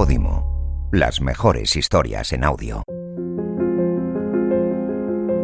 Podimo. 0.00 0.88
Las 0.92 1.20
mejores 1.20 1.76
historias 1.76 2.32
en 2.32 2.42
audio. 2.42 2.82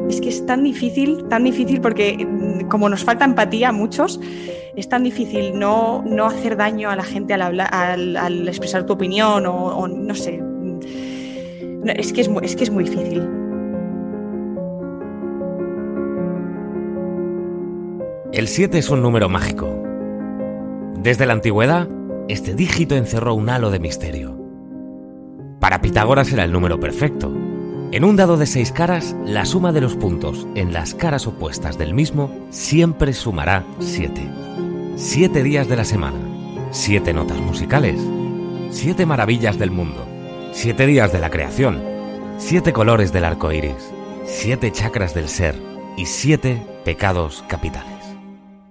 Es 0.08 0.22
que 0.22 0.30
es 0.30 0.46
tan 0.46 0.64
difícil, 0.64 1.28
tan 1.28 1.44
difícil 1.44 1.82
porque 1.82 2.26
mm, 2.26 2.66
como 2.68 2.88
nos 2.88 3.04
falta 3.04 3.26
empatía 3.26 3.68
a 3.68 3.72
muchos, 3.72 4.18
es 4.74 4.88
tan 4.88 5.02
difícil 5.02 5.58
no, 5.58 6.02
no 6.06 6.24
hacer 6.24 6.56
daño 6.56 6.88
a 6.88 6.96
la 6.96 7.02
gente 7.02 7.34
al, 7.34 7.42
hablar, 7.42 7.68
al, 7.70 8.48
expresar 8.48 8.86
tu 8.86 8.94
opinión 8.94 9.44
o, 9.44 9.86
no 9.88 10.14
sé. 10.14 10.42
Es 11.84 12.14
que 12.14 12.22
es, 12.22 12.30
es 12.40 12.56
que 12.56 12.64
es 12.64 12.70
muy 12.70 12.84
difícil. 12.84 13.28
El 18.32 18.48
7 18.48 18.78
es 18.78 18.88
un 18.88 19.02
número 19.02 19.28
mágico. 19.28 19.68
Desde 21.02 21.26
la 21.26 21.34
antigüedad, 21.34 21.90
este 22.28 22.54
dígito 22.54 22.96
encerró 22.96 23.34
un 23.34 23.50
halo 23.50 23.70
de 23.70 23.80
misterio. 23.80 24.45
Para 25.66 25.80
Pitágoras 25.80 26.32
era 26.32 26.44
el 26.44 26.52
número 26.52 26.78
perfecto, 26.78 27.26
en 27.90 28.04
un 28.04 28.14
dado 28.14 28.36
de 28.36 28.46
seis 28.46 28.70
caras, 28.70 29.16
la 29.24 29.44
suma 29.44 29.72
de 29.72 29.80
los 29.80 29.96
puntos 29.96 30.46
en 30.54 30.72
las 30.72 30.94
caras 30.94 31.26
opuestas 31.26 31.76
del 31.76 31.92
mismo 31.92 32.30
siempre 32.50 33.12
sumará 33.12 33.64
siete. 33.80 34.30
Siete 34.94 35.42
días 35.42 35.66
de 35.66 35.74
la 35.74 35.84
semana, 35.84 36.20
siete 36.70 37.12
notas 37.12 37.38
musicales, 37.38 38.00
siete 38.70 39.06
maravillas 39.06 39.58
del 39.58 39.72
mundo, 39.72 40.06
siete 40.52 40.86
días 40.86 41.12
de 41.12 41.18
la 41.18 41.30
creación, 41.30 41.82
siete 42.38 42.72
colores 42.72 43.12
del 43.12 43.24
arco 43.24 43.50
iris, 43.50 43.92
siete 44.24 44.70
chakras 44.70 45.14
del 45.14 45.28
ser 45.28 45.60
y 45.96 46.06
siete 46.06 46.62
pecados 46.84 47.44
capitales. 47.48 48.16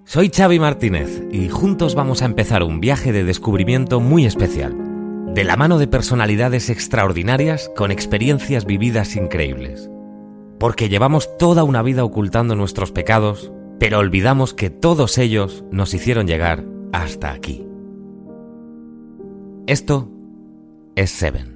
Soy 0.06 0.32
Xavi 0.34 0.60
Martínez 0.60 1.24
y 1.30 1.50
juntos 1.50 1.94
vamos 1.94 2.22
a 2.22 2.26
empezar 2.26 2.64
un 2.64 2.80
viaje 2.80 3.12
de 3.12 3.26
descubrimiento 3.26 4.00
muy 4.00 4.26
especial 4.26 4.85
de 5.36 5.44
la 5.44 5.58
mano 5.58 5.78
de 5.78 5.88
personalidades 5.88 6.70
extraordinarias 6.70 7.70
con 7.76 7.92
experiencias 7.92 8.64
vividas 8.64 9.18
increíbles. 9.18 9.90
Porque 10.58 10.88
llevamos 10.88 11.38
toda 11.38 11.66
una 11.66 11.82
vida 11.82 12.06
ocultando 12.06 12.56
nuestros 12.56 12.94
pecados, 12.94 13.52
pero 13.78 14.00
olvidamos 14.00 14.54
que 14.54 14.70
todos 14.70 15.18
ellos 15.18 15.66
nos 15.72 15.94
hicieron 15.94 16.26
llegar 16.26 16.64
hasta 16.94 17.34
aquí. 17.34 17.68
Esto 19.68 20.10
es 20.96 21.12
Seven. 21.12 21.55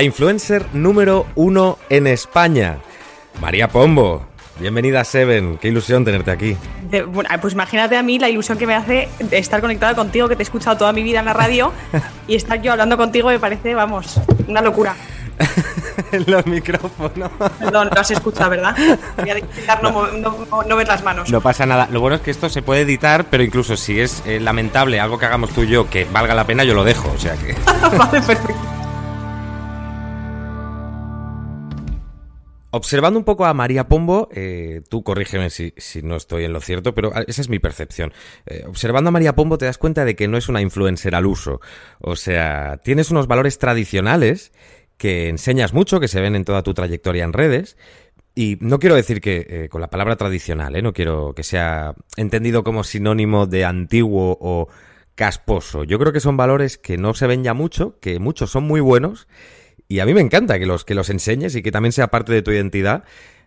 La 0.00 0.04
influencer 0.04 0.64
número 0.72 1.26
uno 1.34 1.76
en 1.90 2.06
España, 2.06 2.78
María 3.38 3.68
Pombo. 3.68 4.26
Bienvenida 4.58 5.02
a 5.02 5.04
Seven, 5.04 5.58
qué 5.58 5.68
ilusión 5.68 6.06
tenerte 6.06 6.30
aquí. 6.30 6.56
pues 7.42 7.52
imagínate 7.52 7.98
a 7.98 8.02
mí 8.02 8.18
la 8.18 8.30
ilusión 8.30 8.56
que 8.56 8.66
me 8.66 8.74
hace 8.74 9.10
de 9.18 9.36
estar 9.36 9.60
conectada 9.60 9.94
contigo, 9.94 10.26
que 10.26 10.36
te 10.36 10.42
he 10.42 10.44
escuchado 10.44 10.78
toda 10.78 10.94
mi 10.94 11.02
vida 11.02 11.18
en 11.18 11.26
la 11.26 11.34
radio 11.34 11.70
y 12.26 12.34
estar 12.34 12.62
yo 12.62 12.72
hablando 12.72 12.96
contigo 12.96 13.28
me 13.28 13.38
parece, 13.38 13.74
vamos, 13.74 14.18
una 14.48 14.62
locura. 14.62 14.96
en 16.12 16.24
los 16.26 16.46
micrófonos. 16.46 17.30
Perdón, 17.58 17.90
no 17.94 18.02
se 18.02 18.14
escucha, 18.14 18.48
¿verdad? 18.48 18.74
Voy 19.18 19.28
a 19.28 19.38
intentar 19.38 19.82
no, 19.82 20.76
ver 20.76 20.88
las 20.88 21.04
manos. 21.04 21.30
No 21.30 21.42
pasa 21.42 21.66
nada. 21.66 21.88
Lo 21.90 22.00
bueno 22.00 22.16
es 22.16 22.22
que 22.22 22.30
esto 22.30 22.48
se 22.48 22.62
puede 22.62 22.80
editar, 22.80 23.26
pero 23.28 23.42
incluso 23.42 23.76
si 23.76 24.00
es 24.00 24.22
eh, 24.24 24.40
lamentable 24.40 24.98
algo 24.98 25.18
que 25.18 25.26
hagamos 25.26 25.50
tú 25.50 25.64
y 25.64 25.68
yo 25.68 25.90
que 25.90 26.06
valga 26.06 26.34
la 26.34 26.46
pena, 26.46 26.64
yo 26.64 26.72
lo 26.72 26.84
dejo. 26.84 27.12
O 27.14 27.18
sea 27.18 27.34
que. 27.34 27.54
vale, 27.98 28.22
perfecto. 28.22 28.79
Observando 32.72 33.18
un 33.18 33.24
poco 33.24 33.46
a 33.46 33.54
María 33.54 33.88
Pombo, 33.88 34.28
eh, 34.32 34.82
tú 34.88 35.02
corrígeme 35.02 35.50
si, 35.50 35.72
no 36.02 36.16
estoy 36.16 36.44
en 36.44 36.52
lo 36.52 36.60
cierto, 36.60 36.94
pero 36.94 37.10
ah, 37.14 37.24
esa 37.26 37.40
es 37.40 37.48
mi 37.48 37.58
percepción. 37.58 38.12
Eh, 38.46 38.64
observando 38.66 39.08
a 39.08 39.10
María 39.10 39.34
Pombo 39.34 39.58
te 39.58 39.64
das 39.64 39.76
cuenta 39.76 40.04
de 40.04 40.14
que 40.14 40.28
no 40.28 40.36
es 40.36 40.48
una 40.48 40.60
influencer 40.60 41.16
al 41.16 41.26
uso. 41.26 41.60
O 42.00 42.14
sea, 42.14 42.80
tienes 42.84 43.10
unos 43.10 43.26
valores 43.26 43.58
tradicionales 43.58 44.52
que 44.98 45.28
enseñas 45.28 45.72
mucho, 45.72 45.98
que 45.98 46.06
se 46.06 46.20
ven 46.20 46.36
en 46.36 46.44
toda 46.44 46.62
tu 46.62 46.72
trayectoria 46.72 47.24
en 47.24 47.32
redes. 47.32 47.76
Y 48.36 48.56
no 48.60 48.78
quiero 48.78 48.94
decir 48.94 49.20
que 49.20 49.46
eh, 49.48 49.68
con 49.68 49.80
la 49.80 49.90
palabra 49.90 50.14
tradicional, 50.14 50.80
no 50.80 50.92
quiero 50.92 51.34
que 51.34 51.42
sea 51.42 51.94
entendido 52.16 52.62
como 52.62 52.84
sinónimo 52.84 53.46
de 53.46 53.64
antiguo 53.64 54.38
o 54.40 54.68
casposo. 55.16 55.82
Yo 55.82 55.98
creo 55.98 56.12
que 56.12 56.20
son 56.20 56.36
valores 56.36 56.78
que 56.78 56.98
no 56.98 57.14
se 57.14 57.26
ven 57.26 57.42
ya 57.42 57.52
mucho, 57.52 57.98
que 58.00 58.20
muchos 58.20 58.52
son 58.52 58.64
muy 58.64 58.80
buenos 58.80 59.26
y 59.90 59.98
a 59.98 60.06
mí 60.06 60.14
me 60.14 60.20
encanta 60.20 60.60
que 60.60 60.66
los, 60.66 60.84
que 60.84 60.94
los 60.94 61.10
enseñes 61.10 61.56
y 61.56 61.62
que 61.62 61.72
también 61.72 61.90
sea 61.90 62.06
parte 62.12 62.32
de 62.32 62.42
tu 62.42 62.52
identidad. 62.52 63.02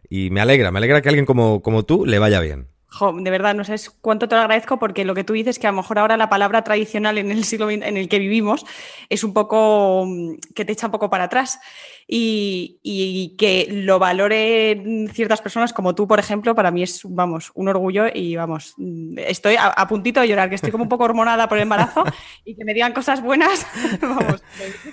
Y 0.09 0.29
me 0.29 0.41
alegra, 0.41 0.71
me 0.71 0.79
alegra 0.79 1.01
que 1.01 1.07
alguien 1.07 1.25
como, 1.25 1.61
como 1.61 1.85
tú 1.85 2.05
le 2.05 2.19
vaya 2.19 2.41
bien. 2.41 2.67
De 3.01 3.31
verdad, 3.31 3.55
no 3.55 3.63
sé 3.63 3.75
cuánto 4.01 4.27
te 4.27 4.35
lo 4.35 4.41
agradezco 4.41 4.77
porque 4.77 5.05
lo 5.05 5.15
que 5.15 5.23
tú 5.23 5.33
dices 5.33 5.59
que 5.59 5.67
a 5.67 5.71
lo 5.71 5.77
mejor 5.77 5.99
ahora 5.99 6.17
la 6.17 6.29
palabra 6.29 6.63
tradicional 6.63 7.17
en 7.17 7.31
el 7.31 7.43
siglo 7.43 7.69
en 7.69 7.97
el 7.97 8.07
que 8.07 8.19
vivimos 8.19 8.65
es 9.09 9.23
un 9.23 9.33
poco 9.33 10.05
mm, 10.05 10.35
que 10.55 10.65
te 10.65 10.73
echa 10.73 10.87
un 10.87 10.91
poco 10.91 11.09
para 11.09 11.25
atrás 11.25 11.59
y, 12.07 13.35
que 13.37 13.67
lo 13.71 13.99
valoren 13.99 15.09
ciertas 15.13 15.41
personas 15.41 15.73
como 15.73 15.95
tú, 15.95 16.07
por 16.07 16.19
ejemplo, 16.19 16.53
para 16.55 16.71
mí 16.71 16.83
es, 16.83 17.01
vamos, 17.05 17.51
un 17.55 17.67
orgullo 17.67 18.05
y, 18.13 18.35
vamos, 18.35 18.75
estoy 19.17 19.55
a, 19.59 19.87
puntito 19.87 20.21
de 20.21 20.27
llorar, 20.27 20.49
que 20.49 20.55
estoy 20.55 20.71
como 20.71 20.83
un 20.83 20.89
poco 20.89 21.05
hormonada 21.05 21.47
por 21.47 21.57
el 21.57 21.63
embarazo 21.63 22.03
y 22.45 22.55
que 22.55 22.65
me 22.65 22.73
digan 22.73 22.93
cosas 22.93 23.21
buenas, 23.21 23.65
vamos, 24.01 24.43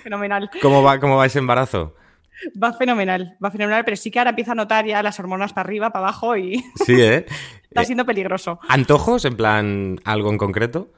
fenomenal. 0.03 0.49
¿Cómo 0.61 0.81
va, 0.81 0.99
cómo 0.99 1.17
va 1.17 1.25
ese 1.25 1.39
embarazo? 1.39 1.95
Va 2.61 2.73
fenomenal, 2.73 3.37
va 3.43 3.51
fenomenal, 3.51 3.83
pero 3.85 3.97
sí 3.97 4.11
que 4.11 4.19
ahora 4.19 4.31
empieza 4.31 4.53
a 4.53 4.55
notar 4.55 4.85
ya 4.85 5.03
las 5.03 5.19
hormonas 5.19 5.53
para 5.53 5.67
arriba, 5.67 5.91
para 5.91 6.07
abajo 6.07 6.37
y... 6.37 6.63
Sí, 6.85 7.01
¿eh? 7.01 7.25
Está 7.63 7.85
siendo 7.85 8.05
peligroso. 8.05 8.59
¿Antojos, 8.67 9.23
en 9.25 9.37
plan, 9.37 9.99
algo 10.03 10.29
en 10.29 10.37
concreto? 10.37 10.91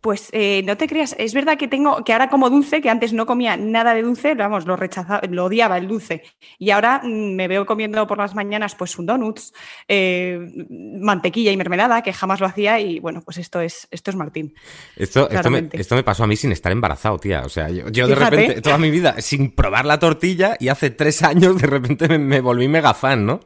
Pues 0.00 0.30
eh, 0.32 0.62
no 0.64 0.76
te 0.76 0.88
creas, 0.88 1.14
es 1.18 1.34
verdad 1.34 1.58
que 1.58 1.68
tengo, 1.68 2.02
que 2.02 2.12
ahora 2.12 2.30
como 2.30 2.48
dulce, 2.48 2.80
que 2.80 2.88
antes 2.88 3.12
no 3.12 3.26
comía 3.26 3.56
nada 3.56 3.94
de 3.94 4.02
dulce, 4.02 4.34
vamos, 4.34 4.66
lo 4.66 4.74
rechazaba, 4.74 5.20
lo 5.28 5.44
odiaba 5.44 5.76
el 5.76 5.86
dulce. 5.86 6.22
Y 6.58 6.70
ahora 6.70 7.02
mm, 7.04 7.34
me 7.34 7.46
veo 7.46 7.66
comiendo 7.66 8.06
por 8.06 8.18
las 8.18 8.34
mañanas 8.34 8.74
pues 8.74 8.98
un 8.98 9.06
donuts, 9.06 9.52
eh, 9.86 10.40
mantequilla 10.68 11.52
y 11.52 11.56
mermelada, 11.56 12.02
que 12.02 12.12
jamás 12.12 12.40
lo 12.40 12.46
hacía, 12.46 12.80
y 12.80 13.00
bueno, 13.00 13.20
pues 13.22 13.36
esto 13.36 13.60
es, 13.60 13.86
esto 13.90 14.10
es 14.10 14.16
Martín. 14.16 14.54
Esto, 14.96 15.28
esto 15.28 15.94
me, 15.94 16.02
pasó 16.02 16.24
a 16.24 16.26
mí 16.26 16.36
sin 16.36 16.52
estar 16.52 16.72
embarazado, 16.72 17.18
tía. 17.18 17.42
O 17.44 17.48
sea, 17.50 17.68
yo, 17.68 18.06
de 18.06 18.14
repente, 18.14 18.60
toda 18.62 18.78
mi 18.78 18.90
vida, 18.90 19.20
sin 19.20 19.50
probar 19.50 19.84
la 19.84 19.98
tortilla, 19.98 20.56
y 20.58 20.68
hace 20.68 20.90
tres 20.90 21.22
años 21.22 21.60
de 21.60 21.66
repente 21.66 22.18
me, 22.18 22.40
volví 22.40 22.66
mega 22.66 22.94
fan, 22.94 23.26
¿no? 23.26 23.40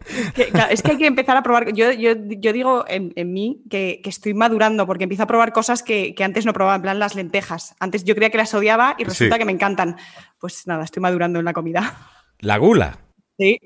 es 0.70 0.82
que 0.82 0.92
hay 0.92 0.98
que 0.98 1.06
empezar 1.06 1.36
a 1.36 1.42
probar. 1.42 1.72
Yo, 1.72 1.90
yo, 1.92 2.12
yo 2.14 2.52
digo 2.52 2.84
en, 2.86 3.12
mí 3.32 3.62
que, 3.68 4.00
estoy 4.04 4.34
madurando, 4.34 4.86
porque 4.86 5.04
empiezo 5.04 5.24
a 5.24 5.26
probar 5.26 5.52
cosas 5.52 5.82
que, 5.82 6.14
que 6.14 6.22
antes 6.22 6.35
no 6.44 6.52
probaba, 6.52 6.76
en 6.76 6.82
plan 6.82 6.98
las 6.98 7.14
lentejas. 7.14 7.74
Antes 7.80 8.04
yo 8.04 8.14
creía 8.14 8.30
que 8.30 8.38
las 8.38 8.52
odiaba 8.52 8.96
y 8.98 9.04
resulta 9.04 9.38
que 9.38 9.44
me 9.44 9.52
encantan. 9.52 9.96
Pues 10.38 10.66
nada, 10.66 10.84
estoy 10.84 11.00
madurando 11.00 11.38
en 11.38 11.44
la 11.44 11.52
comida. 11.52 11.96
La 12.40 12.58
gula. 12.58 12.98
Sí. 13.38 13.58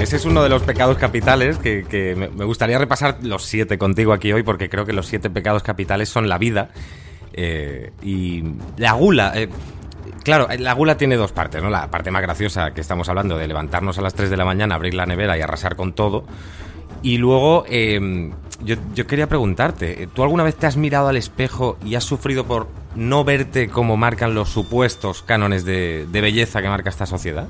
Ese 0.00 0.16
es 0.16 0.24
uno 0.24 0.42
de 0.42 0.48
los 0.48 0.62
pecados 0.62 0.96
capitales 0.96 1.58
que, 1.58 2.14
me 2.16 2.44
gustaría 2.44 2.78
repasar 2.78 3.18
los 3.22 3.44
siete 3.44 3.78
contigo 3.78 4.12
aquí 4.12 4.32
hoy 4.32 4.42
porque 4.42 4.68
creo 4.70 4.86
que 4.86 4.92
los 4.92 5.06
siete 5.06 5.28
pecados 5.28 5.62
capitales 5.62 6.08
son 6.08 6.28
la 6.28 6.38
vida. 6.38 6.70
Eh, 7.32 7.92
y 8.02 8.42
la 8.78 8.92
gula, 8.92 9.32
eh, 9.34 9.48
claro, 10.24 10.48
la 10.58 10.72
gula 10.72 10.96
tiene 10.96 11.16
dos 11.16 11.32
partes, 11.32 11.62
¿no? 11.62 11.68
La 11.68 11.90
parte 11.90 12.10
más 12.10 12.22
graciosa 12.22 12.72
que 12.72 12.80
estamos 12.80 13.08
hablando 13.08 13.36
de 13.36 13.46
levantarnos 13.46 13.98
a 13.98 14.02
las 14.02 14.14
3 14.14 14.30
de 14.30 14.36
la 14.36 14.44
mañana, 14.44 14.76
abrir 14.76 14.94
la 14.94 15.06
nevera 15.06 15.36
y 15.36 15.40
arrasar 15.40 15.76
con 15.76 15.92
todo. 15.92 16.24
Y 17.02 17.18
luego, 17.18 17.64
em, 17.68 18.32
yo, 18.64 19.06
quería 19.06 19.28
preguntarte, 19.28 20.08
¿tú 20.14 20.22
alguna 20.22 20.42
vez 20.42 20.56
te 20.56 20.66
has 20.66 20.76
mirado 20.76 21.08
al 21.08 21.16
espejo 21.16 21.76
y 21.84 21.94
has 21.94 22.04
sufrido 22.04 22.44
por 22.44 22.68
no 22.96 23.24
verte 23.24 23.68
como 23.68 23.96
marcan 23.96 24.34
los 24.34 24.48
supuestos 24.48 25.22
cánones 25.22 25.64
de 25.64 26.06
belleza 26.12 26.60
que 26.60 26.68
marca 26.68 26.90
esta 26.90 27.06
sociedad? 27.06 27.48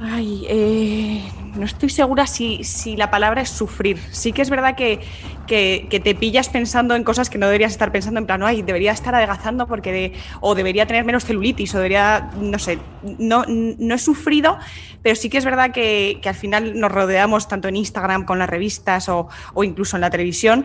Ay, 0.00 0.46
eh, 0.48 1.22
no 1.56 1.64
estoy 1.64 1.88
segura 1.88 2.28
si, 2.28 2.62
si, 2.62 2.96
la 2.96 3.10
palabra 3.10 3.42
es 3.42 3.48
sufrir. 3.48 3.98
Sí 4.12 4.32
que 4.32 4.42
es 4.42 4.50
verdad 4.50 4.76
que, 4.76 5.00
que, 5.48 6.00
te 6.02 6.14
pillas 6.14 6.48
pensando 6.48 6.94
en 6.94 7.02
cosas 7.02 7.28
que 7.28 7.38
no 7.38 7.46
deberías 7.46 7.72
estar 7.72 7.90
pensando, 7.90 8.20
en 8.20 8.26
plan, 8.26 8.42
ay, 8.44 8.62
debería 8.62 8.92
estar 8.92 9.14
adelgazando 9.14 9.66
porque 9.66 9.92
de, 9.92 10.12
o 10.40 10.54
debería 10.54 10.86
tener 10.86 11.04
menos 11.04 11.24
celulitis, 11.24 11.74
o 11.74 11.78
debería, 11.78 12.30
no 12.40 12.60
sé, 12.60 12.78
no, 13.18 13.44
no 13.48 13.94
he 13.94 13.98
sufrido, 13.98 14.58
pero 15.02 15.16
sí 15.16 15.28
que 15.28 15.38
es 15.38 15.44
verdad 15.44 15.72
que, 15.72 16.20
que 16.22 16.28
al 16.28 16.36
final 16.36 16.78
nos 16.78 16.92
rodeamos 16.92 17.48
tanto 17.48 17.66
en 17.66 17.76
Instagram 17.76 18.24
con 18.24 18.38
las 18.38 18.48
revistas 18.48 19.08
o, 19.08 19.28
o 19.54 19.64
incluso 19.64 19.96
en 19.96 20.02
la 20.02 20.10
televisión 20.10 20.64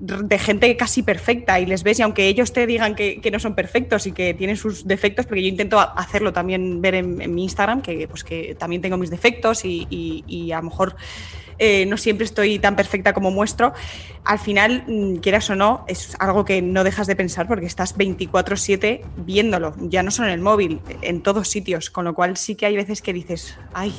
de 0.00 0.38
gente 0.38 0.74
casi 0.78 1.02
perfecta 1.02 1.60
y 1.60 1.66
les 1.66 1.82
ves 1.82 1.98
y 1.98 2.02
aunque 2.02 2.26
ellos 2.26 2.54
te 2.54 2.66
digan 2.66 2.94
que, 2.94 3.20
no 3.30 3.38
son 3.38 3.54
perfectos 3.54 4.06
y 4.06 4.12
que 4.12 4.32
tienen 4.32 4.56
sus 4.56 4.86
defectos, 4.86 5.26
porque 5.26 5.42
yo 5.42 5.48
intento 5.48 5.78
hacerlo 5.78 6.32
también 6.32 6.80
ver 6.80 6.94
en, 6.94 7.34
mi 7.34 7.44
Instagram, 7.44 7.82
que, 7.82 8.08
pues, 8.08 8.24
que 8.24 8.56
también 8.58 8.80
tengo 8.80 8.96
mis 8.96 9.10
defectos 9.10 9.64
y, 9.64 10.52
a 10.52 10.56
lo 10.56 10.62
mejor 10.64 10.96
eh, 11.58 11.84
no 11.84 11.98
siempre 11.98 12.24
estoy 12.24 12.58
tan 12.58 12.74
perfecta 12.74 13.12
como 13.12 13.30
muestro, 13.30 13.74
al 14.24 14.38
final, 14.38 14.84
mm, 14.86 15.16
quieras 15.16 15.50
o 15.50 15.54
no, 15.54 15.84
es 15.86 16.16
algo 16.18 16.46
que 16.46 16.62
no 16.62 16.82
dejas 16.82 17.06
de 17.06 17.14
pensar 17.14 17.46
porque 17.46 17.66
estás 17.66 17.94
24/7 17.98 19.02
viéndolo, 19.18 19.74
ya 19.80 20.02
no 20.02 20.10
solo 20.10 20.28
en 20.28 20.34
el 20.34 20.40
móvil, 20.40 20.80
en 21.02 21.20
todos 21.20 21.48
sitios, 21.48 21.90
con 21.90 22.06
lo 22.06 22.14
cual 22.14 22.38
sí 22.38 22.54
que 22.54 22.64
hay 22.64 22.76
veces 22.76 23.02
que 23.02 23.12
dices, 23.12 23.58
ay, 23.74 23.92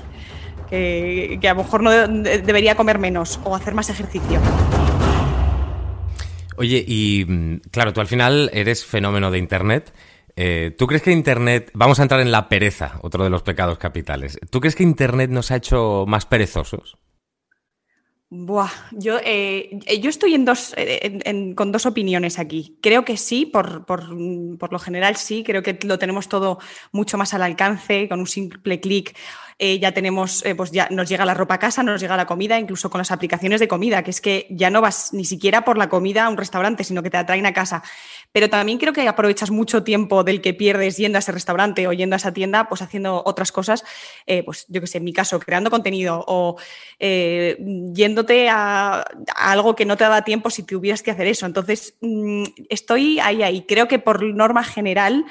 que, 0.72 1.40
a 1.44 1.54
lo 1.54 1.64
mejor 1.64 1.84
no 1.84 1.92
debería 1.92 2.76
comer 2.76 2.98
menos 2.98 3.40
o 3.44 3.56
hacer 3.56 3.76
más 3.76 3.90
ejercicio. 3.90 4.40
Oye, 6.58 6.84
y 6.88 7.26
mm, 7.28 7.62
claro, 7.72 7.94
tú 7.94 8.02
al 8.02 8.08
final 8.08 8.50
eres 8.54 8.86
fenómeno 8.86 9.32
de 9.32 9.38
Internet. 9.38 9.94
Eh, 10.36 10.74
¿Tú 10.78 10.88
crees 10.88 11.02
que 11.02 11.12
Internet, 11.12 11.72
vamos 11.74 12.00
a 12.00 12.04
entrar 12.04 12.22
en 12.22 12.32
la 12.32 12.48
pereza, 12.48 13.00
otro 13.02 13.24
de 13.24 13.30
los 13.30 13.44
pecados 13.44 13.78
capitales, 13.78 14.40
¿tú 14.50 14.62
crees 14.62 14.76
que 14.76 14.84
Internet 14.84 15.30
nos 15.30 15.52
ha 15.52 15.58
hecho 15.58 16.06
más 16.08 16.26
perezosos? 16.26 16.98
Buah, 18.34 18.70
yo, 18.94 19.20
eh, 19.26 19.78
yo 20.00 20.10
estoy 20.10 20.36
en 20.36 20.46
dos, 20.46 20.74
con 21.58 21.74
dos 21.74 21.86
opiniones 21.86 22.40
aquí. 22.40 22.78
Creo 22.82 23.04
que 23.04 23.18
sí, 23.18 23.46
por, 23.46 23.86
por, 23.86 24.08
por, 24.58 24.72
lo 24.72 24.80
general 24.80 25.18
sí, 25.18 25.44
creo 25.44 25.62
que 25.62 25.78
lo 25.84 26.00
tenemos 26.00 26.30
todo 26.30 26.58
mucho 26.94 27.18
más 27.18 27.34
al 27.34 27.44
alcance, 27.44 28.08
con 28.08 28.22
un 28.22 28.28
simple 28.28 28.80
clic 28.80 29.18
eh, 29.64 29.78
ya 29.78 29.92
tenemos, 29.92 30.44
eh, 30.44 30.56
pues 30.56 30.72
ya 30.72 30.88
nos 30.90 31.08
llega 31.08 31.24
la 31.24 31.36
ropa 31.36 31.54
a 31.54 31.60
casa, 31.60 31.84
nos 31.84 32.02
llega 32.02 32.18
la 32.18 32.26
comida, 32.26 32.58
incluso 32.58 32.90
con 32.90 32.98
las 32.98 33.12
aplicaciones 33.12 33.60
de 33.60 33.68
comida, 33.68 34.02
que 34.02 34.10
es 34.10 34.20
que 34.20 34.48
ya 34.50 34.72
no 34.72 34.82
vas 34.82 35.14
ni 35.14 35.24
siquiera 35.24 35.64
por 35.64 35.78
la 35.78 35.88
comida 35.88 36.26
a 36.26 36.30
un 36.30 36.38
restaurante, 36.38 36.84
sino 36.84 37.04
que 37.04 37.12
te 37.12 37.18
la 37.18 37.28
traen 37.28 37.46
a 37.46 37.54
casa. 37.54 37.84
Pero 38.32 38.50
también 38.50 38.80
creo 38.80 38.92
que 38.92 39.08
aprovechas 39.08 39.52
mucho 39.52 39.84
tiempo 39.84 40.24
del 40.24 40.42
que 40.42 40.56
pierdes 40.56 40.98
yendo 40.98 41.20
a 41.20 41.20
ese 41.20 41.32
restaurante 41.32 41.88
o 41.88 41.94
yendo 41.94 42.16
a 42.16 42.18
esa 42.18 42.34
tienda, 42.34 42.68
pues 42.70 42.82
haciendo 42.82 43.22
otras 43.24 43.52
cosas, 43.52 43.84
eh, 44.26 44.42
pues 44.42 44.66
yo 44.68 44.82
que 44.82 44.88
sé, 44.88 44.98
en 44.98 45.04
mi 45.04 45.14
caso, 45.14 45.40
creando 45.40 45.70
contenido 45.70 46.26
o 46.28 46.56
yéndote 47.00 48.50
a, 48.50 49.06
algo 49.36 49.76
que 49.76 49.86
no 49.86 49.96
te 49.96 50.06
daba 50.06 50.24
tiempo 50.24 50.50
si 50.50 50.64
tuvieras 50.64 51.04
que 51.04 51.12
hacer 51.12 51.28
eso. 51.28 51.46
Entonces, 51.46 51.94
mm, 52.02 52.46
estoy 52.70 53.20
ahí, 53.20 53.44
ahí. 53.44 53.62
Creo 53.68 53.88
que 53.88 54.00
por 54.00 54.24
norma 54.24 54.64
general 54.64 55.24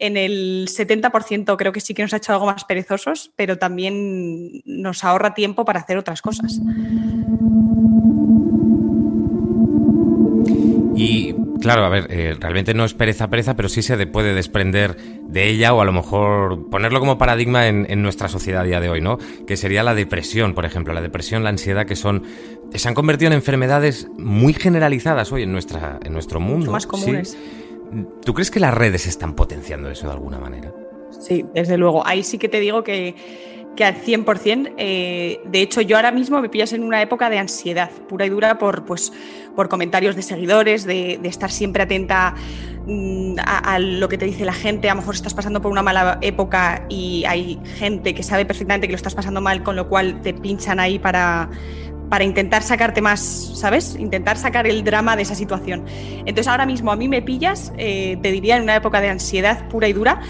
en 0.00 0.16
el 0.16 0.66
70% 0.68 1.56
creo 1.56 1.72
que 1.72 1.80
sí 1.80 1.94
que 1.94 2.02
nos 2.02 2.12
ha 2.14 2.16
hecho 2.16 2.32
algo 2.32 2.46
más 2.46 2.64
perezosos, 2.64 3.32
pero 3.36 3.58
también 3.58 4.62
nos 4.64 5.04
ahorra 5.04 5.34
tiempo 5.34 5.64
para 5.64 5.80
hacer 5.80 5.98
otras 5.98 6.22
cosas. 6.22 6.60
Y 10.96 11.34
claro, 11.60 11.84
a 11.84 11.88
ver, 11.88 12.06
eh, 12.10 12.36
realmente 12.38 12.74
no 12.74 12.84
es 12.84 12.94
pereza 12.94 13.28
pereza, 13.28 13.56
pero 13.56 13.68
sí 13.68 13.82
se 13.82 14.06
puede 14.06 14.34
desprender 14.34 14.96
de 15.28 15.48
ella 15.48 15.72
o 15.72 15.80
a 15.80 15.84
lo 15.84 15.92
mejor 15.92 16.68
ponerlo 16.70 16.98
como 17.00 17.16
paradigma 17.16 17.68
en, 17.68 18.02
nuestra 18.02 18.28
sociedad 18.28 18.62
a 18.62 18.64
día 18.64 18.80
de 18.80 18.88
hoy, 18.88 19.00
¿no? 19.00 19.18
Que 19.46 19.56
sería 19.56 19.82
la 19.82 19.94
depresión, 19.94 20.54
por 20.54 20.64
ejemplo, 20.64 20.92
la 20.92 21.00
depresión, 21.00 21.44
la 21.44 21.50
ansiedad, 21.50 21.86
que 21.86 21.96
son 21.96 22.24
se 22.74 22.88
han 22.88 22.94
convertido 22.94 23.30
en 23.30 23.34
enfermedades 23.34 24.08
muy 24.16 24.52
generalizadas 24.52 25.32
hoy 25.32 25.42
en 25.42 25.52
nuestra 25.52 25.98
en 26.04 26.12
nuestro 26.12 26.40
mundo. 26.40 26.72
más 26.72 26.86
comunes. 26.86 27.36
¿Tú 28.24 28.34
crees 28.34 28.50
que 28.50 28.60
las 28.60 28.74
redes 28.74 29.06
están 29.06 29.34
potenciando 29.34 29.90
eso 29.90 30.06
de 30.06 30.12
alguna 30.12 30.38
manera? 30.38 30.72
Sí, 31.18 31.44
desde 31.54 31.76
luego. 31.76 32.06
Ahí 32.06 32.22
sí 32.22 32.38
que 32.38 32.48
te 32.48 32.60
digo 32.60 32.84
que, 32.84 33.14
al 33.80 33.94
100%. 33.94 34.74
Eh, 34.76 35.40
de 35.46 35.62
hecho, 35.62 35.80
yo 35.80 35.96
ahora 35.96 36.12
mismo 36.12 36.40
me 36.40 36.48
pillas 36.48 36.72
en 36.72 36.82
una 36.82 37.00
época 37.00 37.30
de 37.30 37.38
ansiedad 37.38 37.90
pura 38.08 38.26
y 38.26 38.28
dura 38.28 38.58
por, 38.58 38.84
pues, 38.84 39.12
por 39.56 39.68
comentarios 39.68 40.16
de 40.16 40.22
seguidores, 40.22 40.84
de, 40.84 41.18
estar 41.24 41.50
siempre 41.50 41.82
atenta 41.82 42.34
mm, 42.86 43.36
a, 43.42 43.78
lo 43.78 44.08
que 44.08 44.18
te 44.18 44.26
dice 44.26 44.44
la 44.44 44.52
gente. 44.52 44.90
A 44.90 44.94
lo 44.94 45.00
mejor 45.00 45.14
estás 45.14 45.34
pasando 45.34 45.62
por 45.62 45.72
una 45.72 45.82
mala 45.82 46.18
época 46.20 46.84
y 46.90 47.24
hay 47.26 47.58
gente 47.78 48.14
que 48.14 48.22
sabe 48.22 48.44
perfectamente 48.44 48.86
que 48.86 48.92
lo 48.92 48.96
estás 48.96 49.14
pasando 49.14 49.40
mal, 49.40 49.62
con 49.62 49.76
lo 49.76 49.88
cual 49.88 50.20
te 50.20 50.34
pinchan 50.34 50.78
ahí 50.78 50.98
para 50.98 51.48
para 52.10 52.24
intentar 52.24 52.62
sacarte 52.62 53.00
más, 53.00 53.52
¿sabes? 53.54 53.96
Intentar 53.96 54.36
sacar 54.36 54.66
el 54.66 54.82
drama 54.82 55.14
de 55.14 55.22
esa 55.22 55.36
situación. 55.36 55.84
Entonces 56.18 56.48
ahora 56.48 56.66
mismo 56.66 56.90
a 56.90 56.96
mí 56.96 57.08
me 57.08 57.22
pillas, 57.22 57.72
eh, 57.78 58.18
te 58.20 58.32
diría, 58.32 58.56
en 58.56 58.64
una 58.64 58.74
época 58.74 59.00
de 59.00 59.08
ansiedad 59.08 59.68
pura 59.68 59.88
y 59.88 59.92
dura, 59.92 60.20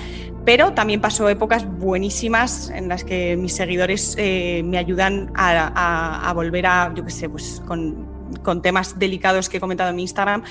pero 0.44 0.74
también 0.74 1.00
paso 1.00 1.28
épocas 1.28 1.66
buenísimas 1.66 2.70
en 2.70 2.88
las 2.88 3.02
que 3.02 3.36
mis 3.36 3.54
seguidores 3.54 4.14
eh, 4.18 4.62
me 4.64 4.76
ayudan 4.76 5.32
a, 5.34 6.30
volver 6.34 6.66
a, 6.66 6.92
yo 6.94 7.04
qué 7.04 7.10
sé, 7.10 7.28
pues 7.30 7.62
con, 7.66 8.20
temas 8.62 8.98
delicados 8.98 9.48
que 9.48 9.56
he 9.56 9.60
comentado 9.60 9.90
en 9.90 9.96
mi 9.96 10.02
Instagram. 10.02 10.44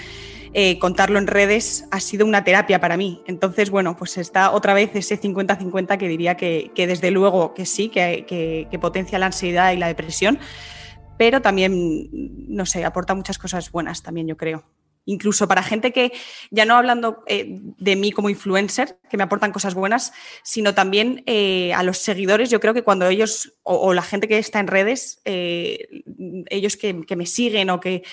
Eh, 0.52 0.80
contarlo 0.80 1.20
en 1.20 1.28
redes 1.28 1.86
ha 1.92 2.00
sido 2.00 2.26
una 2.26 2.44
terapia 2.44 2.80
para 2.80 2.98
mí. 2.98 3.22
Entonces, 3.28 3.70
bueno, 3.70 3.96
pues 3.96 4.18
está 4.18 4.50
otra 4.50 4.74
vez 4.74 4.90
ese 4.96 5.20
50-50 5.22 5.98
que 6.00 6.08
diría 6.08 6.36
que, 6.36 6.72
desde 6.76 7.12
luego 7.12 7.54
que 7.54 7.68
sí, 7.68 7.90
que, 7.90 8.26
que 8.70 8.80
potencia 8.80 9.20
la 9.20 9.28
ansiedad 9.28 9.74
y 9.74 9.78
la 9.78 9.88
depresión, 9.88 10.40
pero 11.20 11.42
también, 11.42 12.08
no 12.48 12.66
sé, 12.66 12.86
aporta 12.86 13.14
muchas 13.14 13.38
cosas 13.38 13.74
buenas 13.74 14.02
también, 14.02 14.26
yo 14.26 14.38
creo. 14.38 14.64
Incluso 15.04 15.50
para 15.50 15.64
gente 15.64 15.92
que, 15.92 16.14
ya 16.50 16.64
no 16.64 16.78
hablando 16.78 17.26
eh, 17.28 17.60
de 17.60 17.96
mí 17.98 18.14
como 18.14 18.30
influencer, 18.30 18.98
que 19.10 19.18
me 19.18 19.24
aportan 19.24 19.52
cosas 19.52 19.74
buenas, 19.74 20.14
sino 20.44 20.74
también 20.74 21.24
eh, 21.26 21.74
a 21.74 21.84
los 21.84 21.98
seguidores, 21.98 22.50
yo 22.50 22.62
creo 22.62 22.74
que 22.74 22.84
cuando 22.84 23.06
ellos, 23.06 23.52
o, 23.64 23.94
la 23.94 24.02
gente 24.02 24.30
que 24.30 24.38
está 24.38 24.62
en 24.62 24.68
redes, 24.68 25.20
eh, 25.26 26.04
ellos 26.50 26.78
que, 26.78 26.94
me 26.94 27.26
siguen 27.26 27.70
o 27.70 27.82
que, 27.82 28.04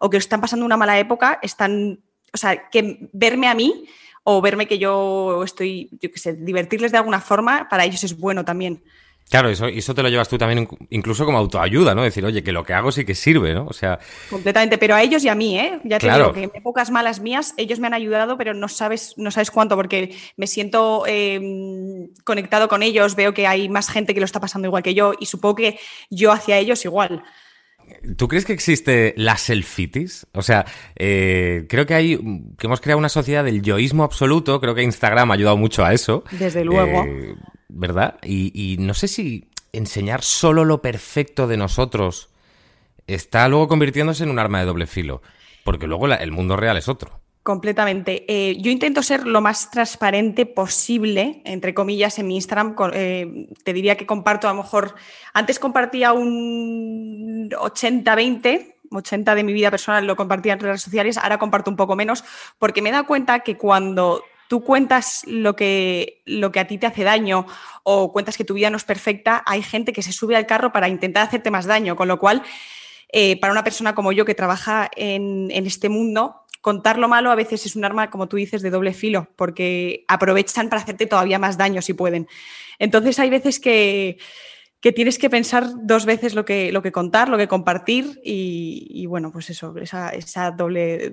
o 0.00 0.10
que 0.10 0.16
están 0.16 0.40
pasando 0.40 0.66
una 0.66 0.76
mala 0.76 0.98
época, 0.98 1.38
están, 1.42 2.02
o 2.32 2.36
sea, 2.36 2.68
que 2.68 3.08
verme 3.12 3.46
a 3.46 3.54
mí 3.54 3.86
o 4.24 4.40
verme 4.40 4.66
que 4.66 4.78
yo 4.78 5.44
estoy, 5.44 5.88
yo 6.02 6.10
qué 6.10 6.18
sé, 6.18 6.32
divertirles 6.32 6.90
de 6.90 6.98
alguna 6.98 7.20
forma, 7.20 7.68
para 7.68 7.84
ellos 7.84 8.02
es 8.02 8.18
bueno 8.18 8.44
también. 8.44 8.82
Claro, 9.28 9.48
eso, 9.48 9.66
eso 9.66 9.92
te 9.92 10.04
lo 10.04 10.08
llevas 10.08 10.28
tú 10.28 10.38
también 10.38 10.68
incluso 10.90 11.24
como 11.24 11.38
autoayuda, 11.38 11.96
¿no? 11.96 12.04
Decir, 12.04 12.24
oye, 12.24 12.44
que 12.44 12.52
lo 12.52 12.62
que 12.62 12.74
hago 12.74 12.92
sí 12.92 13.04
que 13.04 13.16
sirve, 13.16 13.54
¿no? 13.54 13.66
O 13.66 13.72
sea... 13.72 13.98
Completamente, 14.30 14.78
pero 14.78 14.94
a 14.94 15.02
ellos 15.02 15.24
y 15.24 15.28
a 15.28 15.34
mí, 15.34 15.58
¿eh? 15.58 15.80
Ya 15.82 15.98
te 15.98 16.08
digo 16.08 16.32
que 16.32 16.44
en 16.44 16.52
épocas 16.54 16.92
malas 16.92 17.18
mías 17.18 17.52
ellos 17.56 17.80
me 17.80 17.88
han 17.88 17.94
ayudado, 17.94 18.38
pero 18.38 18.54
no 18.54 18.68
sabes, 18.68 19.14
no 19.16 19.32
sabes 19.32 19.50
cuánto, 19.50 19.74
porque 19.74 20.16
me 20.36 20.46
siento 20.46 21.04
em, 21.08 22.08
conectado 22.22 22.68
con 22.68 22.84
ellos, 22.84 23.16
veo 23.16 23.34
que 23.34 23.48
hay 23.48 23.68
más 23.68 23.88
gente 23.88 24.14
que 24.14 24.20
lo 24.20 24.26
está 24.26 24.38
pasando 24.38 24.68
igual 24.68 24.84
que 24.84 24.94
yo 24.94 25.12
y 25.18 25.26
supongo 25.26 25.56
que 25.56 25.80
yo 26.08 26.30
hacia 26.30 26.58
ellos 26.58 26.84
igual. 26.84 27.24
¿Tú 28.16 28.28
crees 28.28 28.44
que 28.44 28.52
existe 28.52 29.14
la 29.16 29.36
selfitis? 29.36 30.26
O 30.32 30.42
sea, 30.42 30.64
eh, 30.96 31.66
creo 31.68 31.86
que 31.86 31.94
hay 31.94 32.16
que 32.58 32.66
hemos 32.66 32.80
creado 32.80 32.98
una 32.98 33.08
sociedad 33.08 33.44
del 33.44 33.62
yoísmo 33.62 34.04
absoluto. 34.04 34.60
Creo 34.60 34.74
que 34.74 34.82
Instagram 34.82 35.30
ha 35.30 35.34
ayudado 35.34 35.56
mucho 35.56 35.84
a 35.84 35.92
eso. 35.92 36.24
Desde 36.30 36.64
luego. 36.64 37.04
Eh, 37.04 37.34
¿verdad? 37.68 38.18
Y, 38.22 38.76
no 38.80 38.94
sé 38.94 39.08
si 39.08 39.48
enseñar 39.72 40.22
solo 40.22 40.64
lo 40.64 40.80
perfecto 40.80 41.46
de 41.46 41.56
nosotros 41.56 42.30
está 43.06 43.48
luego 43.48 43.68
convirtiéndose 43.68 44.24
en 44.24 44.30
un 44.30 44.38
arma 44.38 44.60
de 44.60 44.66
doble 44.66 44.86
filo, 44.86 45.22
porque 45.64 45.86
luego 45.86 46.06
el 46.06 46.32
mundo 46.32 46.56
real 46.56 46.76
es 46.76 46.88
otro. 46.88 47.20
Completamente. 47.46 48.24
Eh, 48.26 48.56
yo 48.60 48.72
intento 48.72 49.04
ser 49.04 49.24
lo 49.24 49.40
más 49.40 49.70
transparente 49.70 50.46
posible, 50.46 51.42
entre 51.44 51.74
comillas, 51.74 52.18
en 52.18 52.26
mi 52.26 52.34
Instagram. 52.34 52.74
Eh, 52.92 53.46
te 53.62 53.72
diría 53.72 53.96
que 53.96 54.04
comparto 54.04 54.48
a 54.48 54.52
lo 54.52 54.62
mejor, 54.64 54.96
antes 55.32 55.60
compartía 55.60 56.12
un 56.12 57.25
80-20, 57.50 58.74
80 58.90 59.34
de 59.34 59.44
mi 59.44 59.52
vida 59.52 59.70
personal 59.70 60.06
lo 60.06 60.16
compartía 60.16 60.54
en 60.54 60.60
redes 60.60 60.82
sociales, 60.82 61.18
ahora 61.18 61.38
comparto 61.38 61.70
un 61.70 61.76
poco 61.76 61.96
menos, 61.96 62.24
porque 62.58 62.82
me 62.82 62.90
he 62.90 62.92
dado 62.92 63.06
cuenta 63.06 63.40
que 63.40 63.56
cuando 63.56 64.22
tú 64.48 64.62
cuentas 64.62 65.22
lo 65.26 65.56
que, 65.56 66.22
lo 66.24 66.52
que 66.52 66.60
a 66.60 66.66
ti 66.66 66.78
te 66.78 66.86
hace 66.86 67.04
daño 67.04 67.46
o 67.82 68.12
cuentas 68.12 68.36
que 68.36 68.44
tu 68.44 68.54
vida 68.54 68.70
no 68.70 68.76
es 68.76 68.84
perfecta, 68.84 69.42
hay 69.46 69.62
gente 69.62 69.92
que 69.92 70.02
se 70.02 70.12
sube 70.12 70.36
al 70.36 70.46
carro 70.46 70.72
para 70.72 70.88
intentar 70.88 71.26
hacerte 71.26 71.50
más 71.50 71.66
daño, 71.66 71.96
con 71.96 72.08
lo 72.08 72.18
cual, 72.18 72.42
eh, 73.12 73.38
para 73.40 73.52
una 73.52 73.64
persona 73.64 73.94
como 73.94 74.12
yo 74.12 74.24
que 74.24 74.34
trabaja 74.34 74.90
en, 74.96 75.50
en 75.50 75.66
este 75.66 75.88
mundo, 75.88 76.42
contar 76.60 76.98
lo 76.98 77.08
malo 77.08 77.30
a 77.30 77.36
veces 77.36 77.64
es 77.66 77.76
un 77.76 77.84
arma, 77.84 78.10
como 78.10 78.28
tú 78.28 78.36
dices, 78.36 78.62
de 78.62 78.70
doble 78.70 78.92
filo, 78.92 79.28
porque 79.36 80.04
aprovechan 80.08 80.68
para 80.68 80.82
hacerte 80.82 81.06
todavía 81.06 81.38
más 81.38 81.56
daño 81.56 81.82
si 81.82 81.94
pueden. 81.94 82.28
Entonces 82.78 83.18
hay 83.18 83.30
veces 83.30 83.60
que, 83.60 84.18
que 84.86 84.92
tienes 84.92 85.18
que 85.18 85.28
pensar 85.28 85.66
dos 85.82 86.06
veces 86.06 86.36
lo 86.36 86.44
que, 86.44 86.70
lo 86.70 86.80
que 86.80 86.92
contar, 86.92 87.28
lo 87.28 87.36
que 87.36 87.48
compartir 87.48 88.20
y, 88.22 89.04
bueno, 89.06 89.32
pues 89.32 89.50
eso, 89.50 89.74
esa, 89.78 90.52
doble 90.52 91.12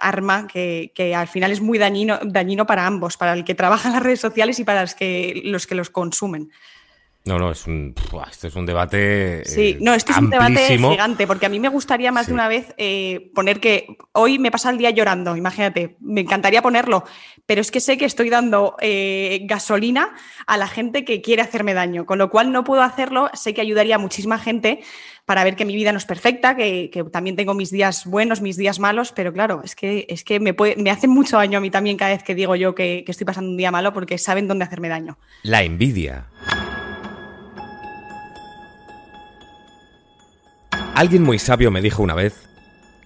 arma 0.00 0.46
que, 0.46 0.92
al 1.16 1.26
final 1.26 1.50
es 1.50 1.60
muy 1.60 1.78
dañino, 1.78 2.20
dañino 2.22 2.64
para 2.64 2.86
ambos, 2.86 3.16
para 3.16 3.32
el 3.32 3.42
que 3.42 3.56
trabaja 3.56 3.88
en 3.88 3.94
las 3.94 4.04
redes 4.04 4.20
sociales 4.20 4.60
y 4.60 4.64
para 4.64 4.82
los 4.82 4.94
que 4.94 5.42
los, 5.44 5.66
que 5.66 5.74
los 5.74 5.90
consumen. 5.90 6.52
No, 7.28 7.38
no, 7.38 7.50
es 7.50 7.66
un, 7.66 7.94
esto 8.30 8.46
es 8.46 8.56
un 8.56 8.64
debate. 8.64 9.44
Sí, 9.44 9.76
no, 9.82 9.92
esto 9.92 10.12
es 10.12 10.18
un 10.18 10.30
debate 10.30 10.78
gigante, 10.78 11.26
porque 11.26 11.44
a 11.44 11.50
mí 11.50 11.60
me 11.60 11.68
gustaría 11.68 12.10
más 12.10 12.28
de 12.28 12.32
una 12.32 12.48
vez 12.48 12.72
eh, 12.78 13.30
poner 13.34 13.60
que 13.60 13.98
hoy 14.12 14.38
me 14.38 14.50
pasa 14.50 14.70
el 14.70 14.78
día 14.78 14.88
llorando, 14.88 15.36
imagínate, 15.36 15.98
me 16.00 16.22
encantaría 16.22 16.62
ponerlo, 16.62 17.04
pero 17.44 17.60
es 17.60 17.70
que 17.70 17.80
sé 17.80 17.98
que 17.98 18.06
estoy 18.06 18.30
dando 18.30 18.76
eh, 18.80 19.40
gasolina 19.42 20.14
a 20.46 20.56
la 20.56 20.68
gente 20.68 21.04
que 21.04 21.20
quiere 21.20 21.42
hacerme 21.42 21.74
daño, 21.74 22.06
con 22.06 22.16
lo 22.16 22.30
cual 22.30 22.50
no 22.50 22.64
puedo 22.64 22.80
hacerlo, 22.80 23.28
sé 23.34 23.52
que 23.52 23.60
ayudaría 23.60 23.96
a 23.96 23.98
muchísima 23.98 24.38
gente 24.38 24.80
para 25.26 25.44
ver 25.44 25.54
que 25.54 25.66
mi 25.66 25.76
vida 25.76 25.92
no 25.92 25.98
es 25.98 26.06
perfecta, 26.06 26.56
que, 26.56 26.90
también 27.12 27.36
tengo 27.36 27.52
mis 27.52 27.70
días 27.70 28.06
buenos, 28.06 28.40
mis 28.40 28.56
días 28.56 28.78
malos, 28.78 29.12
pero 29.12 29.34
claro, 29.34 29.60
es 29.62 29.76
que, 29.76 30.06
es 30.08 30.24
que 30.24 30.40
me, 30.40 30.56
me 30.78 30.90
hace 30.90 31.08
mucho 31.08 31.36
daño 31.36 31.58
a 31.58 31.60
mí 31.60 31.70
también 31.70 31.98
cada 31.98 32.12
vez 32.12 32.22
que 32.22 32.34
digo 32.34 32.56
yo 32.56 32.74
que 32.74 33.04
estoy 33.06 33.26
pasando 33.26 33.50
un 33.50 33.58
día 33.58 33.70
malo 33.70 33.92
porque 33.92 34.16
saben 34.16 34.48
dónde 34.48 34.64
hacerme 34.64 34.88
daño. 34.88 35.18
La 35.42 35.62
envidia. 35.62 36.24
Alguien 40.98 41.22
muy 41.22 41.38
sabio 41.38 41.70
me 41.70 41.80
dijo 41.80 42.02
una 42.02 42.16
vez 42.16 42.34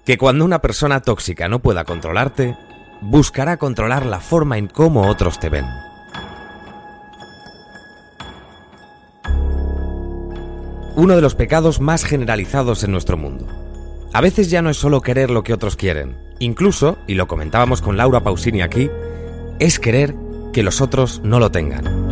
que 0.07 0.17
cuando 0.17 0.47
una 0.47 0.63
persona 0.63 1.03
tóxica 1.03 1.47
no 1.51 1.59
pueda 1.59 1.85
controlarte, 1.85 2.57
buscará 3.03 3.59
controlar 3.59 4.07
la 4.07 4.19
forma 4.19 4.57
en 4.57 4.67
cómo 4.67 5.11
otros 5.11 5.39
te 5.39 5.51
ven. 5.51 5.67
Uno 10.97 11.17
de 11.17 11.21
los 11.21 11.35
pecados 11.35 11.83
más 11.83 12.07
generalizados 12.07 12.83
en 12.83 12.93
nuestro 12.93 13.19
mundo. 13.19 13.47
A 14.15 14.23
veces 14.23 14.49
ya 14.49 14.63
no 14.63 14.71
es 14.71 14.79
solo 14.79 15.03
querer 15.03 15.29
lo 15.29 15.43
que 15.43 15.53
otros 15.53 15.77
quieren, 15.77 16.17
incluso, 16.39 16.97
y 17.07 17.13
lo 17.13 17.29
comentábamos 17.29 17.83
con 17.83 17.99
Laura 17.99 18.23
Pausini 18.23 18.63
aquí, 18.63 18.91
es 19.59 19.79
querer 19.79 20.15
que 20.55 20.63
los 20.63 20.81
otros 20.81 21.21
no 21.25 21.39
lo 21.39 21.51
tengan. 21.51 22.12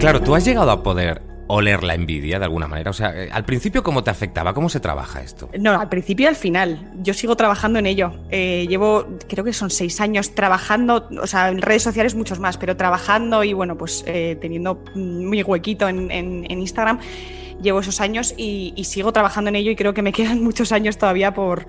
Claro, 0.00 0.20
tú 0.22 0.34
has 0.34 0.44
llegado 0.44 0.70
a 0.70 0.82
poder 0.82 1.22
oler 1.46 1.82
la 1.82 1.94
envidia 1.94 2.38
de 2.38 2.44
alguna 2.44 2.66
manera? 2.66 2.90
O 2.90 2.94
sea, 2.94 3.12
eh, 3.14 3.28
al 3.30 3.44
principio, 3.44 3.82
¿cómo 3.82 4.02
te 4.02 4.10
afectaba? 4.10 4.54
¿Cómo 4.54 4.68
se 4.68 4.80
trabaja 4.80 5.20
esto? 5.20 5.50
No, 5.58 5.78
al 5.78 5.88
principio 5.88 6.24
y 6.24 6.26
al 6.28 6.36
final. 6.36 6.90
Yo 7.02 7.14
sigo 7.14 7.36
trabajando 7.36 7.78
en 7.78 7.86
ello. 7.86 8.12
Eh, 8.30 8.66
llevo, 8.68 9.06
creo 9.28 9.44
que 9.44 9.52
son 9.52 9.70
seis 9.70 10.00
años 10.00 10.34
trabajando, 10.34 11.08
o 11.20 11.26
sea, 11.26 11.48
en 11.48 11.60
redes 11.60 11.82
sociales 11.82 12.14
muchos 12.14 12.38
más, 12.38 12.56
pero 12.56 12.76
trabajando 12.76 13.44
y 13.44 13.52
bueno, 13.52 13.76
pues 13.76 14.04
teniendo 14.04 14.82
muy 14.94 15.42
huequito 15.42 15.88
en, 15.88 16.50
Instagram. 16.50 17.00
Llevo 17.62 17.80
esos 17.80 18.00
años 18.00 18.34
y, 18.36 18.72
y 18.74 18.84
sigo 18.84 19.12
trabajando 19.12 19.48
en 19.48 19.56
ello 19.56 19.70
y 19.70 19.76
creo 19.76 19.92
que 19.92 20.02
me 20.02 20.12
quedan 20.14 20.42
muchos 20.42 20.72
años 20.72 20.98
todavía 20.98 21.34
por, 21.34 21.66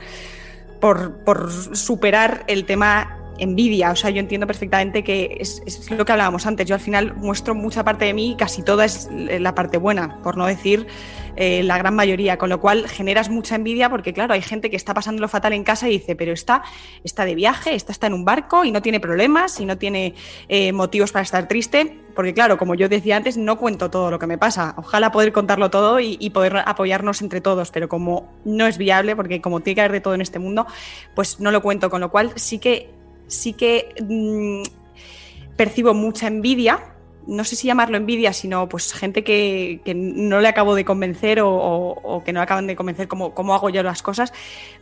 por, 0.82 1.52
superar 1.76 2.44
el 2.48 2.66
tema 2.66 3.18
envidia. 3.42 3.92
O 3.92 3.96
sea, 3.96 4.12
yo 4.12 4.20
entiendo 4.20 4.48
perfectamente 4.48 5.04
que 5.04 5.38
es, 5.40 5.90
lo 5.92 6.06
que 6.06 6.12
hablábamos 6.12 6.46
antes. 6.46 6.68
Yo 6.68 6.76
al 6.76 6.82
final 6.82 7.16
muestro 7.16 7.56
mucha 7.56 7.84
parte 7.84 8.06
de 8.06 8.14
mí 8.14 8.32
y 8.32 8.36
casi 8.36 8.62
toda 8.62 8.86
es 8.86 9.10
la 9.12 9.54
parte 9.56 9.78
buena, 9.78 10.22
por 10.22 10.38
no 10.38 10.46
decir 10.46 10.88
eh, 11.36 11.64
la 11.64 11.78
gran 11.78 11.96
mayoría. 11.96 12.38
Con 12.38 12.50
lo 12.50 12.62
cual 12.62 12.88
generas 12.88 13.30
mucha 13.30 13.56
envidia 13.56 13.90
porque, 13.90 14.14
claro, 14.14 14.34
hay 14.34 14.42
gente 14.42 14.70
que 14.70 14.76
está 14.76 14.94
pasándolo 14.94 15.28
fatal 15.28 15.54
en 15.54 15.64
casa 15.64 15.90
y 15.90 15.94
dice, 15.94 16.16
pero 16.16 16.34
está, 16.34 16.64
está 17.04 17.26
de 17.26 17.36
viaje, 17.36 17.74
está, 17.76 17.92
está 17.92 18.08
en 18.08 18.14
un 18.14 18.26
barco 18.26 18.64
y 18.64 18.72
no 18.72 18.82
tiene 18.82 19.00
problemas 19.00 19.60
y 19.60 19.66
no 19.66 19.78
tiene 19.78 20.14
eh, 20.48 20.72
motivos 20.72 21.12
para 21.12 21.24
estar 21.24 21.48
triste. 21.48 21.98
Porque, 22.16 22.34
claro, 22.34 22.58
como 22.58 22.76
yo 22.76 22.90
decía 22.90 23.18
antes, 23.18 23.38
no 23.38 23.58
cuento 23.58 23.90
todo 23.90 24.12
lo 24.12 24.20
que 24.20 24.28
me 24.28 24.38
pasa. 24.38 24.76
Ojalá 24.78 25.12
poder 25.12 25.32
contarlo 25.32 25.70
todo 25.70 26.00
y, 26.00 26.30
poder 26.30 26.58
apoyarnos 26.66 27.22
entre 27.22 27.42
todos, 27.42 27.72
pero 27.72 27.90
como 27.90 28.32
no 28.46 28.68
es 28.68 28.78
viable, 28.78 29.16
porque 29.16 29.42
como 29.42 29.62
tiene 29.62 29.76
que 29.76 29.82
haber 29.82 29.92
de 29.94 30.02
todo 30.02 30.14
en 30.14 30.22
este 30.22 30.40
mundo, 30.40 30.68
pues 31.16 31.40
no 31.40 31.52
lo 31.52 31.62
cuento. 31.62 31.90
Con 31.90 32.02
lo 32.02 32.12
cual 32.12 32.34
sí 32.36 32.60
que, 32.60 32.90
sí 33.32 33.54
que 33.54 33.96
mm, 34.08 35.56
percibo 35.56 35.94
mucha 35.94 36.28
envidia 36.28 36.92
no 37.28 37.44
sé 37.44 37.56
si 37.56 37.68
llamarlo 37.68 37.98
envidia, 37.98 38.34
sino 38.34 38.68
pues 38.68 38.94
gente 38.94 39.24
que, 39.24 39.82
no 39.96 40.40
le 40.42 40.48
acabo 40.48 40.76
de 40.76 40.86
convencer 40.86 41.40
o, 41.44 42.22
que 42.26 42.34
no 42.34 42.42
acaban 42.42 42.68
de 42.68 42.76
convencer 42.76 43.08
cómo, 43.08 43.34
cómo, 43.34 43.54
hago 43.54 43.70
yo 43.70 43.84
las 43.84 44.02
cosas. 44.02 44.34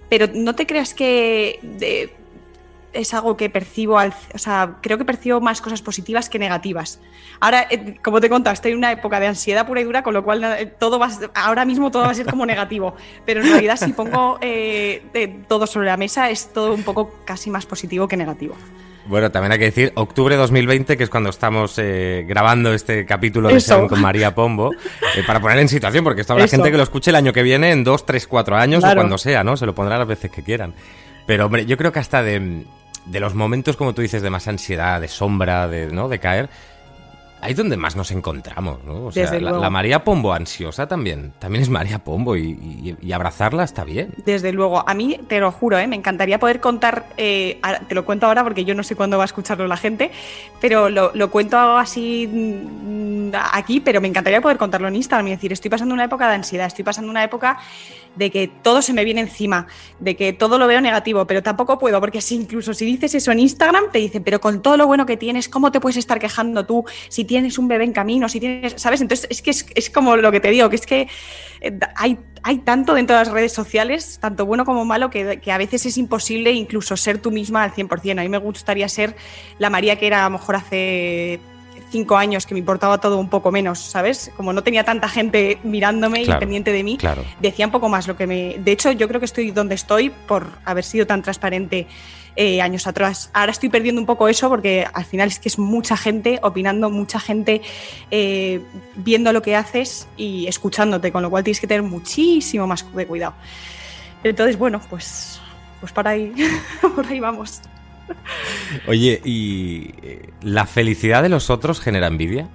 Pero 0.09 0.27
no 0.33 0.55
te 0.55 0.65
creas 0.65 0.93
que 0.93 1.59
es 2.93 3.13
algo 3.13 3.37
que 3.37 3.49
percibo, 3.49 3.99
al, 3.99 4.13
o 4.33 4.37
sea, 4.37 4.77
creo 4.81 4.97
que 4.97 5.05
percibo 5.05 5.41
más 5.41 5.61
cosas 5.61 5.81
positivas 5.81 6.29
que 6.29 6.39
negativas. 6.39 6.99
Ahora, 7.39 7.67
eh, 7.69 7.95
como 8.03 8.19
te 8.19 8.27
he 8.27 8.29
contado, 8.29 8.53
estoy 8.53 8.71
en 8.71 8.77
una 8.77 8.91
época 8.91 9.19
de 9.19 9.27
ansiedad 9.27 9.67
pura 9.67 9.81
y 9.81 9.83
dura, 9.83 10.03
con 10.03 10.13
lo 10.13 10.23
cual 10.23 10.43
eh, 10.43 10.65
todo 10.65 10.99
va, 10.99 11.09
ahora 11.35 11.65
mismo 11.65 11.91
todo 11.91 12.03
va 12.03 12.11
a 12.11 12.13
ser 12.13 12.25
como 12.25 12.45
negativo. 12.45 12.95
Pero 13.25 13.41
en 13.41 13.49
realidad 13.49 13.77
si 13.77 13.93
pongo 13.93 14.37
eh, 14.41 15.03
todo 15.47 15.67
sobre 15.67 15.87
la 15.87 15.97
mesa 15.97 16.29
es 16.29 16.51
todo 16.53 16.73
un 16.73 16.83
poco 16.83 17.13
casi 17.25 17.49
más 17.49 17.65
positivo 17.65 18.07
que 18.07 18.17
negativo. 18.17 18.55
Bueno, 19.09 19.31
también 19.31 19.53
hay 19.53 19.57
que 19.57 19.65
decir 19.65 19.91
octubre 19.95 20.35
2020, 20.35 20.95
que 20.95 21.03
es 21.03 21.09
cuando 21.09 21.31
estamos 21.31 21.73
eh, 21.79 22.25
grabando 22.27 22.71
este 22.71 23.07
capítulo 23.07 23.49
de 23.49 23.59
Sean 23.59 23.87
con 23.87 23.99
María 23.99 24.35
Pombo, 24.35 24.71
eh, 25.15 25.23
para 25.25 25.39
poner 25.39 25.57
en 25.57 25.67
situación, 25.67 26.03
porque 26.03 26.21
está 26.21 26.35
la 26.35 26.47
gente 26.47 26.69
que 26.69 26.77
lo 26.77 26.83
escuche 26.83 27.09
el 27.09 27.15
año 27.15 27.33
que 27.33 27.41
viene, 27.41 27.71
en 27.71 27.83
dos, 27.83 28.05
tres, 28.05 28.27
cuatro 28.27 28.55
años 28.55 28.83
o 28.83 28.93
cuando 28.93 29.17
sea, 29.17 29.43
¿no? 29.43 29.57
Se 29.57 29.65
lo 29.65 29.73
pondrá 29.73 29.97
las 29.97 30.07
veces 30.07 30.29
que 30.29 30.43
quieran. 30.43 30.75
Pero, 31.25 31.47
hombre, 31.47 31.65
yo 31.65 31.75
creo 31.75 31.91
que 31.91 31.97
hasta 31.97 32.21
de, 32.21 32.65
de 33.09 33.19
los 33.19 33.35
momentos, 33.35 33.75
como 33.75 33.93
tú 33.93 34.01
dices, 34.01 34.21
de 34.21 34.29
más 34.29 34.47
ansiedad, 34.47 35.01
de 35.01 35.07
sombra, 35.07 35.67
de, 35.67 35.87
¿no? 35.87 36.07
de 36.07 36.19
caer, 36.19 36.49
Ahí 37.41 37.51
es 37.51 37.57
donde 37.57 37.77
más 37.77 37.95
nos 37.95 38.11
encontramos, 38.11 38.83
¿no? 38.83 39.05
O 39.05 39.11
sea, 39.13 39.31
la, 39.39 39.69
María 39.69 40.03
Pombo 40.03 40.33
ansiosa 40.33 40.87
también, 40.87 41.31
también 41.39 41.61
es 41.61 41.69
María 41.69 41.99
Pombo 41.99 42.35
y, 42.35 42.97
abrazarla 43.13 43.63
está 43.63 43.85
bien. 43.85 44.13
Desde 44.25 44.51
luego, 44.51 44.87
a 44.87 44.93
mí 44.93 45.19
te 45.27 45.39
lo 45.39 45.51
juro, 45.51 45.77
¿eh? 45.79 45.87
me 45.87 45.95
encantaría 45.95 46.37
poder 46.37 46.59
contar, 46.59 47.05
eh, 47.17 47.59
te 47.87 47.95
lo 47.95 48.03
cuento 48.03 48.25
ahora 48.25 48.43
porque 48.43 48.65
yo 48.65 48.75
no 48.75 48.83
sé 48.83 48.95
cuándo 48.95 49.17
va 49.17 49.23
a 49.23 49.25
escucharlo 49.25 49.67
la 49.67 49.77
gente, 49.77 50.11
pero 50.59 50.89
lo, 50.89 51.11
lo 51.13 51.31
cuento 51.31 51.57
así 51.57 52.27
mm, 52.27 53.31
aquí, 53.53 53.79
pero 53.79 54.01
me 54.01 54.09
encantaría 54.09 54.41
poder 54.41 54.57
contarlo 54.57 54.89
en 54.89 54.97
Instagram 54.97 55.27
y 55.27 55.31
decir, 55.31 55.53
estoy 55.53 55.69
pasando 55.69 55.93
una 55.93 56.03
época 56.03 56.27
de 56.27 56.35
ansiedad, 56.35 56.67
estoy 56.67 56.83
pasando 56.83 57.09
una 57.09 57.23
época 57.23 57.57
de 58.19 58.29
que 58.29 58.49
todo 58.49 58.81
se 58.81 58.91
me 58.91 59.05
viene 59.05 59.21
encima, 59.21 59.65
de 59.99 60.17
que 60.17 60.33
todo 60.33 60.59
lo 60.59 60.67
veo 60.67 60.81
negativo, 60.81 61.25
pero 61.25 61.41
tampoco 61.41 61.79
puedo, 61.79 62.01
porque 62.01 62.19
si 62.19 62.35
incluso 62.35 62.73
si 62.73 62.85
dices 62.85 63.15
eso 63.15 63.31
en 63.31 63.39
Instagram, 63.39 63.85
te 63.93 63.99
dicen, 63.99 64.23
pero 64.23 64.41
con 64.41 64.61
todo 64.61 64.75
lo 64.75 64.85
bueno 64.87 65.05
que 65.05 65.15
tienes, 65.15 65.47
¿cómo 65.47 65.71
te 65.71 65.79
puedes 65.79 65.95
estar 65.95 66.19
quejando 66.19 66.65
tú 66.65 66.83
si 67.07 67.23
tienes 67.23 67.57
un 67.57 67.69
bebé 67.69 67.85
en 67.85 67.93
camino, 67.93 68.27
si 68.27 68.41
tienes, 68.41 68.73
¿sabes? 68.75 68.99
Entonces 68.99 69.25
es 69.29 69.41
que 69.41 69.51
es, 69.51 69.89
como 69.89 70.17
lo 70.17 70.33
que 70.33 70.41
te 70.41 70.49
digo, 70.49 70.69
que 70.69 70.75
es 70.75 70.85
que 70.85 71.07
eh, 71.61 71.79
hay, 71.95 72.19
hay 72.43 72.57
tanto 72.57 72.93
dentro 72.93 73.17
de 73.17 73.23
las 73.23 73.31
redes 73.31 73.53
sociales, 73.53 74.19
tanto 74.21 74.45
bueno 74.45 74.65
como 74.65 74.83
malo, 74.83 75.09
que, 75.09 75.39
que, 75.39 75.51
a 75.53 75.57
veces 75.57 75.85
es 75.85 75.97
imposible 75.97 76.51
incluso 76.51 76.97
ser 76.97 77.19
tú 77.19 77.31
misma 77.31 77.63
al 77.63 77.71
100%. 77.71 78.19
A 78.19 78.23
mí 78.23 78.29
me 78.29 78.37
gustaría 78.37 78.89
ser 78.89 79.15
la 79.59 79.69
María 79.69 79.95
que 79.95 80.07
era 80.07 80.25
a 80.25 80.29
lo 80.29 80.37
mejor 80.37 80.57
hace 80.57 81.39
cinco 81.89 82.17
años 82.17 82.45
que 82.45 82.53
me 82.53 82.59
importaba 82.59 82.99
todo 82.99 83.17
un 83.17 83.29
poco 83.29 83.51
menos, 83.51 83.79
¿sabes? 83.79 84.31
Como 84.35 84.53
no 84.53 84.63
tenía 84.63 84.83
tanta 84.83 85.09
gente 85.09 85.59
mirándome 85.63 86.23
y 86.23 86.27
pendiente 86.27 86.71
de 86.71 86.83
mí, 86.83 86.97
decía 87.39 87.65
un 87.65 87.71
poco 87.71 87.89
más 87.89 88.07
lo 88.07 88.15
que 88.15 88.27
me... 88.27 88.57
De 88.59 88.71
hecho, 88.71 88.91
yo 88.91 89.07
creo 89.07 89.19
que 89.19 89.25
estoy 89.25 89.51
donde 89.51 89.75
estoy 89.75 90.09
por 90.09 90.47
haber 90.65 90.83
sido 90.83 91.05
tan 91.05 91.21
transparente 91.21 91.87
eh, 92.35 92.61
años 92.61 92.87
atrás. 92.87 93.29
Ahora 93.33 93.51
estoy 93.51 93.69
perdiendo 93.69 93.99
un 93.99 94.05
poco 94.05 94.27
eso 94.29 94.47
porque 94.49 94.87
al 94.93 95.03
final 95.03 95.27
es 95.27 95.39
que 95.39 95.49
es 95.49 95.59
mucha 95.59 95.97
gente 95.97 96.39
opinando, 96.41 96.89
mucha 96.89 97.19
gente 97.19 97.61
eh, 98.11 98.61
viendo 98.95 99.33
lo 99.33 99.41
que 99.41 99.55
haces 99.55 100.07
y 100.15 100.47
escuchándote, 100.47 101.11
con 101.11 101.21
lo 101.21 101.29
cual 101.29 101.43
tienes 101.43 101.59
que 101.59 101.67
tener 101.67 101.83
muchísimo 101.83 102.65
más 102.65 102.85
de 102.93 103.07
cuidado. 103.07 103.33
Entonces, 104.23 104.57
bueno, 104.57 104.79
pues, 104.89 105.41
pues 105.79 105.91
para 105.91 106.11
ahí, 106.11 106.33
por 106.95 107.05
ahí 107.07 107.19
vamos. 107.19 107.61
Oye, 108.87 109.21
¿y 109.23 109.93
eh, 110.01 110.29
la 110.41 110.65
felicidad 110.65 111.23
de 111.23 111.29
los 111.29 111.49
otros 111.49 111.79
genera 111.79 112.07
envidia? 112.07 112.47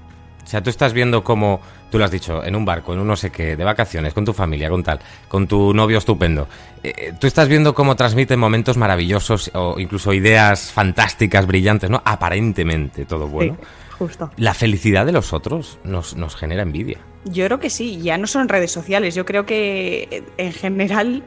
O 0.42 0.46
sea, 0.46 0.62
tú 0.62 0.68
estás 0.68 0.92
viendo 0.92 1.24
como, 1.24 1.60
tú 1.90 1.98
lo 1.98 2.04
has 2.04 2.10
dicho, 2.10 2.44
en 2.44 2.54
un 2.54 2.64
barco, 2.66 2.92
en 2.92 3.00
un 3.00 3.06
no 3.06 3.16
sé 3.16 3.30
qué, 3.30 3.56
de 3.56 3.64
vacaciones, 3.64 4.12
con 4.12 4.26
tu 4.26 4.34
familia, 4.34 4.68
con 4.68 4.82
tal, 4.82 5.00
con 5.26 5.48
tu 5.48 5.72
novio 5.72 5.98
estupendo. 5.98 6.46
Eh, 6.82 6.92
eh, 6.96 7.12
tú 7.18 7.26
estás 7.26 7.48
viendo 7.48 7.74
cómo 7.74 7.96
transmiten 7.96 8.38
momentos 8.38 8.76
maravillosos 8.76 9.50
o 9.54 9.80
incluso 9.80 10.12
ideas 10.12 10.70
fantásticas, 10.70 11.46
brillantes, 11.46 11.88
¿no? 11.88 12.02
Aparentemente 12.04 13.06
todo 13.06 13.26
bueno. 13.26 13.56
justo. 13.98 14.30
La 14.36 14.52
felicidad 14.52 15.06
de 15.06 15.12
los 15.12 15.32
otros 15.32 15.78
nos, 15.82 16.14
nos 16.14 16.36
genera 16.36 16.62
envidia. 16.62 16.98
Yo 17.24 17.46
creo 17.46 17.58
que 17.58 17.70
sí, 17.70 18.02
ya 18.02 18.18
no 18.18 18.26
son 18.26 18.50
redes 18.50 18.70
sociales. 18.70 19.14
Yo 19.14 19.24
creo 19.24 19.46
que 19.46 20.24
en 20.36 20.52
general 20.52 21.24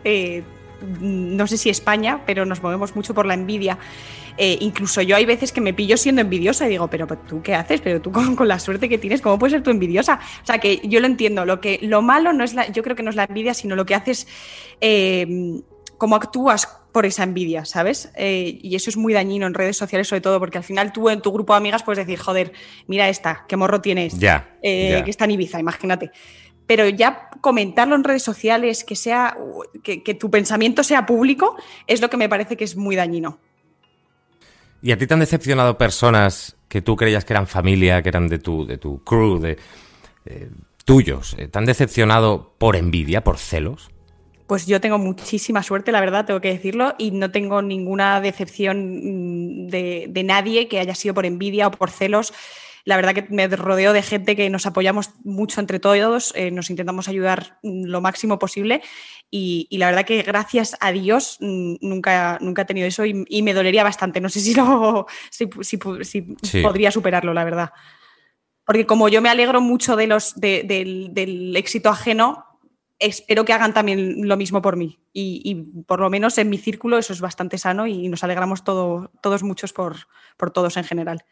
no 1.00 1.48
sé 1.48 1.58
si 1.58 1.70
España, 1.70 2.22
pero 2.26 2.46
nos 2.46 2.62
movemos 2.62 2.96
mucho 2.96 3.14
por 3.14 3.26
la 3.26 3.34
envidia. 3.34 3.78
Eh, 4.38 4.58
incluso 4.62 5.02
yo 5.02 5.16
hay 5.16 5.26
veces 5.26 5.52
que 5.52 5.62
me 5.62 5.74
pillo 5.74 5.98
siendo 5.98 6.22
envidiosa 6.22 6.68
y 6.68 6.70
digo, 6.70 6.88
pero, 6.90 7.08
tú 7.08 7.42
qué 7.42 7.56
haces, 7.56 7.82
pero 7.82 8.02
tú 8.02 8.12
con, 8.12 8.48
la 8.48 8.60
suerte 8.60 8.88
que 8.88 8.98
tienes, 8.98 9.22
¿cómo 9.22 9.40
puedes 9.40 9.54
ser 9.54 9.64
tú 9.64 9.72
envidiosa? 9.72 10.20
O 10.44 10.46
sea, 10.46 10.60
que 10.60 10.82
yo 10.84 11.00
lo 11.00 11.08
entiendo, 11.08 11.46
lo, 11.46 11.60
que, 11.60 11.80
lo 11.82 12.02
malo 12.02 12.34
no 12.34 12.44
es 12.44 12.54
la, 12.54 12.68
yo 12.72 12.84
creo 12.84 12.96
que 12.96 13.04
no 13.04 13.10
es 13.10 13.16
la 13.16 13.24
envidia, 13.24 13.54
sino 13.54 13.76
lo 13.76 13.86
que 13.86 13.96
haces, 13.96 14.28
eh, 14.80 15.28
cómo 15.98 16.16
actúas 16.16 16.68
por 16.92 17.06
esa 17.06 17.24
envidia, 17.24 17.66
¿sabes? 17.66 18.12
Eh, 18.16 18.60
y 18.62 18.76
eso 18.76 18.90
es 18.90 18.98
muy 18.98 19.14
dañino 19.14 19.48
en 19.48 19.54
redes 19.54 19.78
sociales 19.78 20.08
sobre 20.08 20.22
todo, 20.22 20.40
porque 20.40 20.60
al 20.60 20.64
final 20.64 20.92
tú 20.92 21.10
en 21.10 21.22
tu 21.22 21.32
grupo 21.32 21.54
de 21.54 21.58
amigas 21.58 21.84
puedes 21.84 22.06
decir, 22.06 22.20
joder, 22.20 22.54
mira 22.88 23.10
esta, 23.10 23.46
qué 23.48 23.56
morro 23.56 23.82
tienes, 23.82 24.18
ya, 24.20 24.58
que 24.62 25.04
está 25.08 25.26
en 25.26 25.32
Ibiza, 25.32 25.60
imagínate 25.60 26.12
pero 26.68 26.88
ya 26.90 27.30
comentarlo 27.42 27.96
en 27.96 28.04
redes 28.04 28.24
sociales, 28.24 28.84
que, 28.84 28.96
sea, 28.96 29.38
que, 29.82 30.14
tu 30.14 30.30
pensamiento 30.30 30.84
sea 30.84 31.06
público, 31.06 31.56
es 31.88 32.02
lo 32.02 32.10
que 32.10 32.18
me 32.18 32.30
parece 32.30 32.58
que 32.58 32.66
es 32.66 32.76
muy 32.76 32.96
dañino. 32.96 33.40
¿Y 34.82 34.92
a 34.92 34.98
ti 34.98 35.08
te 35.08 35.14
han 35.14 35.22
decepcionado 35.22 35.78
personas 35.78 36.58
que 36.68 36.82
tú 36.82 36.96
creías 36.98 37.26
que 37.26 37.34
eran 37.34 37.48
familia, 37.48 38.04
que 38.04 38.10
eran 38.10 38.28
de 38.28 38.38
tu, 38.38 38.68
de 38.68 38.78
tu 38.78 39.04
crew, 39.04 39.40
de 39.40 39.58
eh, 40.26 40.50
tuyos? 40.84 41.36
Eh, 41.40 41.48
¿Te 41.48 41.58
han 41.58 41.66
decepcionado 41.66 42.54
por 42.58 42.76
envidia, 42.76 43.24
por 43.24 43.38
celos? 43.38 43.90
Pues 44.46 44.66
yo 44.66 44.80
tengo 44.80 44.98
muchísima 44.98 45.64
suerte, 45.64 45.92
la 45.92 46.00
verdad, 46.00 46.26
tengo 46.26 46.42
que 46.42 46.50
decirlo, 46.50 46.96
y 46.98 47.12
no 47.12 47.32
tengo 47.32 47.62
ninguna 47.62 48.20
decepción 48.22 49.66
mm, 49.66 49.68
de, 49.68 50.08
de 50.10 50.24
nadie 50.24 50.68
que 50.68 50.80
haya 50.80 50.96
sido 50.96 51.14
por 51.14 51.26
envidia 51.26 51.68
o 51.68 51.72
por 51.72 51.90
celos 51.90 52.34
la 52.88 52.96
verdad 52.96 53.14
que 53.14 53.28
me 53.30 53.50
rodeo 53.50 53.92
de 53.92 54.02
gente 54.02 54.38
que 54.38 54.50
nos 54.50 54.66
apoyamos 54.66 55.12
mucho 55.26 55.60
entre 55.60 55.78
todos, 55.78 56.32
eh, 56.38 56.52
nos 56.52 56.70
intentamos 56.70 57.10
ayudar 57.10 57.60
lo 57.62 58.00
máximo 58.00 58.40
posible 58.40 58.82
y, 59.30 59.68
la 59.72 59.88
verdad 59.88 60.06
que 60.06 60.22
gracias 60.22 60.78
a 60.80 60.94
Dios 60.94 61.36
mm, 61.42 61.76
nunca, 61.82 62.38
nunca 62.40 62.62
he 62.62 62.66
tenido 62.66 62.88
eso 62.88 63.04
y, 63.04 63.42
me 63.42 63.54
dolería 63.54 63.84
bastante. 63.84 64.22
No 64.22 64.30
sé 64.30 64.40
si, 64.40 64.54
lo, 64.56 65.06
si, 65.30 65.48
podría 66.62 66.90
superarlo, 66.90 67.34
la 67.34 67.44
verdad. 67.44 67.74
porque 68.64 68.86
como 68.86 69.10
yo 69.10 69.22
me 69.22 69.28
alegro 69.28 69.60
mucho 69.60 69.98
de 69.98 70.08
los, 70.08 70.36
del, 70.36 71.54
éxito 71.58 71.90
ajeno, 71.90 72.46
espero 73.00 73.44
que 73.44 73.52
hagan 73.52 73.74
también 73.74 74.30
lo 74.30 74.38
mismo 74.38 74.62
por 74.62 74.78
mí. 74.78 74.98
Y, 75.12 75.56
por 75.86 76.00
lo 76.00 76.10
menos 76.10 76.38
en 76.38 76.50
mi 76.50 76.58
círculo 76.58 76.98
eso 76.98 77.12
es 77.12 77.20
bastante 77.20 77.58
sano 77.58 77.86
y 77.86 78.08
nos 78.08 78.24
alegramos 78.24 78.64
todo, 78.64 79.12
todos 79.22 79.44
muchos 79.44 79.74
por, 79.74 80.08
por 80.38 80.52
todos 80.52 80.78
en 80.78 80.86
general. 80.86 81.26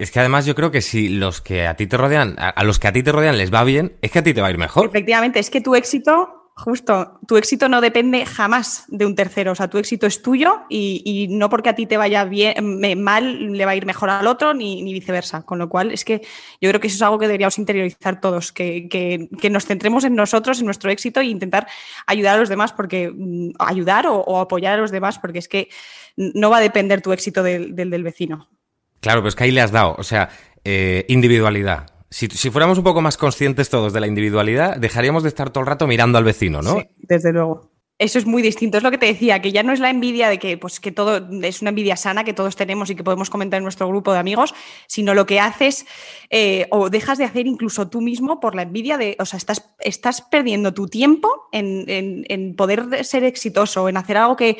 Es 0.00 0.10
que 0.10 0.18
además 0.18 0.46
yo 0.46 0.54
creo 0.54 0.70
que 0.70 0.80
si 0.80 1.08
los 1.08 1.40
que 1.40 1.66
a 1.66 1.76
ti 1.76 1.86
te 1.86 1.96
rodean, 1.96 2.34
a 2.38 2.64
los 2.64 2.78
que 2.78 2.88
a 2.88 2.92
ti 2.92 3.02
te 3.02 3.12
rodean 3.12 3.38
les 3.38 3.52
va 3.52 3.64
bien, 3.64 3.96
es 4.00 4.10
que 4.10 4.20
a 4.20 4.22
ti 4.22 4.34
te 4.34 4.40
va 4.40 4.48
a 4.48 4.50
ir 4.50 4.58
mejor. 4.58 4.86
Efectivamente, 4.86 5.38
es 5.38 5.50
que 5.50 5.60
tu 5.60 5.74
éxito 5.74 6.40
Justo, 6.60 7.18
tu 7.26 7.38
éxito 7.38 7.70
no 7.70 7.80
depende 7.80 8.26
jamás 8.26 8.84
de 8.88 9.06
un 9.06 9.14
tercero, 9.14 9.52
o 9.52 9.54
sea, 9.54 9.68
tu 9.68 9.78
éxito 9.78 10.06
es 10.06 10.20
tuyo 10.20 10.60
y, 10.68 11.26
no 11.30 11.48
porque 11.48 11.70
a 11.70 11.74
ti 11.74 11.86
te 11.86 11.96
vaya 11.96 12.24
bien, 12.24 13.00
mal, 13.02 13.52
le 13.52 13.64
va 13.64 13.70
a 13.70 13.76
ir 13.76 13.86
mejor 13.86 14.10
al 14.10 14.26
otro 14.26 14.52
ni, 14.52 14.82
viceversa. 14.92 15.40
Con 15.42 15.58
lo 15.58 15.70
cual, 15.70 15.90
es 15.90 16.04
que 16.04 16.20
yo 16.60 16.68
creo 16.68 16.78
que 16.78 16.88
eso 16.88 16.96
es 16.96 17.02
algo 17.02 17.18
que 17.18 17.28
deberíamos 17.28 17.58
interiorizar 17.58 18.20
todos, 18.20 18.52
que, 18.52 19.28
nos 19.50 19.64
centremos 19.64 20.04
en 20.04 20.14
nosotros, 20.14 20.60
en 20.60 20.66
nuestro 20.66 20.90
éxito 20.90 21.20
e 21.20 21.26
intentar 21.26 21.66
ayudar 22.06 22.36
a 22.36 22.40
los 22.40 22.50
demás, 22.50 22.74
porque 22.74 23.10
mm, 23.10 23.52
ayudar 23.58 24.06
o, 24.06 24.38
apoyar 24.38 24.74
a 24.74 24.82
los 24.82 24.90
demás, 24.90 25.18
porque 25.18 25.38
es 25.38 25.48
que 25.48 25.70
no 26.16 26.50
va 26.50 26.58
a 26.58 26.60
depender 26.60 27.00
tu 27.00 27.12
éxito 27.12 27.42
del, 27.42 27.74
del, 27.74 28.02
vecino. 28.02 28.50
Claro, 29.00 29.20
pero 29.20 29.28
es 29.28 29.34
que 29.34 29.44
ahí 29.44 29.50
le 29.50 29.60
has 29.60 29.72
dado, 29.72 29.94
o 29.98 30.02
sea, 30.02 30.28
eh, 30.64 31.04
individualidad 31.08 31.86
si, 32.10 32.50
fuéramos 32.50 32.78
un 32.78 32.84
poco 32.84 33.00
más 33.00 33.16
conscientes 33.16 33.70
todos 33.70 33.92
de 33.92 34.00
la 34.00 34.06
individualidad, 34.06 34.76
dejaríamos 34.76 35.22
de 35.22 35.28
estar 35.28 35.50
todo 35.50 35.62
el 35.62 35.68
rato 35.68 35.86
mirando 35.86 36.18
al 36.18 36.24
vecino, 36.24 36.60
¿no? 36.60 36.80
Sí, 36.80 36.88
desde 36.98 37.32
luego. 37.32 37.70
Eso 37.98 38.18
es 38.18 38.24
muy 38.24 38.40
distinto, 38.40 38.78
es 38.78 38.82
lo 38.82 38.90
que 38.90 38.96
te 38.96 39.06
decía, 39.06 39.42
que 39.42 39.52
ya 39.52 39.62
no 39.62 39.74
es 39.74 39.78
la 39.78 39.90
envidia 39.90 40.30
de 40.30 40.38
que, 40.38 40.56
pues, 40.56 40.80
que 40.80 40.90
todo 40.90 41.28
es 41.42 41.60
una 41.60 41.68
envidia 41.68 41.96
sana 41.96 42.24
que 42.24 42.32
todos 42.32 42.56
tenemos 42.56 42.88
y 42.88 42.94
que 42.96 43.04
podemos 43.04 43.28
comentar 43.28 43.58
en 43.58 43.62
nuestro 43.62 43.86
grupo 43.88 44.12
de 44.12 44.18
amigos, 44.18 44.54
sino 44.86 45.12
lo 45.12 45.26
que 45.26 45.38
haces 45.38 45.86
eh, 46.30 46.66
o 46.70 46.88
dejas 46.88 47.18
de 47.18 47.24
hacer 47.24 47.46
incluso 47.46 47.90
tú 47.90 48.00
mismo 48.00 48.40
por 48.40 48.54
la 48.54 48.62
envidia 48.62 48.96
de, 48.96 49.16
o 49.18 49.26
sea, 49.26 49.36
estás, 49.36 49.74
estás 49.80 50.22
perdiendo 50.22 50.72
tu 50.72 50.88
tiempo 50.88 51.28
en, 51.52 51.84
en 52.26 52.56
poder 52.56 53.04
ser 53.04 53.22
exitoso, 53.22 53.86
en 53.86 53.98
hacer 53.98 54.16
algo 54.16 54.34
que, 54.34 54.56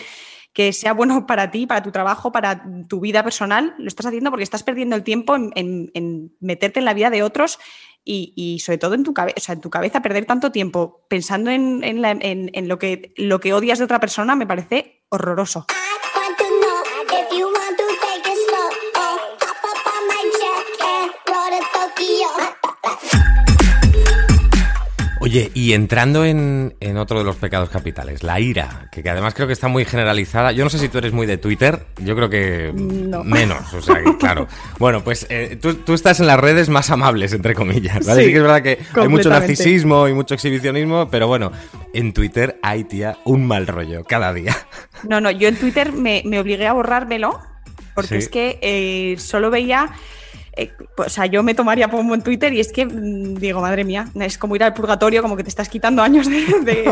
que 0.52 0.72
sea 0.72 0.92
bueno 0.92 1.26
para 1.26 1.50
ti, 1.50 1.66
para 1.66 1.82
tu 1.82 1.90
trabajo, 1.90 2.32
para 2.32 2.64
tu 2.88 3.00
vida 3.00 3.22
personal, 3.22 3.74
lo 3.78 3.88
estás 3.88 4.06
haciendo 4.06 4.30
porque 4.30 4.44
estás 4.44 4.62
perdiendo 4.62 4.96
el 4.96 5.04
tiempo 5.04 5.36
en, 5.36 6.32
meterte 6.40 6.78
en 6.78 6.84
la 6.84 6.94
vida 6.94 7.10
de 7.10 7.22
otros 7.22 7.58
y, 8.04 8.58
sobre 8.64 8.78
todo 8.78 8.94
en 8.94 9.04
tu, 9.04 9.14
cabeza, 9.14 9.52
en 9.52 9.60
tu 9.60 9.70
cabeza, 9.70 10.02
perder 10.02 10.24
tanto 10.24 10.50
tiempo 10.50 11.06
pensando 11.08 11.50
en, 11.50 11.80
lo 12.68 12.78
que 12.78 13.54
odias 13.54 13.78
de 13.78 13.84
otra 13.84 14.00
persona 14.00 14.34
me 14.34 14.46
parece 14.46 15.04
horroroso. 15.10 15.66
Oye, 25.30 25.52
y 25.54 25.74
entrando 25.74 26.24
en, 26.24 26.74
otro 26.96 27.20
de 27.20 27.24
los 27.24 27.36
pecados 27.36 27.70
capitales, 27.70 28.24
la 28.24 28.40
ira, 28.40 28.88
que, 28.90 29.08
además 29.08 29.32
creo 29.32 29.46
que 29.46 29.52
está 29.52 29.68
muy 29.68 29.84
generalizada. 29.84 30.50
Yo 30.50 30.64
no 30.64 30.70
sé 30.70 30.80
si 30.80 30.88
tú 30.88 30.98
eres 30.98 31.12
muy 31.12 31.24
de 31.24 31.38
Twitter, 31.38 31.86
yo 31.98 32.16
creo 32.16 32.28
que 32.28 32.72
menos, 33.24 33.72
o 33.72 33.80
sea, 33.80 34.02
claro. 34.18 34.48
Bueno, 34.80 35.04
pues 35.04 35.28
eh, 35.30 35.56
tú, 35.56 35.94
estás 35.94 36.18
en 36.18 36.26
las 36.26 36.40
redes 36.40 36.68
más 36.68 36.90
amables, 36.90 37.32
entre 37.32 37.54
comillas, 37.54 38.04
¿vale? 38.04 38.24
Sí, 38.24 38.30
que 38.32 38.38
es 38.38 38.42
verdad 38.42 38.60
que 38.60 38.80
hay 39.00 39.06
mucho 39.06 39.28
narcisismo 39.28 40.08
y 40.08 40.14
mucho 40.14 40.34
exhibicionismo, 40.34 41.08
pero 41.08 41.28
bueno, 41.28 41.52
en 41.94 42.12
Twitter 42.12 42.58
hay, 42.60 42.82
tía, 42.82 43.18
un 43.24 43.46
mal 43.46 43.68
rollo 43.68 44.02
cada 44.02 44.32
día. 44.32 44.56
No, 45.08 45.20
no, 45.20 45.30
yo 45.30 45.46
en 45.46 45.54
Twitter 45.54 45.92
me, 45.92 46.24
obligué 46.40 46.66
a 46.66 46.72
borrármelo, 46.72 47.38
porque 47.94 48.16
es 48.16 48.28
que 48.28 48.58
eh, 48.62 49.14
solo 49.20 49.52
veía 49.52 49.92
eh, 50.52 50.72
pues, 50.96 51.06
o 51.06 51.10
sea, 51.10 51.26
yo 51.26 51.42
me 51.42 51.54
tomaría 51.54 51.88
pomo 51.88 52.14
en 52.14 52.22
Twitter 52.22 52.52
y 52.52 52.60
es 52.60 52.72
que 52.72 52.84
mm, 52.86 53.34
digo, 53.36 53.60
madre 53.60 53.84
mía, 53.84 54.08
es 54.14 54.38
como 54.38 54.56
ir 54.56 54.64
al 54.64 54.74
purgatorio, 54.74 55.22
como 55.22 55.36
que 55.36 55.44
te 55.44 55.48
estás 55.48 55.68
quitando 55.68 56.02
años 56.02 56.28
de, 56.64 56.90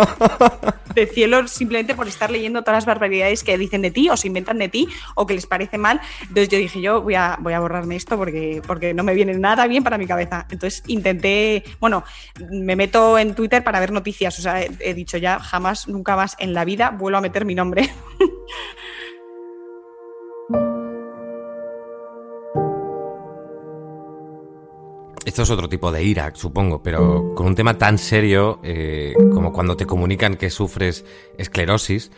cielo 1.13 1.47
simplemente 1.47 1.95
por 1.95 2.09
estar 2.09 2.29
leyendo 2.29 2.63
todas 2.63 2.79
las 2.79 2.87
barbaridades 2.87 3.45
que 3.45 3.57
dicen 3.57 3.83
de 3.83 3.93
ti 3.93 4.11
o 4.11 4.17
se 4.17 4.27
inventan 4.27 4.59
de 4.59 4.69
ti 4.69 4.89
o 5.15 5.27
que 5.27 5.35
les 5.35 5.47
parece 5.47 5.79
mal. 5.79 6.01
Entonces 6.23 6.49
yo 6.49 6.59
dije, 6.59 6.81
yo 6.81 7.03
voy 7.03 7.15
a, 7.15 7.39
voy 7.41 7.53
a 7.53 7.61
borrarme 7.61 7.95
esto 7.95 8.17
porque, 8.17 8.63
porque 8.67 8.95
no 8.95 9.05
me 9.05 9.15
viene 9.15 9.35
nada 9.35 9.67
bien 9.69 9.85
para 9.85 9.97
mi 9.97 10.07
cabeza. 10.07 10.47
Entonces 10.51 10.83
intenté, 10.89 11.63
bueno, 11.79 12.03
me 12.51 12.75
meto 12.75 13.17
en 13.17 13.35
Twitter 13.35 13.63
para 13.63 13.79
ver 13.79 13.93
noticias, 13.93 14.39
o 14.41 14.43
sea, 14.43 14.61
he 14.61 14.95
dicho 14.95 15.19
ya, 15.19 15.39
jamás, 15.39 15.87
nunca 15.87 16.17
más 16.17 16.35
en 16.41 16.53
la 16.53 16.65
vida 16.65 16.91
vuelvo 16.91 17.19
a 17.19 17.21
meter 17.21 17.45
mi 17.45 17.55
nombre. 17.55 17.89
Esto 25.29 25.43
es 25.43 25.51
otro 25.51 25.69
tipo 25.69 25.93
de 25.93 26.03
ira, 26.03 26.33
supongo, 26.35 26.83
pero 26.83 27.35
con 27.35 27.49
un 27.49 27.55
tema 27.55 27.77
tan 27.77 27.99
serio 27.99 28.61
eh, 28.63 29.13
como 29.35 29.53
cuando 29.53 29.77
te 29.77 29.85
comunican 29.85 30.37
que 30.37 30.49
sufres 30.49 31.05
esclerosis, 31.37 32.11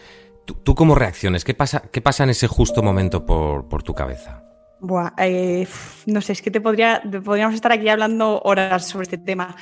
¿tú, 0.44 0.76
cómo 0.76 0.94
reacciones? 0.94 1.44
¿Qué 1.44 1.52
pasa, 1.52 1.82
¿Qué 1.90 2.00
pasa 2.00 2.22
en 2.22 2.30
ese 2.30 2.46
justo 2.46 2.84
momento 2.84 3.26
por, 3.26 3.82
tu 3.82 3.94
cabeza? 3.94 4.44
Buah, 4.78 5.10
eh, 5.18 5.66
no 6.06 6.20
sé, 6.20 6.34
es 6.34 6.40
que 6.40 6.52
te 6.52 6.60
podría, 6.60 7.02
podríamos 7.24 7.56
estar 7.56 7.72
aquí 7.72 7.88
hablando 7.88 8.42
horas 8.44 8.86
sobre 8.86 9.02
este 9.02 9.18
tema. 9.18 9.56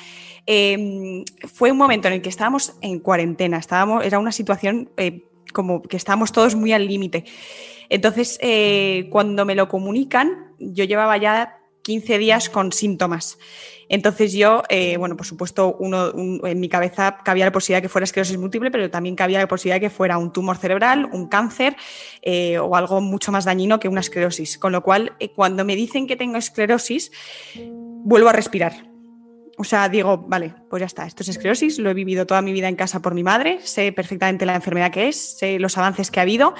Em, 0.44 1.24
fue 1.50 1.72
un 1.72 1.78
momento 1.78 2.08
en 2.08 2.14
el 2.14 2.20
que 2.20 2.28
estábamos 2.28 2.74
en 2.82 2.98
cuarentena, 2.98 3.56
estábamos, 3.56 4.04
era 4.04 4.18
una 4.18 4.32
situación 4.32 4.90
eh, 4.98 5.24
como 5.54 5.80
que 5.80 5.96
estábamos 5.96 6.32
todos 6.32 6.54
muy 6.54 6.74
al 6.74 6.86
límite. 6.86 7.24
Entonces, 7.88 8.38
cuando 9.10 9.46
me 9.46 9.54
lo 9.54 9.70
comunican, 9.70 10.52
yo 10.58 10.84
llevaba 10.84 11.16
ya 11.16 11.57
15 11.88 12.18
días 12.18 12.50
con 12.50 12.70
síntomas. 12.70 13.38
Entonces 13.88 14.34
yo, 14.34 14.62
eh, 14.68 14.98
bueno, 14.98 15.16
por 15.16 15.24
supuesto, 15.24 15.74
uno, 15.80 16.12
en 16.46 16.60
mi 16.60 16.68
cabeza 16.68 17.16
cabía 17.24 17.46
la 17.46 17.50
posibilidad 17.50 17.78
de 17.78 17.86
que 17.86 17.88
fuera 17.88 18.04
esclerosis 18.04 18.36
múltiple, 18.36 18.70
pero 18.70 18.90
también 18.90 19.16
cabía 19.16 19.38
la 19.38 19.48
posibilidad 19.48 19.76
de 19.76 19.88
que 19.88 19.90
fuera 19.90 20.18
un 20.18 20.30
tumor 20.30 20.58
cerebral, 20.58 21.08
un 21.10 21.28
cáncer 21.28 21.76
eh, 22.20 22.58
o 22.58 22.76
algo 22.76 23.00
mucho 23.00 23.32
más 23.32 23.46
dañino 23.46 23.80
que 23.80 23.88
una 23.88 24.00
esclerosis. 24.00 24.58
Con 24.58 24.72
lo 24.72 24.82
cual, 24.82 25.14
eh, 25.18 25.30
cuando 25.30 25.64
me 25.64 25.76
dicen 25.76 26.06
que 26.06 26.16
tengo 26.16 26.36
esclerosis, 26.36 27.10
vuelvo 27.56 28.28
a 28.28 28.34
respirar. 28.34 28.74
O 29.60 29.64
sea, 29.64 29.88
digo, 29.88 30.18
vale, 30.18 30.54
pues 30.70 30.78
ya 30.78 30.86
está, 30.86 31.04
esto 31.04 31.24
es 31.24 31.30
esclerosis, 31.30 31.80
lo 31.80 31.90
he 31.90 31.94
vivido 31.94 32.26
toda 32.26 32.40
mi 32.42 32.52
vida 32.52 32.68
en 32.68 32.76
casa 32.76 33.02
por 33.02 33.14
mi 33.14 33.24
madre, 33.24 33.58
sé 33.64 33.90
perfectamente 33.90 34.46
la 34.46 34.54
enfermedad 34.54 34.92
que 34.92 35.08
es, 35.08 35.36
sé 35.38 35.58
los 35.58 35.76
avances 35.76 36.12
que 36.12 36.20
ha 36.20 36.22
habido, 36.22 36.54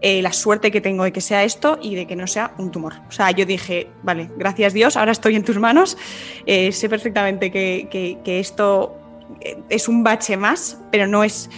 eh, 0.00 0.22
la 0.22 0.32
suerte 0.32 0.70
que 0.70 0.80
tengo 0.80 1.02
de 1.02 1.12
que 1.12 1.20
sea 1.20 1.42
esto 1.42 1.80
y 1.82 1.96
de 1.96 2.06
que 2.06 2.14
no 2.14 2.28
sea 2.28 2.54
un 2.58 2.70
tumor. 2.70 2.94
O 3.08 3.10
sea, 3.10 3.32
yo 3.32 3.44
dije, 3.44 3.88
vale, 4.04 4.30
gracias 4.36 4.72
Dios, 4.72 4.96
ahora 4.96 5.10
estoy 5.10 5.34
en 5.34 5.42
tus 5.42 5.58
manos, 5.58 5.98
eh, 6.46 6.70
sé 6.70 6.88
perfectamente 6.88 7.50
que, 7.50 8.20
que 8.24 8.38
esto 8.38 9.03
es 9.68 9.88
un 9.88 10.02
bache 10.02 10.36
más, 10.36 10.78
pero 10.90 11.06
no 11.06 11.24
es 11.24 11.50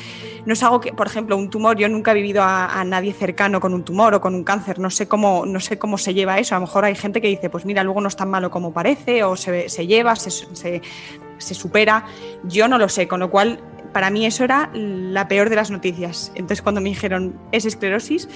no 0.47 0.53
es 0.53 0.63
algo 0.63 0.81
que, 0.81 0.93
por 0.93 1.09
ejemplo, 1.09 1.37
un 1.37 1.51
tumor, 1.51 1.77
yo 1.77 1.89
nunca 1.89 2.13
he 2.13 2.15
vivido 2.15 2.43
a, 2.43 2.83
nadie 2.85 3.13
cercano 3.13 3.59
con 3.61 3.75
un 3.75 3.85
tumor 3.85 4.15
o 4.15 4.21
con 4.21 4.33
un 4.35 4.45
cáncer, 4.45 4.79
no 4.79 4.91
sé 4.91 5.09
cómo, 5.09 5.45
no 5.45 5.59
sé 5.59 5.77
cómo 5.77 5.99
se 5.99 6.15
lleva 6.15 6.39
eso. 6.39 6.55
A 6.55 6.59
lo 6.59 6.67
mejor 6.67 6.85
hay 6.85 6.95
gente 6.95 7.21
que 7.21 7.27
dice, 7.27 7.51
pues 7.51 7.65
mira, 7.65 7.83
luego 7.83 8.01
no 8.01 8.07
es 8.07 8.15
tan 8.15 8.31
malo 8.31 8.49
como 8.49 8.73
parece, 8.73 9.25
o 9.25 9.35
se, 9.35 9.67
lleva, 9.87 10.15
se, 10.15 10.31
se, 10.31 11.55
supera. 11.55 12.07
Yo 12.45 12.69
no 12.69 12.79
lo 12.79 12.89
sé, 12.89 13.09
con 13.09 13.19
lo 13.19 13.29
cual 13.29 13.59
para 13.93 14.09
mí 14.11 14.25
eso 14.25 14.45
era 14.45 14.71
la 14.73 15.27
peor 15.27 15.51
de 15.51 15.57
las 15.57 15.73
noticias. 15.73 16.31
Entonces 16.37 16.63
cuando 16.63 16.81
me 16.81 16.91
dijeron, 16.91 17.37
es 17.51 17.65
esclerosis, 17.65 18.29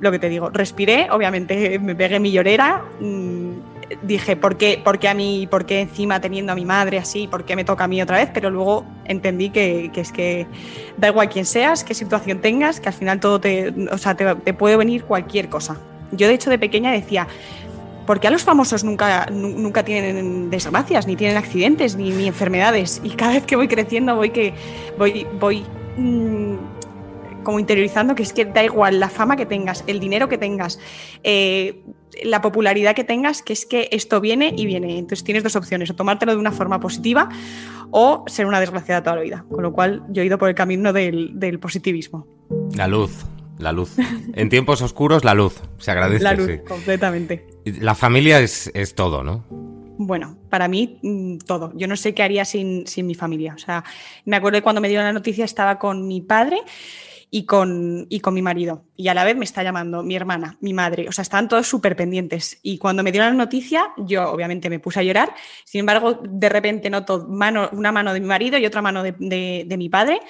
lo 0.00 0.12
que 0.12 0.20
te 0.20 0.28
digo, 0.28 0.50
respiré, 0.50 1.08
obviamente 1.10 1.80
me 1.80 1.96
pegué 1.96 2.20
mi 2.20 2.30
llorera, 2.30 2.84
mm, 3.00 3.50
dije, 4.02 4.36
¿por 4.36 4.56
qué, 4.56 4.80
por 4.82 4.98
qué 4.98 5.08
a 5.08 5.14
mí, 5.14 5.46
por 5.50 5.66
qué 5.66 5.80
encima 5.80 6.20
teniendo 6.20 6.52
a 6.52 6.54
mi 6.54 6.64
madre 6.64 6.98
así, 6.98 7.26
por 7.26 7.44
qué 7.44 7.56
me 7.56 7.64
toca 7.64 7.84
a 7.84 7.88
mí 7.88 8.00
otra 8.00 8.18
vez? 8.18 8.30
Pero 8.32 8.50
luego 8.50 8.84
entendí 9.04 9.50
que, 9.50 9.90
es 9.94 10.12
que 10.12 10.46
da 10.96 11.08
igual 11.08 11.28
quién 11.28 11.44
seas, 11.44 11.84
qué 11.84 11.94
situación 11.94 12.40
tengas, 12.40 12.80
que 12.80 12.88
al 12.88 12.94
final 12.94 13.20
todo 13.20 13.40
te, 13.40 13.74
o 13.90 13.98
sea, 13.98 14.14
te, 14.16 14.54
puede 14.54 14.76
venir 14.76 15.04
cualquier 15.04 15.48
cosa. 15.48 15.78
Yo 16.12 16.28
de 16.28 16.34
hecho 16.34 16.50
de 16.50 16.58
pequeña 16.58 16.92
decía, 16.92 17.26
¿por 18.06 18.20
qué 18.20 18.28
a 18.28 18.30
los 18.30 18.42
famosos 18.42 18.84
nunca, 18.84 19.26
nunca 19.30 19.84
tienen 19.84 20.50
desgracias, 20.50 21.06
ni 21.06 21.16
tienen 21.16 21.36
accidentes, 21.36 21.96
ni, 21.96 22.26
enfermedades? 22.26 23.00
Y 23.04 23.10
cada 23.10 23.32
vez 23.32 23.44
que 23.44 23.56
voy 23.56 23.68
creciendo 23.68 24.16
voy 24.16 24.30
que 24.30 24.54
voy, 24.98 25.26
voy 25.38 25.64
mm, 25.96 26.56
como 27.42 27.58
interiorizando 27.58 28.14
que 28.14 28.22
es 28.22 28.32
que 28.32 28.44
da 28.44 28.62
igual 28.62 29.00
la 29.00 29.08
fama 29.08 29.36
que 29.36 29.46
tengas, 29.46 29.84
el 29.86 30.00
dinero 30.00 30.28
que 30.28 30.38
tengas, 30.38 30.78
eh, 31.22 31.82
la 32.22 32.40
popularidad 32.40 32.94
que 32.94 33.04
tengas, 33.04 33.42
que 33.42 33.52
es 33.52 33.66
que 33.66 33.88
esto 33.92 34.20
viene 34.20 34.54
y 34.56 34.66
viene. 34.66 34.98
Entonces 34.98 35.24
tienes 35.24 35.42
dos 35.42 35.56
opciones, 35.56 35.90
o 35.90 35.94
tomártelo 35.94 36.32
de 36.32 36.38
una 36.38 36.52
forma 36.52 36.80
positiva 36.80 37.28
o 37.90 38.24
ser 38.26 38.46
una 38.46 38.60
desgraciada 38.60 39.02
toda 39.02 39.16
la 39.16 39.22
vida. 39.22 39.44
Con 39.50 39.62
lo 39.62 39.72
cual 39.72 40.04
yo 40.08 40.22
he 40.22 40.26
ido 40.26 40.38
por 40.38 40.48
el 40.48 40.54
camino 40.54 40.92
del, 40.92 41.58
positivismo. 41.60 42.26
La 42.74 42.86
luz, 42.86 43.24
la 43.58 43.72
luz. 43.72 43.96
En 44.34 44.48
tiempos 44.48 44.82
oscuros, 44.82 45.24
la 45.24 45.34
luz. 45.34 45.60
Se 45.78 45.90
agradece. 45.90 46.24
La 46.24 46.34
luz, 46.34 46.50
completamente. 46.66 47.46
La 47.64 47.94
familia 47.94 48.40
es, 48.40 48.94
todo, 48.94 49.22
¿no? 49.22 49.44
Bueno, 50.02 50.38
para 50.48 50.66
mí 50.66 50.98
mm, 51.02 51.38
todo. 51.38 51.72
Yo 51.74 51.86
no 51.86 51.96
sé 51.96 52.14
qué 52.14 52.22
haría 52.22 52.44
sin, 52.44 52.86
sin 52.86 53.06
mi 53.06 53.14
familia. 53.14 53.54
O 53.54 53.58
sea, 53.58 53.84
me 54.24 54.36
acuerdo 54.36 54.56
de 54.56 54.62
cuando 54.62 54.80
me 54.80 54.88
dieron 54.88 55.04
la 55.04 55.12
noticia, 55.12 55.44
estaba 55.44 55.78
con 55.78 56.06
mi 56.06 56.22
padre 56.22 56.58
y 57.30 57.44
con, 57.44 58.06
y 58.10 58.20
con 58.20 58.34
mi 58.34 58.42
marido. 58.42 58.84
Y 58.96 59.08
a 59.08 59.14
la 59.14 59.24
vez 59.24 59.36
me 59.36 59.44
está 59.44 59.62
llamando 59.62 60.02
mi 60.02 60.16
hermana, 60.16 60.56
mi 60.60 60.74
madre. 60.74 61.08
O 61.08 61.12
sea, 61.12 61.22
estaban 61.22 61.48
todos 61.48 61.66
súper 61.66 61.94
pendientes. 61.94 62.58
Y 62.62 62.78
cuando 62.78 63.02
me 63.02 63.12
dieron 63.12 63.30
la 63.30 63.44
noticia, 63.44 63.92
yo 63.98 64.30
obviamente 64.30 64.68
me 64.68 64.80
puse 64.80 65.00
a 65.00 65.02
llorar. 65.02 65.34
Sin 65.64 65.80
embargo, 65.80 66.20
de 66.22 66.48
repente 66.48 66.90
noto 66.90 67.26
mano, 67.28 67.68
una 67.72 67.92
mano 67.92 68.12
de 68.12 68.20
mi 68.20 68.26
marido 68.26 68.58
y 68.58 68.66
otra 68.66 68.82
mano 68.82 69.02
de, 69.02 69.12
de, 69.12 69.76
mi 69.76 69.88
padre. 69.88 70.20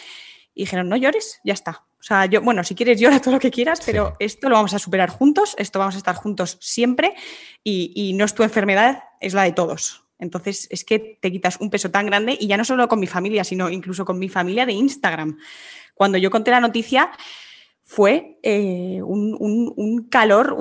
Y 0.54 0.62
dijeron, 0.62 0.88
no 0.88 0.96
llores, 0.96 1.40
ya 1.42 1.54
está. 1.54 1.84
O 1.98 2.02
sea, 2.02 2.26
yo, 2.26 2.42
bueno, 2.42 2.64
si 2.64 2.74
quieres 2.74 3.00
llora 3.00 3.20
todo 3.20 3.34
lo 3.34 3.40
que 3.40 3.50
quieras, 3.50 3.80
pero 3.84 4.14
esto 4.18 4.48
lo 4.48 4.56
vamos 4.56 4.74
a 4.74 4.78
superar 4.78 5.10
juntos, 5.10 5.54
esto 5.58 5.78
vamos 5.78 5.94
a 5.94 5.98
estar 5.98 6.14
juntos 6.14 6.58
siempre 6.60 7.14
y, 7.62 7.92
y 7.94 8.12
no 8.14 8.24
es 8.24 8.34
tu 8.34 8.42
enfermedad, 8.42 9.04
es 9.20 9.34
la 9.34 9.42
de 9.42 9.52
todos. 9.52 10.04
Entonces, 10.20 10.68
es 10.70 10.84
que 10.84 11.18
te 11.20 11.32
quitas 11.32 11.58
un 11.60 11.70
peso 11.70 11.90
tan 11.90 12.06
grande 12.06 12.36
y 12.38 12.46
ya 12.46 12.56
no 12.56 12.64
solo 12.64 12.88
con 12.88 13.00
mi 13.00 13.06
familia, 13.06 13.44
sino 13.44 13.70
incluso 13.70 14.04
con 14.04 14.18
mi 14.18 14.28
familia 14.28 14.66
de 14.66 14.72
Instagram. 14.72 15.38
Cuando 15.94 16.18
yo 16.18 16.30
conté 16.30 16.50
la 16.50 16.60
noticia, 16.60 17.10
fue 17.90 18.38
eh, 18.44 19.00
un, 19.02 20.06
calor, 20.08 20.56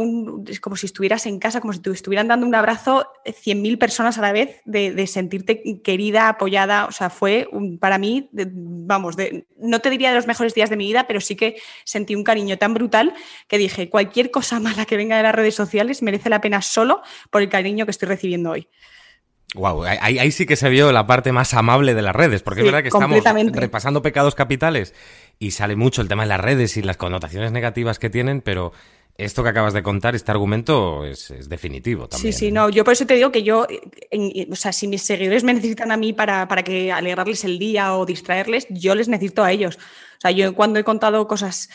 es 0.47 0.59
como 0.59 0.75
si 0.75 0.87
estuvieras 0.87 1.27
en 1.27 1.37
casa, 1.37 1.61
como 1.61 1.73
si 1.73 1.79
te 1.79 1.91
estuvieran 1.91 2.27
dando 2.27 2.47
un 2.47 2.55
abrazo 2.55 3.05
100.000 3.23 3.77
personas 3.77 4.17
a 4.17 4.21
la 4.21 4.31
vez, 4.31 4.61
de, 4.65 5.05
sentirte 5.05 5.61
querida, 5.83 6.27
apoyada. 6.27 6.87
O 6.87 6.91
sea, 6.91 7.11
fue 7.11 7.47
para 7.79 7.99
mí, 7.99 8.31
vamos, 8.33 9.15
no 9.59 9.79
te 9.79 9.91
diría 9.91 10.09
de 10.09 10.15
los 10.15 10.25
mejores 10.25 10.55
días 10.55 10.71
de 10.71 10.77
mi 10.77 10.87
vida, 10.87 11.05
pero 11.05 11.21
sí 11.21 11.35
que 11.35 11.57
sentí 11.83 12.15
un 12.15 12.23
cariño 12.23 12.57
tan 12.57 12.73
brutal 12.73 13.13
que 13.47 13.59
dije, 13.59 13.91
cualquier 13.91 14.31
cosa 14.31 14.59
mala 14.59 14.85
que 14.85 14.97
venga 14.97 15.15
de 15.15 15.21
las 15.21 15.35
redes 15.35 15.53
sociales 15.53 16.01
merece 16.01 16.31
la 16.31 16.41
pena 16.41 16.63
solo 16.63 17.03
por 17.29 17.43
el 17.43 17.49
cariño 17.49 17.85
que 17.85 17.91
estoy 17.91 18.07
recibiendo 18.07 18.49
hoy. 18.49 18.67
Wow, 19.55 19.83
ahí, 19.83 20.31
sí 20.31 20.45
que 20.45 20.55
se 20.55 20.69
vio 20.69 20.91
la 20.91 21.07
parte 21.07 21.31
más 21.31 21.55
amable 21.55 21.95
de 21.95 22.03
las 22.03 22.15
redes, 22.15 22.43
porque 22.43 22.62
es 22.62 22.65
verdad 22.65 22.83
que 22.83 22.89
estamos 22.89 23.23
repasando 23.51 24.03
pecados 24.03 24.35
capitales 24.35 24.93
y 25.39 25.51
sale 25.51 25.75
mucho 25.75 26.01
el 26.03 26.07
tema 26.07 26.23
de 26.23 26.29
las 26.29 26.39
redes 26.39 26.77
y 26.77 26.83
las 26.83 26.97
connotaciones 26.97 27.51
negativas 27.51 27.97
que 27.97 28.12
tienen, 28.12 28.41
pero 28.41 28.73
esto 29.17 29.41
que 29.43 29.49
acabas 29.49 29.73
de 29.73 29.81
contar, 29.81 30.15
este 30.15 30.31
argumento 30.31 31.03
es, 31.03 31.33
definitivo 31.49 32.07
también. 32.07 32.31
Sí, 32.31 32.39
sí, 32.39 32.51
no, 32.51 32.69
yo 32.69 32.83
por 32.83 32.93
eso 32.93 33.07
te 33.07 33.15
digo 33.15 33.31
que 33.31 33.41
yo, 33.41 33.65
o 34.51 34.55
sea, 34.55 34.71
si 34.71 34.88
mis 34.88 35.01
seguidores 35.01 35.43
me 35.43 35.53
necesitan 35.53 35.91
a 35.91 35.97
mí 35.97 36.13
para, 36.13 36.47
para 36.47 36.63
que 36.63 36.91
alegrarles 36.91 37.43
el 37.43 37.57
día 37.57 37.95
o 37.95 38.05
distraerles, 38.05 38.67
yo 38.69 38.93
les 38.93 39.07
necesito 39.07 39.43
a 39.43 39.51
ellos. 39.51 39.77
O 39.77 40.21
sea, 40.21 40.31
yo 40.31 40.53
cuando 40.53 40.79
he 40.79 40.83
contado 40.83 41.27
cosas 41.27 41.69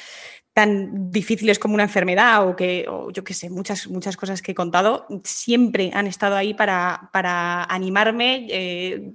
tan 0.55 1.11
difíciles 1.11 1.59
como 1.59 1.75
una 1.75 1.83
enfermedad 1.83 2.49
o 2.49 2.55
que, 2.55 2.87
yo 3.13 3.25
qué 3.25 3.35
sé, 3.35 3.51
muchas, 3.51 3.89
muchas 3.89 4.17
cosas 4.17 4.41
que 4.41 4.53
he 4.53 4.55
contado, 4.55 5.07
siempre 5.25 5.91
han 5.93 6.07
estado 6.07 6.37
ahí 6.37 6.55
para, 6.55 7.11
para 7.13 7.65
animarme, 7.65 8.47
eh, 8.49 9.13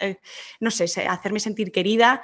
eh, 0.00 0.16
no 0.60 0.70
sé, 0.70 0.84
hacerme 1.08 1.40
sentir 1.40 1.72
querida 1.72 2.22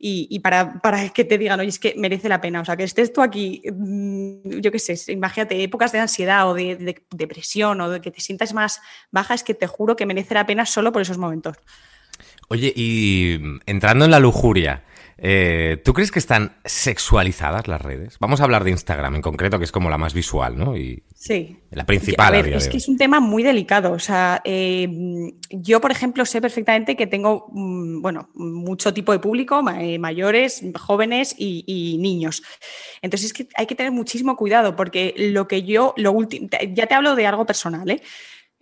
y, 0.00 0.38
para, 0.38 0.80
para, 0.80 1.10
que 1.10 1.24
te 1.24 1.36
digan, 1.36 1.60
oye, 1.60 1.68
es 1.68 1.78
que 1.78 1.94
merece 1.98 2.28
la 2.28 2.40
pena. 2.40 2.60
O 2.60 2.64
sea, 2.64 2.76
que 2.76 2.84
estés 2.84 3.12
tú 3.12 3.20
aquí, 3.20 3.62
mm, 3.70 4.60
yo 4.60 4.72
qué 4.72 4.78
sé, 4.78 5.12
imagínate, 5.12 5.62
épocas 5.62 5.92
de 5.92 5.98
ansiedad 5.98 6.48
o 6.48 6.54
de, 6.54 6.76
de 6.76 7.02
depresión 7.10 7.80
o 7.80 7.90
de 7.90 8.00
que 8.00 8.10
te 8.10 8.20
sientas 8.20 8.54
más 8.54 8.80
baja, 9.10 9.34
es 9.34 9.42
que 9.42 9.54
te 9.54 9.66
juro 9.66 9.96
que 9.96 10.06
merece 10.06 10.34
la 10.34 10.46
pena 10.46 10.64
solo 10.64 10.92
por 10.92 11.02
esos 11.02 11.18
momentos. 11.18 11.56
Oye, 12.48 12.72
y 12.74 13.38
entrando 13.66 14.06
en 14.06 14.12
la 14.12 14.20
lujuria, 14.20 14.84
eh, 15.20 15.82
¿Tú 15.84 15.94
crees 15.94 16.12
que 16.12 16.20
están 16.20 16.56
sexualizadas 16.64 17.66
las 17.66 17.82
redes? 17.82 18.18
Vamos 18.20 18.40
a 18.40 18.44
hablar 18.44 18.62
de 18.62 18.70
Instagram 18.70 19.16
en 19.16 19.22
concreto, 19.22 19.58
que 19.58 19.64
es 19.64 19.72
como 19.72 19.90
la 19.90 19.98
más 19.98 20.14
visual, 20.14 20.56
¿no? 20.56 20.76
Y 20.76 21.02
sí. 21.12 21.58
La 21.72 21.84
principal. 21.84 22.28
A 22.28 22.30
ver, 22.30 22.54
es 22.54 22.68
que 22.68 22.76
es 22.76 22.86
un 22.86 22.96
tema 22.96 23.18
muy 23.18 23.42
delicado. 23.42 23.92
O 23.92 23.98
sea, 23.98 24.40
eh, 24.44 24.88
yo, 25.50 25.80
por 25.80 25.90
ejemplo, 25.90 26.24
sé 26.24 26.40
perfectamente 26.40 26.96
que 26.96 27.08
tengo, 27.08 27.48
mm, 27.50 28.00
bueno, 28.00 28.30
mucho 28.34 28.94
tipo 28.94 29.10
de 29.10 29.18
público, 29.18 29.60
eh, 29.80 29.98
mayores, 29.98 30.62
jóvenes 30.78 31.34
y, 31.36 31.98
niños. 31.98 32.44
Entonces 33.02 33.26
es 33.26 33.32
que 33.32 33.48
hay 33.56 33.66
que 33.66 33.74
tener 33.74 33.90
muchísimo 33.90 34.36
cuidado 34.36 34.76
porque 34.76 35.14
lo 35.16 35.48
que 35.48 35.64
yo, 35.64 35.94
lo 35.96 36.12
último, 36.12 36.48
ya 36.72 36.86
te 36.86 36.94
hablo 36.94 37.16
de 37.16 37.26
algo 37.26 37.44
personal, 37.44 37.90
¿eh? 37.90 38.02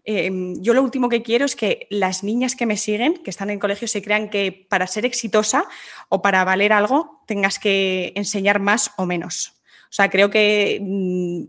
Em, 0.09 0.55
yo 0.63 0.73
lo 0.73 0.83
último 0.83 1.09
que 1.09 1.23
quiero 1.23 1.45
es 1.45 1.57
que 1.57 1.89
las 1.91 2.23
niñas 2.23 2.55
que 2.55 2.65
me 2.65 2.77
siguen, 2.77 3.15
que 3.25 3.31
están 3.31 3.51
en 3.51 3.59
colegio, 3.59 3.89
se 3.89 4.03
crean 4.03 4.31
que 4.31 4.53
para 4.69 4.87
ser 4.87 5.05
exitosa 5.05 5.67
o 6.09 6.23
para 6.23 6.45
valer 6.45 6.73
algo 6.73 7.25
tengas 7.27 7.59
que 7.59 8.13
enseñar 8.15 8.61
más 8.61 8.93
o 8.97 9.05
menos. 9.05 9.55
O 9.91 9.93
sea, 9.97 10.09
creo 10.09 10.31
que 10.31 10.79
mm, 10.81 11.43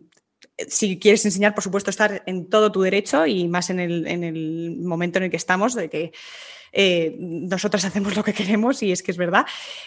si 0.67 0.97
quieres 0.97 1.23
enseñar, 1.23 1.53
por 1.53 1.63
supuesto, 1.63 1.91
estar 1.91 2.23
en 2.25 2.49
todo 2.49 2.71
tu 2.71 2.81
derecho 2.81 3.27
y 3.27 3.47
más 3.47 3.69
en 3.69 3.79
el, 3.79 4.07
en 4.07 4.23
el 4.23 4.77
momento 4.79 5.19
en 5.19 5.25
el 5.25 5.29
que 5.29 5.37
estamos, 5.37 5.75
de 5.75 5.89
que 5.89 6.11
eh, 6.71 7.15
nosotras 7.19 7.85
hacemos 7.85 8.15
lo 8.15 8.23
que 8.23 8.33
queremos 8.33 8.83
y 8.83 8.91
es 8.91 9.03
que 9.03 9.11
es 9.11 9.17
verdad, 9.17 9.45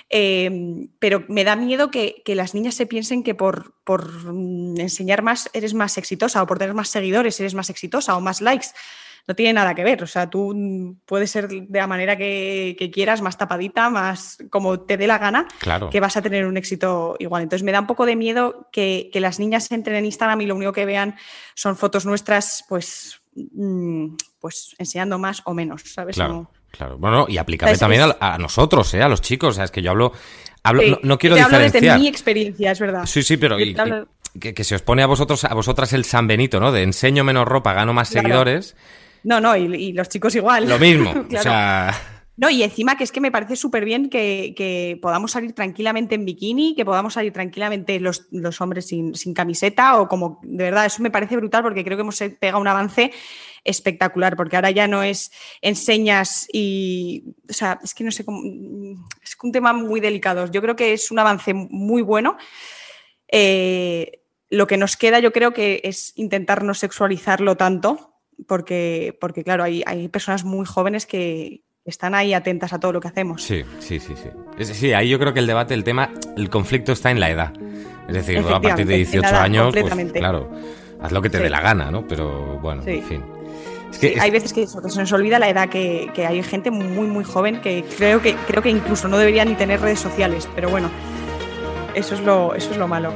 eh, 0.09 0.89
pero 0.99 1.25
me 1.29 1.45
da 1.45 1.57
miedo 1.57 1.91
que, 1.91 2.23
las 2.31 2.55
niñas 2.55 2.75
se 2.75 2.87
piensen 2.87 3.23
que 3.23 3.35
por, 3.35 3.75
mm, 3.87 4.79
enseñar 4.79 5.23
más 5.23 5.51
eres 5.53 5.75
más 5.75 5.99
exitosa 5.99 6.43
o 6.43 6.47
por 6.47 6.59
tener 6.59 6.75
más 6.75 6.89
seguidores 6.89 7.39
eres 7.41 7.55
más 7.55 7.71
exitosa 7.71 8.17
o 8.17 8.21
más 8.21 8.41
likes. 8.41 8.69
No 9.29 9.37
tiene 9.37 9.53
nada 9.53 9.75
que 9.75 9.85
ver, 9.85 10.03
o 10.03 10.07
sea, 10.07 10.31
tú 10.31 10.97
puedes 11.05 11.31
ser 11.31 11.47
de 11.47 11.79
la 11.79 11.87
manera 11.87 12.17
que, 12.17 12.91
quieras, 12.93 13.21
más 13.21 13.37
tapadita, 13.37 13.91
más 13.91 14.39
como 14.49 14.81
te 14.81 14.97
dé 14.97 15.07
la 15.07 15.19
gana, 15.19 15.47
que 15.91 16.01
vas 16.01 16.17
a 16.17 16.23
tener 16.23 16.47
un 16.47 16.57
éxito 16.57 17.17
igual. 17.19 17.43
Entonces 17.43 17.63
me 17.63 17.71
da 17.71 17.81
un 17.81 17.87
poco 17.87 18.07
de 18.07 18.17
miedo 18.17 18.69
que, 18.73 19.11
las 19.15 19.39
niñas 19.39 19.71
entren 19.71 19.97
en 19.97 20.07
Instagram 20.07 20.41
y 20.41 20.47
lo 20.47 20.57
único 20.57 20.73
que 20.73 20.87
vean 20.87 21.17
son 21.55 21.77
fotos 21.77 22.07
nuestras, 22.07 22.65
pues, 22.69 23.21
mm, 23.35 24.17
pues 24.41 24.75
enseñando 24.79 25.19
más 25.19 25.43
o 25.45 25.53
menos, 25.53 25.83
¿sabes? 25.85 26.17
Claro, 26.17 26.51
bueno, 26.99 27.27
y 27.29 27.39
aplicable 27.39 27.77
también 27.77 28.03
a, 28.19 28.39
nosotros, 28.39 28.93
¿eh? 28.95 29.03
a 29.03 29.09
los 29.09 29.21
chicos. 29.21 29.51
O 29.51 29.53
sea, 29.55 29.65
es 29.65 29.71
que 29.71 29.83
yo 29.83 29.91
hablo. 29.91 30.13
hablo 30.63 31.01
no, 31.03 31.19
quiero 31.19 31.37
te 31.37 31.43
diferenciar. 31.43 31.83
Hablo 31.83 31.95
desde 31.95 31.99
mi 31.99 32.09
experiencia, 32.09 32.71
es 32.73 32.81
verdad. 32.81 33.07
Sí, 33.07 33.23
sí, 33.23 33.37
pero 33.37 33.57
que, 34.39 34.65
se 34.65 34.75
os 34.75 34.83
pone 34.83 35.03
a 35.03 35.07
vosotros, 35.07 35.45
a 35.45 35.55
vosotras 35.55 35.93
el 35.93 36.05
San 36.05 36.27
Benito, 36.27 36.61
¿no? 36.61 36.73
De 36.73 36.83
enseño 36.83 37.25
menos 37.25 37.47
ropa, 37.47 37.73
gano 37.73 37.93
más 37.93 38.09
seguidores. 38.09 38.77
No, 39.23 39.41
no, 39.41 39.57
y, 39.57 39.93
los 39.93 40.09
chicos 40.09 40.35
igual. 40.35 40.69
Lo 40.69 40.79
mismo. 40.79 41.13
O 41.37 41.43
sea. 41.43 41.95
No, 42.37 42.49
y 42.49 42.63
encima 42.63 42.97
que 42.97 43.05
es 43.05 43.13
que 43.13 43.21
me 43.21 43.31
parece 43.31 43.55
súper 43.55 43.85
bien 43.85 44.09
que, 44.09 44.99
podamos 45.03 45.33
salir 45.33 45.53
tranquilamente 45.53 46.15
en 46.15 46.25
bikini, 46.25 46.75
que 46.75 46.87
podamos 46.87 47.13
salir 47.13 47.35
tranquilamente 47.35 48.01
los, 48.01 48.29
los 48.31 48.63
hombres 48.63 48.87
sin, 48.87 49.15
sin, 49.15 49.35
camiseta 49.35 50.01
o 50.01 50.09
como, 50.09 50.41
de 50.43 50.65
verdad, 50.65 50.87
eso 50.87 51.03
me 51.03 51.11
parece 51.11 51.37
brutal 51.37 51.63
porque 51.63 51.85
creo 51.85 51.99
que 51.99 52.01
hemos 52.01 52.19
pegado 52.41 52.59
un 52.59 52.67
avance 52.67 53.13
espectacular, 53.65 54.37
porque 54.37 54.57
ahora 54.57 54.71
ya 54.71 54.87
no 54.87 55.03
es 55.03 55.31
enseñas 55.61 56.47
y, 56.53 57.35
o 57.49 57.53
sea, 57.53 57.79
es 57.83 57.95
que 57.95 58.05
no 58.05 58.11
sé 58.11 58.25
cómo, 58.25 58.43
es 59.23 59.37
un 59.43 59.53
tema 59.53 59.73
muy 59.73 60.01
delicado. 60.01 60.51
Yo 60.51 60.63
creo 60.63 60.77
que 60.77 60.93
es 60.93 61.11
un 61.11 61.19
avance 61.19 61.55
muy 61.55 62.03
bueno. 62.03 62.37
Eh, 63.29 64.23
lo 64.49 64.67
que 64.67 64.77
nos 64.77 64.97
queda, 64.97 65.21
yo 65.21 65.33
creo 65.33 65.53
que 65.53 65.81
es 65.85 66.13
intentar 66.17 66.65
no 66.65 66.75
sexualizarlo 66.75 67.57
tanto, 67.57 68.17
porque, 68.47 69.17
porque 69.21 69.45
claro, 69.45 69.65
hay, 69.65 69.83
hay 69.87 70.09
personas 70.09 70.45
muy 70.45 70.67
jóvenes 70.67 71.07
que, 71.07 71.63
están 71.85 72.15
ahí 72.15 72.35
atentas 72.35 72.73
a 72.73 72.81
todo 72.81 72.93
lo 72.93 73.01
que 73.01 73.09
hacemos. 73.09 73.43
Sí, 73.43 73.65
sí, 73.79 73.99
sí, 74.01 74.15
sí. 74.17 74.75
sí, 74.75 74.93
ahí 74.93 75.09
yo 75.09 75.19
creo 75.19 75.33
que 75.33 75.41
el 75.41 75.47
debate, 75.47 75.75
el 75.75 75.85
tema, 75.85 76.13
el 76.37 76.51
conflicto 76.51 76.93
está 76.93 77.11
en 77.11 77.21
la 77.21 77.31
edad. 77.31 77.53
Es 78.09 78.15
decir, 78.15 78.39
a 78.39 78.61
partir 78.61 78.87
de 78.87 78.97
18 78.97 79.37
años, 79.37 79.75
pues, 79.75 80.13
claro, 80.13 80.51
haz 81.01 81.13
lo 81.13 81.23
que 81.23 81.31
te 81.31 81.39
dé 81.39 81.49
la 81.49 81.61
gana, 81.61 81.91
¿no? 81.91 82.07
Pero 82.07 82.59
bueno, 82.59 82.83
en 82.85 83.03
fin. 83.05 83.40
Hay 84.21 84.31
veces 84.31 84.53
que, 84.53 84.67
se 84.67 84.81
nos 84.81 85.13
olvida 85.13 85.39
la 85.39 85.49
edad 85.49 85.69
que, 85.69 86.11
hay 86.27 86.43
gente 86.43 86.71
muy, 86.71 87.07
muy 87.07 87.25
joven 87.25 87.61
que 87.61 87.85
creo, 87.97 88.23
que 88.23 88.35
creo 88.47 88.63
que 88.63 88.71
incluso 88.71 89.09
no 89.09 89.19
debería 89.19 89.45
ni 89.45 89.55
tener 89.55 89.81
redes 89.81 90.01
sociales, 90.01 90.49
pero 90.55 90.71
bueno, 90.71 90.91
eso 91.95 92.15
es 92.15 92.21
lo, 92.21 92.55
eso 92.55 92.71
es 92.71 92.77
lo 92.77 92.89
malo. 92.89 93.13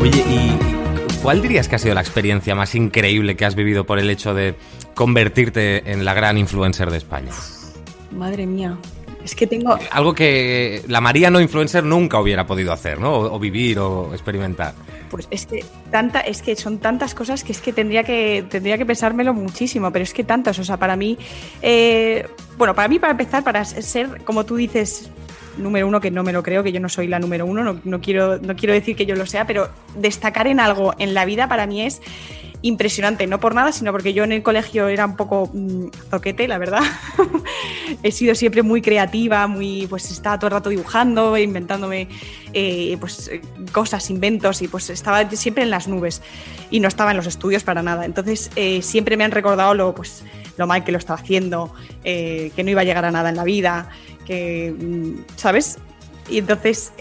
Oye, 0.00 0.24
¿y 0.28 0.58
cuál 1.22 1.42
dirías 1.42 1.68
que 1.68 1.74
ha 1.74 1.78
sido 1.78 1.94
la 1.94 2.02
experiencia 2.02 2.54
más 2.54 2.74
increíble 2.74 3.36
que 3.36 3.44
has 3.44 3.56
vivido 3.56 3.84
por 3.84 3.98
el 3.98 4.10
hecho 4.10 4.32
de 4.32 4.54
convertirte 4.94 5.90
en 5.90 6.04
la 6.04 6.14
gran 6.14 6.38
influencer 6.38 6.90
de 6.90 6.98
España? 6.98 7.32
Madre 8.10 8.46
mía, 8.46 8.78
es 9.24 9.34
que 9.34 9.46
tengo... 9.46 9.78
Algo 9.90 10.14
que 10.14 10.82
la 10.88 11.00
María 11.00 11.30
no 11.30 11.40
influencer 11.40 11.84
nunca 11.84 12.20
hubiera 12.20 12.46
podido 12.46 12.72
hacer, 12.72 13.00
¿no? 13.00 13.14
O, 13.14 13.38
vivir 13.38 13.78
o 13.78 14.12
experimentar. 14.12 14.74
Pues 15.10 15.26
es 15.30 15.46
que, 15.46 15.64
tanta, 15.90 16.20
es 16.20 16.42
que 16.42 16.54
son 16.56 16.78
tantas 16.78 17.14
cosas 17.14 17.44
que 17.44 17.52
es 17.52 17.60
que 17.60 17.72
tendría 17.72 18.04
que, 18.04 18.44
tendría 18.48 18.78
que 18.78 18.86
pensármelo 18.86 19.34
muchísimo, 19.34 19.90
pero 19.90 20.02
es 20.02 20.12
que 20.12 20.24
tantas, 20.24 20.58
o 20.58 20.64
sea, 20.64 20.76
para 20.76 20.96
mí... 20.96 21.18
Eh, 21.62 22.26
bueno, 22.56 22.74
para 22.74 22.88
mí, 22.88 22.98
para 22.98 23.12
empezar, 23.12 23.44
para 23.44 23.64
ser, 23.64 24.22
como 24.24 24.44
tú 24.44 24.56
dices, 24.56 25.10
número 25.58 25.86
uno, 25.86 26.00
que 26.00 26.10
no 26.10 26.22
me 26.22 26.32
lo 26.32 26.42
creo, 26.42 26.62
que 26.62 26.72
yo 26.72 26.80
no 26.80 26.88
soy 26.88 27.06
la 27.08 27.18
número 27.18 27.46
uno, 27.46 27.80
no, 27.82 28.00
quiero, 28.00 28.38
no 28.38 28.56
quiero 28.56 28.72
decir 28.72 28.96
que 28.96 29.06
yo 29.06 29.14
lo 29.16 29.26
sea, 29.26 29.46
pero 29.46 29.68
destacar 29.96 30.46
en 30.46 30.60
algo 30.60 30.94
en 30.98 31.14
la 31.14 31.24
vida 31.24 31.48
para 31.48 31.66
mí 31.66 31.82
es 31.82 32.00
impresionante, 32.62 33.26
no 33.26 33.38
por 33.38 33.54
nada, 33.54 33.72
sino 33.72 33.92
porque 33.92 34.12
yo 34.12 34.24
en 34.24 34.32
el 34.32 34.42
colegio 34.42 34.88
era 34.88 35.06
un 35.06 35.16
poco 35.16 35.50
mm, 35.52 35.86
zoquete, 36.10 36.48
la 36.48 36.58
verdad. 36.58 36.80
He 38.02 38.10
sido 38.10 38.34
siempre 38.34 38.62
muy 38.62 38.82
creativa, 38.82 39.46
muy, 39.46 39.86
pues 39.86 40.10
estaba 40.10 40.38
todo 40.38 40.48
el 40.48 40.52
rato 40.52 40.70
dibujando, 40.70 41.36
inventándome 41.36 42.08
eh, 42.52 42.96
pues, 42.98 43.30
cosas, 43.72 44.10
inventos, 44.10 44.60
y 44.62 44.68
pues 44.68 44.90
estaba 44.90 45.28
siempre 45.30 45.62
en 45.62 45.70
las 45.70 45.86
nubes 45.88 46.20
y 46.70 46.80
no 46.80 46.88
estaba 46.88 47.12
en 47.12 47.16
los 47.16 47.26
estudios 47.26 47.62
para 47.62 47.82
nada. 47.82 48.04
Entonces 48.04 48.50
eh, 48.56 48.82
siempre 48.82 49.16
me 49.16 49.24
han 49.24 49.30
recordado 49.30 49.74
lo, 49.74 49.94
pues, 49.94 50.24
lo 50.56 50.66
mal 50.66 50.84
que 50.84 50.92
lo 50.92 50.98
estaba 50.98 51.20
haciendo, 51.20 51.72
eh, 52.04 52.50
que 52.56 52.64
no 52.64 52.70
iba 52.70 52.80
a 52.80 52.84
llegar 52.84 53.04
a 53.04 53.10
nada 53.10 53.28
en 53.28 53.36
la 53.36 53.44
vida, 53.44 53.90
que, 54.28 54.72
mm, 54.78 55.24
¿sabes? 55.36 55.78
Y 56.30 56.38
entonces 56.38 56.92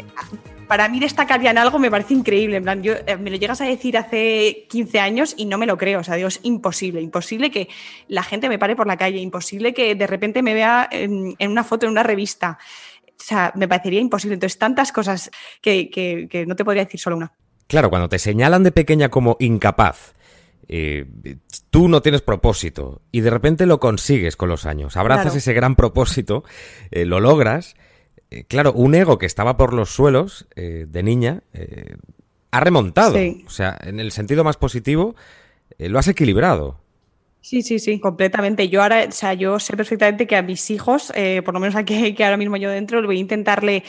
para 0.67 0.89
mí 0.89 0.99
destacaría 0.99 1.51
en 1.51 1.57
algo 1.57 1.79
me 1.79 1.89
parece 1.89 2.13
increíble. 2.13 2.57
En 2.57 2.63
plan, 2.63 2.83
yo, 2.83 2.93
eh, 3.05 3.17
me 3.17 3.29
lo 3.29 3.37
llegas 3.37 3.61
a 3.61 3.65
decir 3.65 3.97
hace 3.97 4.65
15 4.69 4.99
años 4.99 5.33
y 5.37 5.45
no 5.45 5.57
me 5.57 5.65
lo 5.65 5.77
creo. 5.77 6.01
O 6.01 6.03
sea, 6.03 6.15
digo, 6.15 6.27
es 6.27 6.39
imposible. 6.43 7.01
Imposible 7.01 7.49
que 7.49 7.69
la 8.07 8.23
gente 8.23 8.49
me 8.49 8.59
pare 8.59 8.75
por 8.75 8.87
la 8.87 8.97
calle. 8.97 9.19
Imposible 9.19 9.73
que 9.73 9.95
de 9.95 10.07
repente 10.07 10.43
me 10.43 10.53
vea 10.53 10.87
en, 10.91 11.35
una 11.39 11.63
foto 11.63 11.85
en 11.85 11.93
una 11.93 12.03
revista. 12.03 12.57
O 13.07 13.23
sea, 13.23 13.51
me 13.55 13.67
parecería 13.67 13.99
imposible. 13.99 14.35
Entonces, 14.35 14.59
tantas 14.59 14.91
cosas 14.91 15.31
que, 15.61 16.45
no 16.47 16.55
te 16.55 16.65
podría 16.65 16.83
decir 16.83 16.99
solo 16.99 17.17
una. 17.17 17.31
Claro, 17.67 17.89
cuando 17.89 18.07
te 18.09 18.19
señalan 18.19 18.63
de 18.63 18.71
pequeña 18.71 19.09
como 19.09 19.35
incapaz, 19.39 20.15
eh, 20.69 21.05
tú 21.69 21.87
no 21.87 22.01
tienes 22.01 22.21
propósito 22.21 23.01
y 23.11 23.21
de 23.21 23.29
repente 23.29 23.65
lo 23.65 23.79
consigues 23.79 24.35
con 24.35 24.49
los 24.49 24.65
años. 24.65 24.97
Abrazas 24.97 25.35
ese 25.35 25.53
gran 25.53 25.75
propósito, 25.75 26.43
eh, 26.91 27.05
lo 27.05 27.19
logras 27.19 27.75
eh, 28.29 28.43
claro, 28.43 28.73
un 28.73 28.93
ego 28.93 29.17
que 29.17 29.25
estaba 29.25 29.55
por 29.55 29.73
los 29.73 29.89
suelos 29.89 30.47
de 30.55 31.03
niña 31.03 31.43
ha 32.51 32.59
remontado. 32.59 33.17
O 33.45 33.49
sea, 33.49 33.77
en 33.81 34.01
el 34.01 34.11
sentido 34.11 34.43
más 34.43 34.57
positivo, 34.57 35.15
lo 35.77 35.97
has 35.97 36.09
equilibrado. 36.09 36.81
Sí, 37.39 37.61
sí, 37.61 37.79
sí, 37.79 38.01
completamente. 38.01 38.67
Yo 38.67 38.81
ahora, 38.83 39.05
o 39.07 39.11
sea, 39.13 39.33
yo 39.33 39.57
sé 39.59 39.77
perfectamente 39.77 40.27
que 40.27 40.35
a 40.35 40.41
mis 40.41 40.69
hijos, 40.71 41.13
por 41.45 41.53
lo 41.53 41.61
menos 41.61 41.77
aquí 41.77 42.13
que 42.15 42.25
ahora 42.25 42.35
mismo 42.35 42.57
yo 42.57 42.69
dentro, 42.69 43.01
voy 43.05 43.15
a 43.15 43.21
intentarle 43.21 43.83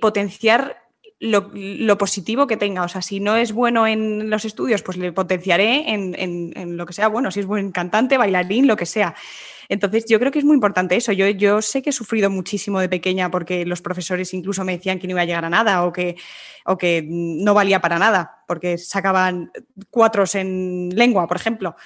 potenciar 0.00 0.87
lo, 1.20 1.98
positivo 1.98 2.46
que 2.46 2.56
tenga. 2.56 2.82
O 2.82 2.88
sea, 2.88 3.02
si 3.02 3.20
no 3.20 3.36
es 3.36 3.52
bueno 3.52 3.86
en 3.86 4.30
los 4.30 4.44
estudios, 4.44 4.82
pues 4.82 4.96
le 4.96 5.12
potenciaré 5.12 5.92
en, 5.92 6.14
en 6.18 6.76
lo 6.76 6.86
que 6.86 6.92
sea 6.92 7.08
bueno. 7.08 7.30
Si 7.30 7.40
es 7.40 7.46
buen 7.46 7.72
cantante, 7.72 8.18
bailarín, 8.18 8.66
lo 8.66 8.76
que 8.76 8.86
sea. 8.86 9.14
Entonces, 9.68 10.06
yo 10.06 10.18
creo 10.18 10.32
que 10.32 10.38
es 10.38 10.44
muy 10.44 10.54
importante 10.54 10.96
eso. 10.96 11.12
Yo, 11.12 11.28
yo 11.28 11.60
sé 11.60 11.82
que 11.82 11.90
he 11.90 11.92
sufrido 11.92 12.30
muchísimo 12.30 12.80
de 12.80 12.88
pequeña 12.88 13.30
porque 13.30 13.66
los 13.66 13.82
profesores 13.82 14.32
incluso 14.32 14.64
me 14.64 14.72
decían 14.72 14.98
que 14.98 15.06
no 15.06 15.12
iba 15.12 15.20
a 15.20 15.26
llegar 15.26 15.44
a 15.44 15.50
nada 15.50 15.84
o 15.84 15.92
que, 15.92 16.16
o 16.64 16.78
que 16.78 17.04
no 17.06 17.52
valía 17.52 17.80
para 17.80 17.98
nada, 17.98 18.42
porque 18.46 18.78
sacaban 18.78 19.52
cuatros 19.90 20.34
en 20.34 20.88
lengua, 20.94 21.26
por 21.26 21.36
ejemplo. 21.36 21.76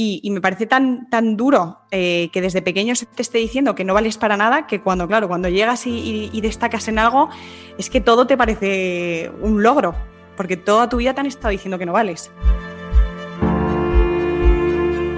Y, 0.00 0.30
me 0.30 0.40
parece 0.40 0.66
tan, 0.66 1.10
tan 1.10 1.36
duro 1.36 1.80
eh, 1.90 2.28
que 2.32 2.40
desde 2.40 2.62
pequeño 2.62 2.94
se 2.94 3.04
te 3.04 3.20
esté 3.20 3.38
diciendo 3.38 3.74
que 3.74 3.82
no 3.82 3.94
vales 3.94 4.16
para 4.16 4.36
nada, 4.36 4.68
que 4.68 4.80
cuando, 4.80 5.08
claro, 5.08 5.26
cuando 5.26 5.48
llegas 5.48 5.88
y, 5.88 6.30
y, 6.32 6.40
destacas 6.40 6.86
en 6.86 7.00
algo, 7.00 7.30
es 7.78 7.90
que 7.90 8.00
todo 8.00 8.24
te 8.24 8.36
parece 8.36 9.32
un 9.40 9.60
logro, 9.64 9.96
porque 10.36 10.56
toda 10.56 10.88
tu 10.88 10.98
vida 10.98 11.14
te 11.14 11.20
han 11.20 11.26
estado 11.26 11.50
diciendo 11.50 11.80
que 11.80 11.86
no 11.86 11.92
vales. 11.92 12.30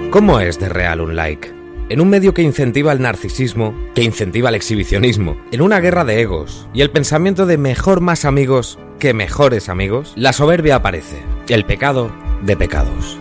¿Cómo 0.09 0.39
es 0.39 0.59
de 0.59 0.67
real 0.67 0.99
un 1.01 1.15
like? 1.15 1.61
en 1.91 1.99
un 1.99 2.09
medio 2.09 2.33
que 2.33 2.41
incentiva 2.41 2.93
el 2.93 3.01
narcisismo, 3.01 3.75
que 3.93 4.01
incentiva 4.01 4.47
el 4.47 4.55
exhibicionismo, 4.55 5.35
en 5.51 5.61
una 5.61 5.81
guerra 5.81 6.05
de 6.05 6.21
egos 6.21 6.69
y 6.73 6.81
el 6.81 6.89
pensamiento 6.89 7.45
de 7.45 7.57
mejor 7.57 7.99
más 7.99 8.23
amigos 8.23 8.79
que 8.97 9.13
mejores 9.13 9.67
amigos, 9.67 10.13
la 10.15 10.31
soberbia 10.31 10.77
aparece, 10.77 11.17
el 11.49 11.65
pecado 11.65 12.09
de 12.43 12.55
pecados. 12.55 13.17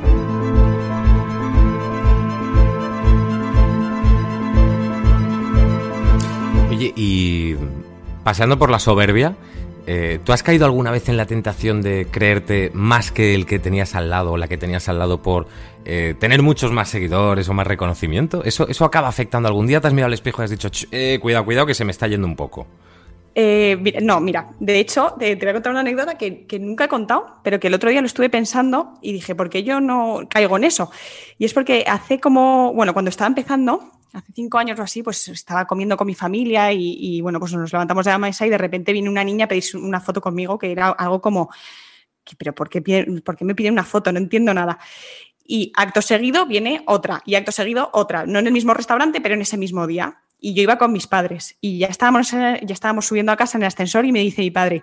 Oye, 6.80 6.94
y 6.96 7.56
pasando 8.24 8.58
por 8.58 8.70
la 8.70 8.78
soberbia, 8.78 9.36
eh, 9.86 10.18
¿Tú 10.24 10.32
has 10.32 10.42
caído 10.42 10.64
alguna 10.64 10.90
vez 10.90 11.08
en 11.10 11.16
la 11.18 11.26
tentación 11.26 11.82
de 11.82 12.06
creerte 12.10 12.70
más 12.72 13.10
que 13.10 13.34
el 13.34 13.44
que 13.44 13.58
tenías 13.58 13.94
al 13.94 14.08
lado 14.08 14.32
o 14.32 14.36
la 14.38 14.46
que 14.46 14.56
tenías 14.56 14.88
al 14.88 14.98
lado 14.98 15.20
por 15.20 15.46
eh, 15.84 16.14
tener 16.18 16.42
muchos 16.42 16.70
más 16.70 16.88
seguidores 16.88 17.48
o 17.48 17.54
más 17.54 17.66
reconocimiento? 17.66 18.44
¿Eso, 18.44 18.66
¿Eso 18.68 18.84
acaba 18.86 19.08
afectando 19.08 19.48
algún 19.48 19.66
día? 19.66 19.80
¿Te 19.80 19.88
has 19.88 19.92
mirado 19.92 20.06
al 20.06 20.14
espejo 20.14 20.40
y 20.40 20.44
has 20.44 20.50
dicho, 20.50 20.70
eh, 20.90 21.18
cuidado, 21.20 21.44
cuidado, 21.44 21.66
que 21.66 21.74
se 21.74 21.84
me 21.84 21.90
está 21.90 22.06
yendo 22.06 22.26
un 22.26 22.36
poco? 22.36 22.66
no, 24.02 24.20
mira, 24.20 24.50
de 24.60 24.78
hecho, 24.78 25.14
te, 25.18 25.34
voy 25.34 25.48
a 25.48 25.52
contar 25.54 25.72
una 25.72 25.80
anécdota 25.80 26.16
que, 26.16 26.46
que, 26.46 26.58
nunca 26.58 26.84
he 26.84 26.88
contado, 26.88 27.40
pero 27.42 27.58
que 27.58 27.68
el 27.68 27.74
otro 27.74 27.90
día 27.90 28.00
lo 28.00 28.06
estuve 28.06 28.28
pensando 28.28 28.94
y 29.02 29.12
dije, 29.12 29.34
¿por 29.34 29.48
qué 29.50 29.64
yo 29.64 29.80
no 29.80 30.20
caigo 30.28 30.56
en 30.56 30.64
eso? 30.64 30.90
Y 31.38 31.46
es 31.46 31.54
porque 31.54 31.84
hace 31.86 32.20
como, 32.20 32.72
bueno, 32.74 32.92
cuando 32.92 33.08
estaba 33.08 33.28
empezando, 33.28 33.90
hace 34.12 34.32
cinco 34.32 34.58
años 34.58 34.78
o 34.78 34.82
así, 34.82 35.02
pues 35.02 35.28
estaba 35.28 35.66
comiendo 35.66 35.96
con 35.96 36.06
mi 36.06 36.14
familia 36.14 36.72
y, 36.72 37.20
bueno, 37.20 37.38
pues 37.38 37.52
nos 37.52 37.72
levantamos 37.72 38.04
de 38.04 38.10
la 38.10 38.18
mesa 38.18 38.46
y 38.46 38.50
de 38.50 38.58
repente 38.58 38.92
viene 38.92 39.08
una 39.08 39.24
niña 39.24 39.44
a 39.44 39.48
pedir 39.48 39.64
una 39.74 40.00
foto 40.00 40.20
conmigo 40.20 40.58
que 40.58 40.72
era 40.72 40.88
algo 40.90 41.20
como, 41.20 41.50
pero 42.38 42.54
¿por 42.54 42.68
qué, 42.68 42.80
¿por 43.24 43.36
qué 43.36 43.44
me 43.44 43.54
pide 43.54 43.70
una 43.70 43.84
foto? 43.84 44.12
No 44.12 44.18
entiendo 44.18 44.52
nada. 44.54 44.78
Y 45.44 45.72
acto 45.74 46.00
seguido 46.00 46.46
viene 46.46 46.82
otra 46.86 47.22
y 47.24 47.34
acto 47.34 47.52
seguido 47.52 47.90
otra, 47.92 48.24
no 48.26 48.38
en 48.38 48.46
el 48.46 48.52
mismo 48.52 48.74
restaurante, 48.74 49.20
pero 49.20 49.34
en 49.34 49.42
ese 49.42 49.56
mismo 49.56 49.86
día. 49.86 50.20
Y 50.38 50.54
yo 50.54 50.62
iba 50.62 50.78
con 50.78 50.92
mis 50.92 51.06
padres 51.06 51.56
y 51.60 51.78
ya 51.78 51.88
estábamos, 51.88 52.30
ya 52.30 52.58
estábamos 52.68 53.06
subiendo 53.06 53.32
a 53.32 53.36
casa 53.36 53.58
en 53.58 53.62
el 53.62 53.68
ascensor 53.68 54.04
y 54.04 54.12
me 54.12 54.20
dice 54.20 54.42
mi 54.42 54.50
padre, 54.50 54.82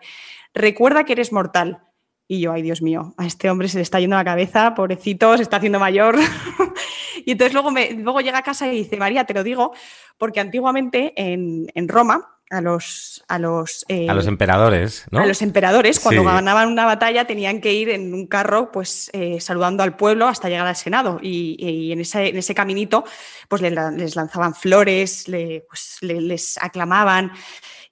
recuerda 0.53 1.03
que 1.03 1.13
eres 1.13 1.31
mortal. 1.31 1.86
Y 2.29 2.41
yo, 2.41 2.51
ay 2.51 2.61
Dios 2.61 2.81
mío, 2.81 3.13
a 3.17 3.25
este 3.25 3.49
hombre 3.49 3.69
se 3.69 3.77
le 3.77 3.83
está 3.83 3.99
yendo 4.01 4.17
la 4.17 4.25
cabeza, 4.25 4.75
pobrecito, 4.75 5.37
se 5.37 5.43
está 5.43 5.57
haciendo 5.57 5.79
mayor. 5.79 6.17
y 7.25 7.31
entonces 7.31 7.53
luego, 7.53 7.71
me, 7.71 7.91
luego 7.93 8.19
llega 8.19 8.39
a 8.39 8.43
casa 8.43 8.67
y 8.67 8.79
dice, 8.79 8.97
María, 8.97 9.23
te 9.23 9.33
lo 9.33 9.43
digo, 9.43 9.73
porque 10.17 10.41
antiguamente 10.41 11.13
en, 11.15 11.87
Roma, 11.87 12.33
a 12.49 12.59
los 12.59 13.23
a 13.29 13.39
los, 13.39 13.85
eh, 13.87 14.09
a 14.09 14.13
los 14.13 14.27
emperadores, 14.27 15.05
¿no? 15.09 15.19
A 15.19 15.25
los 15.25 15.41
emperadores, 15.41 16.01
cuando 16.01 16.25
ganaban 16.25 16.69
una 16.69 16.85
batalla, 16.85 17.25
tenían 17.25 17.61
que 17.61 17.73
ir 17.73 17.89
en 17.89 18.13
un 18.13 18.27
carro, 18.27 18.73
pues 18.73 19.09
eh, 19.13 19.39
saludando 19.39 19.83
al 19.83 19.95
pueblo 19.95 20.27
hasta 20.27 20.49
llegar 20.49 20.67
al 20.67 20.75
Senado. 20.75 21.19
Y, 21.21 21.93
en, 21.93 22.01
ese, 22.01 22.27
en, 22.27 22.37
ese, 22.37 22.53
caminito, 22.53 23.05
pues 23.47 23.61
les, 23.61 24.15
lanzaban 24.17 24.53
flores, 24.53 25.25
pues, 25.69 25.97
les 26.01 26.57
aclamaban 26.61 27.31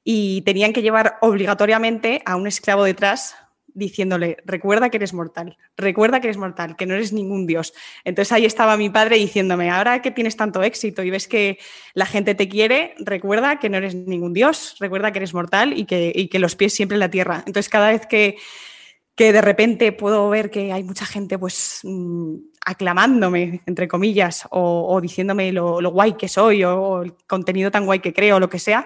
y 0.04 0.42
tenían 0.42 0.74
que 0.74 0.82
llevar 0.82 1.18
obligatoriamente 1.22 2.22
a 2.26 2.36
un 2.36 2.48
esclavo 2.48 2.84
detrás 2.84 3.36
diciéndole, 3.76 4.38
recuerda 4.46 4.90
que 4.90 4.98
eres 4.98 5.14
mortal, 5.14 5.58
recuerda 5.78 6.22
que 6.22 6.28
eres 6.28 6.38
mortal, 6.38 6.76
que 6.76 6.86
no 6.86 6.96
eres 6.96 7.14
ningún 7.14 7.46
dios. 7.46 7.74
Entonces 8.06 8.32
ahí 8.32 8.46
estaba 8.46 8.78
mi 8.78 8.90
padre 8.90 9.18
diciéndome, 9.18 9.70
ahora 9.70 10.02
que 10.02 10.12
tienes 10.12 10.38
tanto 10.38 10.64
éxito 10.64 11.04
y 11.04 11.12
ves 11.12 11.28
que 11.28 11.60
la 11.94 12.06
gente 12.06 12.34
te 12.34 12.48
quiere, 12.50 12.96
recuerda 13.00 13.60
que 13.60 13.70
no 13.70 13.78
eres 13.78 13.94
ningún 13.94 14.34
dios, 14.34 14.78
recuerda 14.80 15.12
que 15.12 15.20
eres 15.20 15.34
mortal 15.34 15.78
y 15.78 15.86
que, 15.86 16.28
que 16.32 16.40
los 16.40 16.56
pies 16.56 16.74
siempre 16.74 16.96
en 16.96 17.02
la 17.02 17.12
tierra. 17.12 17.44
Entonces 17.46 17.70
cada 17.70 17.92
vez 17.92 18.08
que, 18.08 18.38
que 19.14 19.34
de 19.34 19.42
repente 19.42 19.92
puedo 19.92 20.30
ver 20.30 20.50
que 20.50 20.72
hay 20.72 20.84
mucha 20.84 21.06
gente 21.06 21.38
pues 21.38 21.82
mm, 21.84 22.36
aclamándome, 22.66 23.62
entre 23.66 23.90
comillas, 23.90 24.48
o, 24.52 25.00
diciéndome 25.02 25.52
lo, 25.52 25.80
guay 25.92 26.14
que 26.14 26.30
soy 26.30 26.64
o, 26.64 26.82
o 26.82 27.02
el 27.04 27.14
contenido 27.28 27.70
tan 27.72 27.86
guay 27.86 28.00
que 28.00 28.14
creo 28.14 28.38
o 28.38 28.40
lo 28.40 28.50
que 28.50 28.60
sea, 28.60 28.86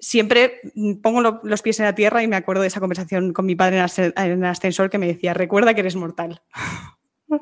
siempre 0.00 0.60
pongo 1.02 1.40
los 1.42 1.62
pies 1.62 1.78
en 1.80 1.86
la 1.86 1.94
tierra 1.94 2.22
y 2.22 2.28
me 2.28 2.36
acuerdo 2.36 2.62
de 2.62 2.68
esa 2.68 2.80
conversación 2.80 3.32
con 3.32 3.46
mi 3.46 3.54
padre 3.54 3.78
en 3.78 4.44
el 4.44 4.44
ascensor 4.44 4.90
que 4.90 4.98
me 4.98 5.06
decía, 5.06 5.34
recuerda 5.34 5.74
que 5.74 5.80
eres 5.80 5.96
mortal. 5.96 6.42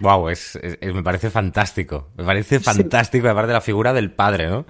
Wow, 0.00 0.28
es, 0.28 0.58
me 0.82 1.04
parece 1.04 1.30
fantástico. 1.30 2.10
Me 2.16 2.24
parece 2.24 2.58
fantástico, 2.58 3.28
aparte 3.28 3.46
de 3.46 3.52
la 3.52 3.60
figura 3.60 3.92
del 3.92 4.10
padre, 4.10 4.48
¿no? 4.48 4.66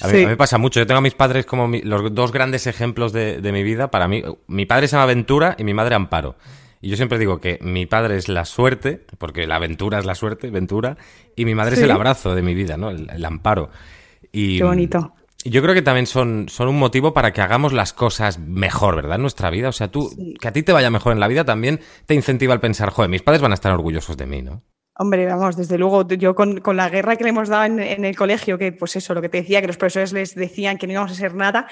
A 0.00 0.08
mí, 0.08 0.26
me 0.26 0.36
pasa 0.36 0.58
mucho. 0.58 0.80
Yo 0.80 0.86
tengo 0.88 0.98
a 0.98 1.02
mis 1.02 1.14
padres 1.14 1.46
como 1.46 1.68
los 1.68 2.12
dos 2.12 2.32
grandes 2.32 2.66
ejemplos 2.66 3.12
de, 3.12 3.50
mi 3.52 3.62
vida. 3.62 3.92
Para 3.92 4.08
mí, 4.08 4.24
mi 4.48 4.66
padre 4.66 4.88
se 4.88 4.96
llama 4.96 5.06
Ventura 5.06 5.54
y 5.56 5.62
mi 5.62 5.72
madre 5.72 5.94
Amparo. 5.94 6.34
Y 6.82 6.88
yo 6.88 6.96
siempre 6.96 7.18
digo 7.18 7.40
que 7.40 7.58
mi 7.62 7.86
padre 7.86 8.16
es 8.16 8.28
la 8.28 8.44
suerte, 8.44 9.06
porque 9.18 9.46
la 9.46 9.54
aventura 9.54 10.00
es 10.00 10.04
la 10.04 10.16
suerte, 10.16 10.50
Ventura, 10.50 10.96
y 11.36 11.44
mi 11.44 11.54
madre 11.54 11.76
es 11.76 11.82
el 11.82 11.92
abrazo 11.92 12.34
de 12.34 12.42
mi 12.42 12.54
vida, 12.54 12.76
¿no? 12.76 12.90
El, 12.90 13.24
amparo. 13.24 13.70
Y, 14.32 14.58
Qué 14.58 14.64
bonito 14.64 15.14
yo 15.50 15.62
creo 15.62 15.74
que 15.74 15.82
también 15.82 16.06
son, 16.06 16.48
son 16.48 16.68
un 16.68 16.78
motivo 16.78 17.12
para 17.14 17.32
que 17.32 17.40
hagamos 17.40 17.72
las 17.72 17.92
cosas 17.92 18.38
mejor, 18.38 18.96
¿verdad? 18.96 19.16
En 19.16 19.22
nuestra 19.22 19.50
vida. 19.50 19.68
O 19.68 19.72
sea, 19.72 19.90
tú, 19.90 20.10
que 20.40 20.48
a 20.48 20.52
ti 20.52 20.62
te 20.62 20.72
vaya 20.72 20.90
mejor 20.90 21.12
en 21.12 21.20
la 21.20 21.28
vida 21.28 21.44
también 21.44 21.80
te 22.06 22.14
incentiva 22.14 22.52
al 22.52 22.60
pensar, 22.60 22.90
joder, 22.90 23.10
mis 23.10 23.22
padres 23.22 23.42
van 23.42 23.52
a 23.52 23.54
estar 23.54 23.72
orgullosos 23.72 24.16
de 24.16 24.26
mí, 24.26 24.42
¿no? 24.42 24.62
Hombre, 24.98 25.26
vamos, 25.26 25.56
desde 25.56 25.76
luego, 25.76 26.08
yo 26.08 26.34
con, 26.34 26.62
la 26.74 26.88
guerra 26.88 27.16
que 27.16 27.24
le 27.24 27.28
hemos 27.28 27.50
dado 27.50 27.64
en, 27.64 28.02
el 28.02 28.16
colegio, 28.16 28.56
que 28.56 28.72
pues 28.72 28.96
eso, 28.96 29.12
lo 29.12 29.20
que 29.20 29.28
te 29.28 29.42
decía, 29.42 29.60
que 29.60 29.66
los 29.66 29.76
profesores 29.76 30.14
les 30.14 30.34
decían 30.34 30.78
que 30.78 30.86
no 30.86 30.94
íbamos 30.94 31.10
a 31.10 31.14
hacer 31.14 31.34
nada 31.34 31.66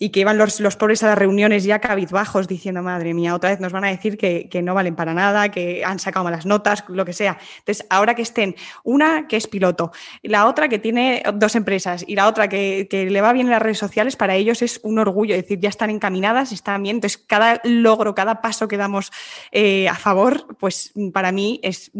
y 0.00 0.10
que 0.10 0.18
iban 0.18 0.38
los, 0.38 0.58
los 0.58 0.74
pobres 0.74 1.04
a 1.04 1.06
las 1.06 1.16
reuniones 1.16 1.62
ya 1.62 1.78
cabizbajos 1.78 2.48
diciendo, 2.48 2.82
madre 2.82 3.14
mía, 3.14 3.36
otra 3.36 3.50
vez 3.50 3.60
nos 3.60 3.70
van 3.70 3.84
a 3.84 3.88
decir 3.90 4.18
que, 4.18 4.48
no 4.64 4.74
valen 4.74 4.96
para 4.96 5.14
nada, 5.14 5.50
que 5.50 5.84
han 5.84 6.00
sacado 6.00 6.24
malas 6.24 6.46
notas, 6.46 6.82
lo 6.88 7.04
que 7.04 7.12
sea. 7.12 7.38
Entonces, 7.58 7.86
ahora 7.90 8.16
que 8.16 8.22
estén 8.22 8.56
una 8.82 9.28
que 9.28 9.36
es 9.36 9.46
piloto, 9.46 9.92
la 10.22 10.48
otra 10.48 10.68
que 10.68 10.80
tiene 10.80 11.22
dos 11.32 11.54
empresas 11.54 12.04
y 12.04 12.16
la 12.16 12.26
otra 12.26 12.48
que, 12.48 12.88
le 12.90 13.20
va 13.20 13.32
bien 13.32 13.46
en 13.46 13.52
las 13.52 13.62
redes 13.62 13.78
sociales, 13.78 14.16
para 14.16 14.34
ellos 14.34 14.62
es 14.62 14.80
un 14.82 14.98
orgullo, 14.98 15.36
es 15.36 15.42
decir, 15.42 15.60
ya 15.60 15.68
están 15.68 15.90
encaminadas, 15.90 16.50
están 16.50 16.82
bien. 16.82 16.96
Entonces, 16.96 17.18
cada 17.18 17.60
logro, 17.62 18.16
cada 18.16 18.40
paso 18.40 18.66
que 18.66 18.76
damos 18.76 19.12
eh, 19.52 19.88
a 19.88 19.94
favor, 19.94 20.56
pues 20.58 20.92
para 21.12 21.30
mí 21.30 21.60
es 21.62 21.92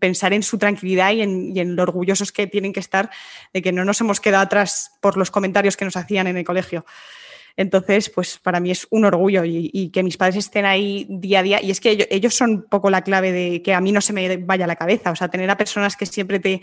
pensar 0.00 0.32
en 0.32 0.42
su 0.42 0.58
tranquilidad 0.58 1.12
y 1.12 1.22
en, 1.22 1.76
lo 1.76 1.82
orgullosos 1.82 2.32
que 2.32 2.46
tienen 2.46 2.72
que 2.72 2.80
estar 2.80 3.10
de 3.52 3.62
que 3.62 3.72
no 3.72 3.84
nos 3.84 4.00
hemos 4.00 4.20
quedado 4.20 4.42
atrás 4.42 4.92
por 5.00 5.16
los 5.16 5.30
comentarios 5.30 5.76
que 5.76 5.84
nos 5.84 5.96
hacían 5.96 6.26
en 6.26 6.36
el 6.36 6.44
colegio. 6.44 6.84
Entonces, 7.58 8.10
pues 8.10 8.38
para 8.38 8.60
mí 8.60 8.70
es 8.70 8.86
un 8.90 9.06
orgullo 9.06 9.42
y, 9.44 9.90
que 9.90 10.02
mis 10.02 10.18
padres 10.18 10.36
estén 10.36 10.66
ahí 10.66 11.06
día 11.08 11.38
a 11.38 11.42
día. 11.42 11.62
Y 11.62 11.70
es 11.70 11.80
que 11.80 12.06
ellos, 12.10 12.34
son 12.34 12.50
un 12.50 12.62
poco 12.68 12.90
la 12.90 13.00
clave 13.00 13.32
de 13.32 13.62
que 13.62 13.72
a 13.72 13.80
mí 13.80 13.92
no 13.92 14.02
se 14.02 14.12
me 14.12 14.36
vaya 14.36 14.66
la 14.66 14.76
cabeza. 14.76 15.10
O 15.10 15.16
sea, 15.16 15.28
tener 15.28 15.48
a 15.48 15.56
personas 15.56 15.96
que 15.96 16.04
siempre 16.04 16.38
te 16.38 16.60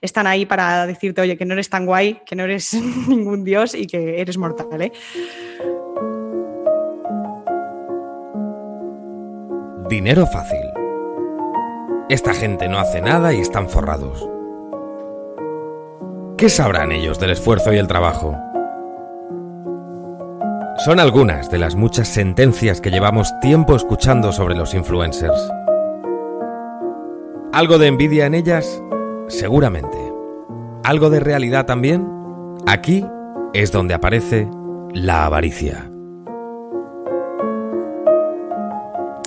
están 0.00 0.28
ahí 0.28 0.46
para 0.46 0.86
decirte, 0.86 1.20
oye, 1.20 1.36
que 1.36 1.44
no 1.44 1.54
eres 1.54 1.68
tan 1.68 1.84
guay, 1.84 2.20
que 2.24 2.36
no 2.36 2.44
eres 2.44 2.74
ningún 3.08 3.42
dios 3.42 3.74
y 3.74 3.88
que 3.88 4.20
eres 4.20 4.38
mortal. 4.38 4.82
¿eh? 4.82 4.92
Dinero 9.88 10.26
fácil 10.28 10.65
esta 12.08 12.34
gente 12.34 12.68
no 12.68 12.78
hace 12.78 13.00
nada 13.00 13.34
y 13.34 13.40
están 13.40 13.68
forrados. 13.68 14.28
¿Qué 16.36 16.48
sabrán 16.48 16.92
ellos 16.92 17.18
del 17.18 17.30
esfuerzo 17.30 17.72
y 17.72 17.78
el 17.78 17.88
trabajo? 17.88 18.36
Son 20.84 21.00
algunas 21.00 21.50
de 21.50 21.58
las 21.58 21.74
muchas 21.74 22.08
sentencias 22.08 22.80
que 22.80 22.90
llevamos 22.90 23.32
tiempo 23.40 23.74
escuchando 23.74 24.30
sobre 24.30 24.54
los 24.54 24.74
influencers. 24.74 25.50
¿Algo 27.52 27.78
de 27.78 27.86
envidia 27.86 28.26
en 28.26 28.34
ellas? 28.34 28.82
Seguramente. 29.28 29.96
¿Algo 30.84 31.10
de 31.10 31.20
realidad 31.20 31.66
también? 31.66 32.06
Aquí 32.66 33.04
es 33.54 33.72
donde 33.72 33.94
aparece 33.94 34.48
la 34.92 35.24
avaricia. 35.24 35.90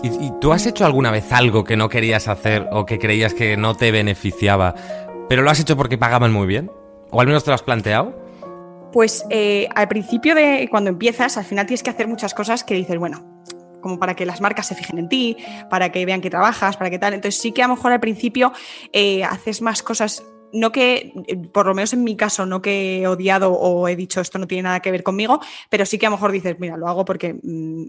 ¿Y, 0.01 0.31
tú 0.39 0.53
has 0.53 0.65
hecho 0.65 0.85
alguna 0.85 1.11
vez 1.11 1.31
algo 1.31 1.63
que 1.63 1.75
no 1.75 1.89
querías 1.89 2.27
hacer 2.27 2.67
o 2.71 2.85
que 2.85 2.99
creías 2.99 3.33
que 3.33 3.57
no 3.57 3.75
te 3.75 3.91
beneficiaba, 3.91 4.73
pero 5.27 5.41
lo 5.41 5.49
has 5.49 5.59
hecho 5.59 5.75
porque 5.75 5.97
pagaban 5.97 6.31
muy 6.31 6.47
bien? 6.47 6.71
¿O 7.11 7.19
al 7.19 7.27
menos 7.27 7.43
te 7.43 7.49
lo 7.49 7.55
has 7.55 7.63
planteado? 7.63 8.15
Pues 8.93 9.25
eh, 9.29 9.67
al 9.75 9.87
principio 9.87 10.35
de 10.35 10.67
cuando 10.71 10.89
empiezas, 10.89 11.37
al 11.37 11.45
final 11.45 11.65
tienes 11.65 11.83
que 11.83 11.89
hacer 11.89 12.07
muchas 12.07 12.33
cosas 12.33 12.63
que 12.63 12.75
dices, 12.75 12.97
bueno, 12.97 13.43
como 13.81 13.99
para 13.99 14.15
que 14.15 14.25
las 14.25 14.41
marcas 14.41 14.67
se 14.67 14.75
fijen 14.75 14.99
en 14.99 15.09
ti, 15.09 15.37
para 15.69 15.91
que 15.91 16.05
vean 16.05 16.21
que 16.21 16.29
trabajas, 16.29 16.77
para 16.77 16.89
que 16.89 16.99
tal. 16.99 17.13
Entonces 17.13 17.39
sí 17.41 17.51
que 17.51 17.61
a 17.61 17.67
lo 17.67 17.75
mejor 17.75 17.91
al 17.91 17.99
principio 17.99 18.53
eh, 18.93 19.23
haces 19.23 19.61
más 19.61 19.83
cosas 19.83 20.23
no 20.51 20.71
que, 20.71 21.13
por 21.53 21.67
lo 21.67 21.75
menos 21.75 21.93
en 21.93 22.03
mi 22.03 22.15
caso, 22.15 22.45
no 22.45 22.61
que 22.61 23.01
he 23.01 23.07
odiado 23.07 23.53
o 23.53 23.87
he 23.87 23.95
dicho 23.95 24.21
esto 24.21 24.39
no 24.39 24.47
tiene 24.47 24.63
nada 24.63 24.79
que 24.79 24.91
ver 24.91 25.03
conmigo, 25.03 25.39
pero 25.69 25.85
sí 25.85 25.99
que 25.99 26.07
a 26.07 26.09
lo 26.09 26.15
mejor 26.15 26.31
dices, 26.31 26.55
mira, 26.59 26.75
lo 26.75 26.87
hago 26.87 27.05
porque 27.05 27.35
mm, 27.41 27.85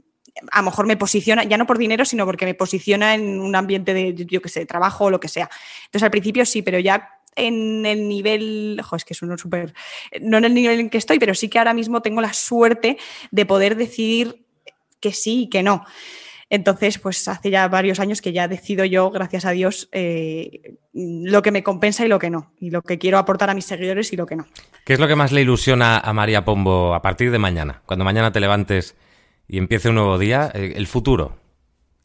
a 0.51 0.59
lo 0.61 0.65
mejor 0.67 0.87
me 0.87 0.97
posiciona, 0.97 1.45
ya 1.45 1.57
no 1.57 1.67
por 1.67 1.79
dinero, 1.79 2.05
sino 2.05 2.25
porque 2.27 2.45
me 2.45 2.55
posiciona 2.55 3.15
en 3.15 3.41
un 3.41 3.55
ambiente 3.57 3.95
de, 3.95 4.15
yo 4.15 4.41
qué 4.41 4.49
sé, 4.49 4.67
trabajo 4.67 5.07
o 5.07 5.11
lo 5.11 5.21
que 5.21 5.29
sea. 5.29 5.49
Entonces 5.87 6.03
al 6.03 6.11
principio 6.11 6.45
sí, 6.45 6.63
pero 6.63 6.79
ya 6.79 7.21
en 7.37 7.87
el 7.87 8.09
nivel, 8.09 8.81
es 8.97 9.05
que 9.05 9.15
es 9.15 9.23
uno 9.23 9.39
súper, 9.39 9.75
no 10.21 10.39
en 10.39 10.45
el 10.45 10.55
nivel 10.55 10.81
en 10.81 10.91
que 10.91 10.99
estoy, 10.99 11.19
pero 11.19 11.35
sí 11.35 11.49
que 11.49 11.59
ahora 11.59 11.75
mismo 11.75 12.03
tengo 12.03 12.21
la 12.21 12.33
suerte 12.33 12.99
de 13.31 13.47
poder 13.47 13.77
decidir 13.77 14.45
que 15.01 15.13
sí 15.13 15.43
y 15.43 15.49
que 15.49 15.63
no. 15.63 15.85
Entonces, 16.53 16.99
pues 16.99 17.29
hace 17.29 17.49
ya 17.51 17.69
varios 17.69 18.01
años 18.01 18.21
que 18.21 18.33
ya 18.33 18.49
decido 18.49 18.85
yo, 18.85 19.13
gracias 19.13 19.45
a 19.45 19.53
Dios, 19.53 19.89
eh, 19.93 20.75
lo 20.93 21.43
que 21.43 21.53
me 21.53 21.63
compensa 21.63 22.05
y 22.05 22.09
lo 22.09 22.19
que 22.19 22.29
no, 22.29 22.53
y 22.59 22.71
lo 22.71 22.83
que 22.83 22.99
quiero 22.99 23.19
aportar 23.19 23.51
a 23.51 23.55
mis 23.55 23.67
seguidores 23.67 24.13
y 24.13 24.17
lo 24.17 24.27
que 24.27 24.35
no. 24.35 24.47
¿Qué 24.85 24.95
es 24.95 24.99
lo 24.99 25.07
que 25.07 25.15
más 25.15 25.31
le 25.31 25.43
ilusiona 25.43 25.99
a 25.99 26.13
María 26.13 26.45
Pombo 26.45 26.93
a 26.93 27.03
partir 27.03 27.31
de 27.31 27.39
mañana? 27.39 27.83
Cuando 27.87 28.05
mañana 28.05 28.33
te 28.33 28.41
levantes 28.41 28.97
y 29.51 29.59
empiece 29.59 29.89
un 29.89 29.97
nuevo 29.97 30.17
día, 30.17 30.51
eh, 30.55 30.75
el 30.77 30.87
futuro. 30.87 31.37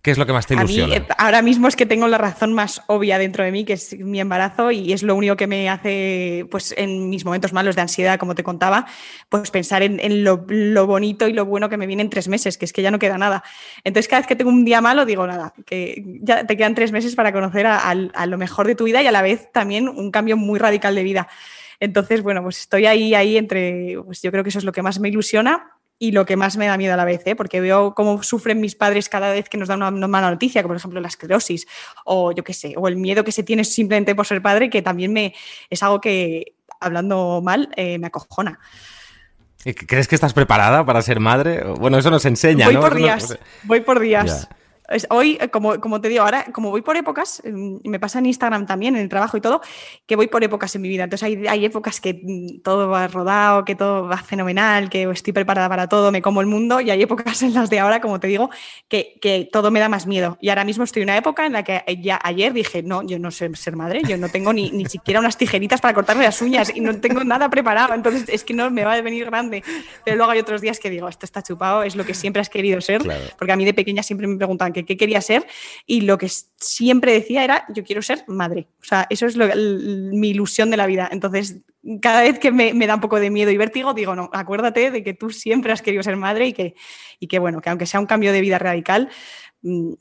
¿Qué 0.02 0.12
es 0.12 0.18
lo 0.18 0.26
que 0.26 0.34
más 0.34 0.46
te 0.48 0.56
ilusiona? 0.56 0.96
Eh, 0.96 1.08
ahora 1.18 1.42
mismo 1.42 1.68
es 1.68 1.76
que 1.76 1.86
tengo 1.86 2.08
la 2.08 2.18
razón 2.18 2.54
más 2.54 2.82
obvia 2.88 3.18
dentro 3.18 3.44
de 3.44 3.52
mí, 3.52 3.66
que 3.66 3.74
es 3.74 3.98
mi 4.00 4.20
embarazo, 4.20 4.72
y 4.72 4.94
es 4.94 5.04
lo 5.04 5.16
único 5.16 5.36
que 5.36 5.48
me 5.48 5.70
hace, 5.70 6.48
pues 6.50 6.74
en 6.78 7.10
mis 7.10 7.24
momentos 7.24 7.54
malos 7.54 7.76
de 7.76 7.82
ansiedad, 7.82 8.20
como 8.20 8.34
te 8.36 8.44
contaba, 8.44 8.88
pues 9.30 9.52
pensar 9.52 9.84
en, 9.84 10.24
lo, 10.24 10.38
bonito 10.88 11.28
y 11.28 11.34
lo 11.34 11.46
bueno 11.46 11.70
que 11.70 11.78
me 11.78 11.88
viene 11.88 12.04
en 12.04 12.10
tres 12.10 12.28
meses, 12.28 12.58
que 12.58 12.66
es 12.66 12.74
que 12.74 12.82
ya 12.82 12.92
no 12.92 13.00
queda 13.00 13.18
nada. 13.18 13.44
Entonces, 13.84 14.08
cada 14.08 14.22
vez 14.22 14.28
que 14.28 14.36
tengo 14.36 14.50
un 14.50 14.66
día 14.66 14.82
malo, 14.82 15.06
digo 15.06 15.26
nada, 15.26 15.54
que 15.66 16.04
ya 16.22 16.46
te 16.46 16.58
quedan 16.58 16.76
tres 16.76 16.92
meses 16.92 17.16
para 17.16 17.32
conocer 17.32 17.68
a, 17.68 17.90
a 17.90 18.26
lo 18.26 18.38
mejor 18.38 18.68
de 18.68 18.76
tu 18.76 18.86
vida 18.86 19.02
y 19.02 19.08
a 19.08 19.12
la 19.12 19.22
vez 19.22 19.52
también 19.52 19.88
un 19.88 20.12
cambio 20.12 20.36
muy 20.36 20.60
radical 20.60 20.94
de 20.96 21.04
vida. 21.04 21.28
Entonces, 21.80 22.22
bueno, 22.22 22.42
pues 22.42 22.60
estoy 22.60 22.86
ahí, 22.86 23.14
ahí 23.14 23.38
entre, 23.38 23.98
pues 24.04 24.22
yo 24.22 24.32
creo 24.32 24.44
que 24.44 24.50
eso 24.50 24.60
es 24.60 24.66
lo 24.66 24.72
que 24.72 24.82
más 24.82 25.00
me 25.00 25.10
ilusiona 25.10 25.75
y 25.98 26.12
lo 26.12 26.26
que 26.26 26.36
más 26.36 26.58
me 26.58 26.68
da 26.68 26.78
miedo 26.78 26.94
a 26.94 26.98
la 26.98 27.06
vez, 27.06 27.22
¿eh? 27.26 27.36
porque 27.36 27.62
veo 27.62 27.94
cómo 27.94 28.22
sufren 28.22 28.60
mis 28.60 28.76
padres 28.76 29.08
cada 29.10 29.32
vez 29.32 29.48
que 29.48 29.58
nos 29.58 29.68
dan 29.68 29.82
una, 29.82 30.08
mala 30.08 30.30
noticia, 30.30 30.62
como 30.62 30.74
por 30.74 30.78
ejemplo 30.78 31.00
la 31.00 31.08
esclerosis, 31.08 31.68
o 32.04 32.32
yo 32.32 32.44
qué 32.44 32.54
sé, 32.54 32.74
o 32.78 32.88
el 32.88 32.98
miedo 32.98 33.24
que 33.24 33.32
se 33.32 33.44
tiene 33.44 33.64
simplemente 33.64 34.14
por 34.14 34.26
ser 34.26 34.42
padre, 34.42 34.70
que 34.70 34.82
también 34.82 35.14
me 35.14 35.34
es 35.70 35.84
algo 35.84 36.02
que, 36.02 36.56
hablando 36.80 37.42
mal, 37.44 37.70
eh, 37.78 37.98
me 37.98 38.08
acojona. 38.08 38.60
¿Crees 39.88 40.08
que 40.08 40.14
estás 40.14 40.34
preparada 40.34 40.86
para 40.86 41.02
ser 41.02 41.20
madre? 41.20 41.64
Bueno, 41.64 41.98
eso 41.98 42.12
nos 42.12 42.26
enseña, 42.26 42.68
voy 42.68 42.78
Por 42.78 42.96
días, 42.96 43.40
Voy 43.64 43.82
por 43.82 44.00
días. 44.00 44.48
Hoy, 45.10 45.38
eh, 45.42 45.50
como, 45.50 45.80
como, 45.80 46.00
te 46.00 46.10
digo, 46.10 46.24
ahora, 46.24 46.46
como 46.52 46.70
voy 46.70 46.82
por 46.82 46.96
épocas, 46.96 47.42
y 47.46 47.90
me 47.90 48.00
pasa 48.00 48.20
en 48.20 48.28
Instagram 48.28 48.66
también, 48.66 48.96
en 48.96 49.02
el 49.02 49.10
trabajo 49.10 49.38
y 49.38 49.42
todo, 49.42 49.62
que 50.06 50.16
voy 50.16 50.28
por 50.28 50.44
épocas 50.44 50.76
en 50.76 50.82
mi 50.82 50.90
vida. 50.90 51.06
Entonces 51.06 51.24
hay, 51.24 51.48
hay 51.48 51.66
épocas 51.66 52.00
que 52.00 52.20
mm, 52.22 52.62
todo 52.62 52.90
va 52.90 53.08
rodado, 53.08 53.66
que 53.66 53.76
todo 53.76 54.08
va 54.08 54.18
fenomenal, 54.18 54.90
que 54.90 55.04
estoy 55.04 55.34
preparada 55.34 55.70
para 55.70 55.90
todo, 55.90 56.12
me 56.12 56.22
como 56.22 56.42
el 56.42 56.48
mundo, 56.48 56.82
y 56.82 56.92
hay 56.92 57.02
épocas 57.02 57.42
en 57.44 57.54
las 57.54 57.70
de 57.70 57.80
ahora, 57.80 58.02
como 58.02 58.20
te 58.20 58.28
digo, 58.28 58.50
que, 58.88 59.18
que 59.22 59.50
todo 59.52 59.72
me 59.72 59.80
da 59.80 59.90
más 59.90 60.06
miedo. 60.06 60.38
Y 60.40 60.50
ahora 60.50 60.64
mismo 60.64 60.84
estoy 60.84 61.02
en 61.02 61.10
una 61.10 61.18
época 61.18 61.46
en 61.46 61.54
la 61.54 61.64
que 61.64 61.84
ya 62.02 62.20
ayer 62.24 62.54
dije, 62.54 62.84
no, 62.84 63.02
yo 63.04 63.18
no 63.18 63.32
sé 63.32 63.50
ser 63.56 63.76
madre, 63.76 64.02
yo 64.08 64.18
no 64.18 64.30
tengo 64.30 64.54
ni, 64.54 64.72
ni 64.72 64.86
siquiera 64.86 65.20
unas 65.20 65.38
tijeritas 65.38 65.82
para 65.82 65.94
cortarme 65.94 66.24
las 66.24 66.42
uñas 66.42 66.72
y 66.76 66.82
no 66.82 67.00
tengo 67.00 67.24
nada 67.24 67.50
preparado, 67.50 67.94
entonces 67.94 68.26
es 68.30 68.44
que 68.44 68.54
no 68.54 68.70
me 68.70 68.84
va 68.84 68.94
a 68.94 69.02
venir 69.02 69.26
grande. 69.26 69.64
Pero 70.04 70.18
luego 70.18 70.32
hay 70.32 70.40
otros 70.40 70.62
días 70.62 70.80
que 70.80 70.90
digo, 70.90 71.08
esto 71.08 71.26
está 71.26 71.42
chupado, 71.42 71.84
es 71.84 71.96
lo 71.96 72.06
que 72.06 72.14
siempre 72.14 72.42
has 72.42 72.50
querido 72.50 72.82
ser, 72.82 73.02
porque 73.38 73.52
a 73.52 73.56
mí 73.56 73.66
de 73.66 73.74
pequeña 73.74 74.04
siempre 74.04 74.28
me 74.28 74.38
preguntan 74.38 74.74
que 74.76 74.86
qué 74.86 74.98
quería 74.98 75.22
ser 75.22 75.48
y 75.88 76.02
lo 76.02 76.18
que 76.18 76.30
siempre 76.58 77.14
decía 77.14 77.44
era, 77.44 77.66
yo 77.74 77.84
quiero 77.84 78.02
ser 78.02 78.26
madre. 78.28 78.68
O 78.82 78.84
sea, 78.84 79.08
eso 79.10 79.26
es 79.26 79.38
mi 79.38 80.30
ilusión 80.30 80.70
de 80.70 80.78
la 80.78 80.86
vida. 80.86 81.10
Entonces, 81.12 81.62
cada 82.02 82.22
vez 82.22 82.40
que 82.40 82.52
me, 82.52 82.74
da 82.86 82.96
un 82.96 83.02
poco 83.02 83.20
de 83.20 83.30
miedo 83.30 83.52
y 83.52 83.58
vértigo, 83.58 83.94
digo, 83.94 84.16
no, 84.16 84.30
acuérdate 84.34 84.92
de 84.92 85.04
que 85.04 85.14
tú 85.14 85.30
siempre 85.30 85.72
has 85.72 85.82
querido 85.82 86.04
ser 86.04 86.18
madre 86.18 86.48
y 86.48 86.54
que, 86.54 86.76
y 87.20 87.28
que 87.28 87.40
bueno, 87.40 87.62
que 87.62 87.70
aunque 87.70 87.86
sea 87.86 88.00
un 88.00 88.06
cambio 88.06 88.34
de 88.34 88.42
vida 88.42 88.60
radical, 88.60 89.10
mm, 89.62 89.94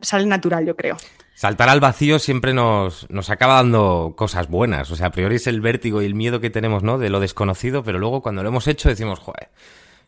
sale 0.00 0.26
natural, 0.26 0.66
yo 0.66 0.76
creo. 0.76 0.96
Saltar 1.34 1.70
al 1.70 1.80
vacío 1.80 2.18
siempre 2.18 2.52
nos, 2.54 3.08
nos, 3.10 3.30
acaba 3.30 3.54
dando 3.54 4.14
cosas 4.16 4.48
buenas. 4.48 4.90
O 4.90 4.96
sea, 4.96 5.06
a 5.06 5.12
priori 5.12 5.36
es 5.36 5.46
el 5.46 5.60
vértigo 5.60 6.02
y 6.02 6.06
el 6.06 6.14
miedo 6.14 6.40
que 6.40 6.50
tenemos, 6.50 6.82
¿no? 6.82 6.98
De 6.98 7.08
lo 7.08 7.18
desconocido, 7.18 7.82
pero 7.82 7.98
luego 7.98 8.22
cuando 8.22 8.42
lo 8.42 8.50
hemos 8.50 8.68
hecho 8.68 8.88
decimos, 8.88 9.18
joder, 9.18 9.50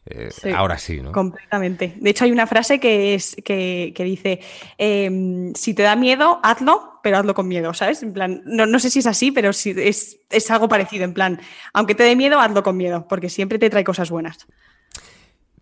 eh, 0.07 0.31
ahora 0.55 0.79
sí, 0.79 1.01
¿no? 1.01 1.13
Completamente. 1.13 1.95
De 1.97 2.11
hecho, 2.11 2.25
hay 2.25 2.33
una 2.33 2.47
frase 2.47 2.79
que, 2.79 3.15
es, 3.15 3.37
que, 3.43 3.93
dice, 3.97 4.41
em, 4.77 5.55
si 5.55 5.73
te 5.73 5.83
da 5.83 5.97
miedo, 5.97 6.41
hazlo, 6.43 7.01
pero 7.03 7.19
hazlo 7.19 7.35
con 7.35 7.49
miedo, 7.49 7.73
¿sabes? 7.73 8.03
En 8.03 8.13
plan, 8.13 8.43
no, 8.45 8.79
sé 8.79 8.91
si 8.91 8.99
es 8.99 9.07
así, 9.07 9.31
pero 9.31 9.53
sí, 9.53 9.75
es, 9.77 10.19
es, 10.31 10.51
algo 10.51 10.69
parecido, 10.69 11.05
en 11.05 11.15
plan, 11.15 11.41
aunque 11.73 11.95
te 11.95 12.03
dé 12.03 12.17
miedo, 12.17 12.39
hazlo 12.39 12.63
con 12.63 12.77
miedo, 12.77 13.07
porque 13.09 13.31
siempre 13.31 13.59
te 13.59 13.71
trae 13.71 13.85
cosas 13.85 14.11
buenas. 14.11 14.47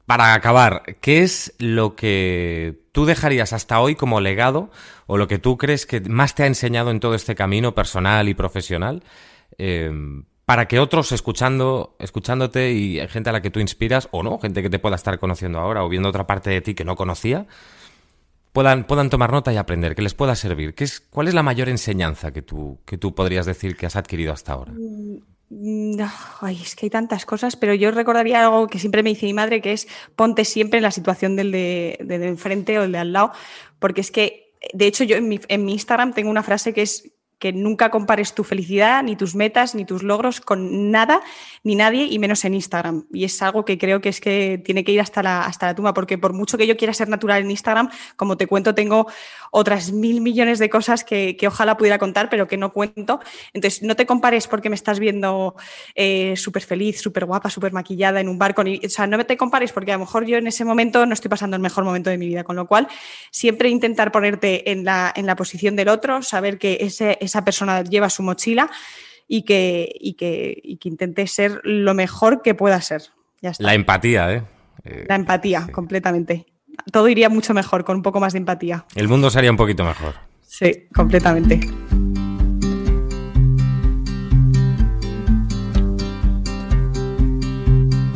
Para 0.07 0.35
acabar, 0.35 0.83
¿qué 1.01 1.23
es 1.23 1.55
lo 1.59 1.95
que 1.95 2.81
tú 2.91 3.07
dejarías 3.07 3.53
hasta 3.53 3.81
hoy 3.81 3.95
como 3.95 4.21
legado 4.21 4.71
o 5.07 5.17
lo 5.17 5.29
que 5.29 5.39
tú 5.39 5.57
crees 5.57 5.87
que 5.87 6.01
más 6.01 6.35
te 6.35 6.43
ha 6.43 6.47
enseñado 6.47 6.91
en 6.91 6.99
todo 6.99 7.15
este 7.15 7.37
camino 7.37 7.77
personal 7.77 8.29
y 8.29 8.35
profesional? 8.35 9.05
Em, 9.59 10.25
para 10.53 10.69
que 10.69 10.81
otros 10.81 11.13
escuchando, 11.13 11.97
escuchándote 11.99 12.73
y 12.73 13.01
gente 13.09 13.31
a 13.31 13.33
la 13.33 13.41
que 13.41 13.49
tú 13.49 13.59
inspiras, 13.59 14.11
o 14.11 14.23
no, 14.23 14.39
gente 14.39 14.61
que 14.61 14.69
te 14.69 14.79
pueda 14.79 14.97
estar 14.97 15.19
conociendo 15.19 15.59
ahora 15.59 15.83
o 15.83 15.89
viendo 15.89 16.11
otra 16.11 16.27
parte 16.27 16.51
de 16.51 16.61
ti 16.61 16.75
que 16.75 16.85
no 16.85 16.95
conocía, 16.95 17.47
puedan, 18.53 18.85
puedan 18.85 19.09
tomar 19.09 19.33
nota 19.33 19.51
y 19.51 19.57
aprender, 19.57 19.95
que 19.95 20.03
les 20.03 20.13
pueda 20.13 20.37
servir. 20.37 20.75
¿Qué 20.75 20.85
es, 20.85 21.01
¿Cuál 21.01 21.29
es 21.29 21.33
la 21.33 21.43
mayor 21.43 21.71
enseñanza 21.71 22.35
que 22.35 22.43
tú, 22.43 22.81
que 22.85 22.99
tú 22.99 23.15
podrías 23.15 23.47
decir 23.47 23.79
que 23.79 23.87
has 23.87 23.97
adquirido 23.97 24.31
hasta 24.31 24.53
ahora? 24.53 24.75
Mm, 25.49 25.97
ay, 26.43 26.61
es 26.61 26.77
que 26.77 26.85
hay 26.85 26.91
tantas 26.91 27.25
cosas, 27.25 27.57
pero 27.57 27.73
yo 27.73 27.91
recordaría 27.91 28.45
algo 28.45 28.67
que 28.67 28.79
siempre 28.79 29.03
me 29.03 29.09
dice 29.09 29.25
mi 29.25 29.33
madre, 29.33 29.63
que 29.63 29.73
es 29.73 29.89
ponte 30.17 30.45
siempre 30.45 30.81
en 30.81 30.83
la 30.83 30.91
situación 30.91 31.35
del 31.35 31.51
de, 31.51 31.97
enfrente 32.11 32.79
o 32.79 32.83
el 32.83 32.93
de 32.93 32.99
al 32.99 33.15
lado, 33.15 33.33
porque 33.79 34.03
es 34.03 34.11
que, 34.11 34.53
de 34.75 34.87
hecho, 34.87 35.05
yo 35.05 35.17
en 35.17 35.29
mi, 35.29 35.41
en 35.49 35.65
mi 35.65 35.73
Instagram 35.73 36.13
tengo 36.13 36.29
una 36.29 36.43
frase 36.43 36.75
que 36.75 36.83
es 36.83 37.11
que 37.43 37.53
nunca 37.53 37.91
compares 37.91 38.35
tu 38.35 38.45
felicidad, 38.45 39.03
ni 39.03 39.17
tus 39.17 39.35
metas, 39.35 39.75
ni 39.75 39.85
tus 39.85 40.05
logros 40.05 40.41
con 40.41 40.93
nada, 40.93 41.21
ni 41.65 41.75
nadie, 41.75 42.05
y 42.05 42.21
menos 42.21 42.45
en 42.45 42.55
Instagram. 42.55 43.07
Y 43.13 43.25
es 43.25 43.43
algo 43.43 43.65
que 43.65 43.79
creo 43.79 44.01
que 44.01 44.11
es 44.11 44.21
que 44.21 44.63
tiene 44.65 44.85
que 44.85 44.93
ir 44.93 45.01
hasta 45.01 45.25
la, 45.25 45.45
hasta 45.45 45.67
la 45.67 45.75
tumba, 45.75 45.93
porque 45.93 46.19
por 46.19 46.35
mucho 46.35 46.57
que 46.57 46.69
yo 46.69 46.77
quiera 46.77 46.95
ser 46.95 47.09
natural 47.09 47.43
en 47.43 47.51
Instagram, 47.51 47.91
como 48.15 48.37
te 48.37 48.47
cuento, 48.47 48.77
tengo 48.77 49.09
otras 49.55 49.93
mil 49.93 50.23
millones 50.23 50.59
de 50.59 50.71
cosas 50.71 51.05
que, 51.05 51.37
ojalá 51.47 51.77
pudiera 51.77 51.99
contar, 51.99 52.31
pero 52.31 52.49
que 52.49 52.57
no 52.57 52.73
cuento. 52.73 53.21
Entonces, 53.53 53.83
no 53.83 53.95
te 53.95 54.07
compares 54.07 54.49
porque 54.49 54.71
me 54.71 54.75
estás 54.75 54.99
viendo 54.99 55.55
eh, 55.95 56.35
súper 56.37 56.63
feliz, 56.63 57.01
súper 57.01 57.27
guapa, 57.27 57.51
súper 57.51 57.73
maquillada 57.73 58.19
en 58.21 58.29
un 58.29 58.39
barco. 58.39 58.63
o 58.63 58.89
sea, 58.89 59.07
no 59.07 59.25
te 59.27 59.37
compares 59.37 59.71
porque 59.71 59.93
a 59.93 59.97
lo 59.97 60.01
mejor 60.01 60.25
yo 60.25 60.39
en 60.39 60.47
ese 60.47 60.65
momento 60.65 61.05
no 61.05 61.13
estoy 61.13 61.29
pasando 61.29 61.55
el 61.55 61.63
mejor 61.63 61.85
momento 61.85 62.09
de 62.09 62.17
mi 62.17 62.29
vida, 62.29 62.45
con 62.45 62.57
lo 62.57 62.67
cual 62.67 62.89
siempre 63.31 63.69
intentar 63.69 64.11
ponerte 64.11 64.71
en 64.73 64.87
la, 64.87 65.13
en 65.15 65.27
la 65.27 65.37
posición 65.37 65.77
del 65.77 65.89
otro, 65.89 66.23
saber 66.23 66.59
que 66.59 66.79
ese, 66.81 67.19
esa 67.21 67.45
persona 67.45 67.83
lleva 67.83 68.09
su 68.09 68.23
mochila 68.23 68.71
y 69.29 69.43
que, 69.43 69.93
y 70.01 70.15
que, 70.15 70.61
y 70.63 70.79
que 70.79 70.89
intente 70.89 71.27
ser 71.27 71.61
lo 71.63 71.93
mejor 71.93 72.41
que 72.41 72.55
pueda 72.55 72.81
ser. 72.81 73.03
La 73.59 73.75
empatía, 73.75 74.33
¿eh? 74.33 74.45
¿eh? 74.85 75.05
La 75.09 75.17
empatía, 75.17 75.67
completamente. 75.73 76.47
Todo 76.91 77.09
iría 77.09 77.29
mucho 77.29 77.55
mejor 77.55 77.85
con 77.85 77.97
un 77.97 78.03
poco 78.03 78.21
más 78.21 78.33
de 78.33 78.41
empatía. 78.41 78.85
El 78.95 79.09
mundo 79.09 79.31
sería 79.31 79.51
un 79.51 79.57
poquito 79.57 79.85
mejor. 79.85 80.15
Sí, 80.47 80.87
completamente. 80.95 81.61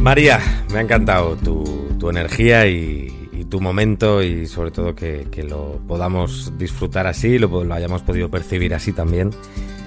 María, 0.00 0.40
me 0.70 0.78
ha 0.78 0.82
encantado 0.82 1.36
tu, 1.36 1.64
tu 1.98 2.10
energía 2.10 2.66
y, 2.66 3.12
tu 3.50 3.60
momento 3.60 4.22
y 4.22 4.46
sobre 4.46 4.72
todo 4.72 4.94
que, 4.94 5.44
lo 5.48 5.80
podamos 5.86 6.52
disfrutar 6.58 7.06
así, 7.06 7.38
lo, 7.38 7.62
lo 7.62 7.74
hayamos 7.74 8.02
podido 8.02 8.28
percibir 8.28 8.74
así 8.74 8.92
también 8.92 9.30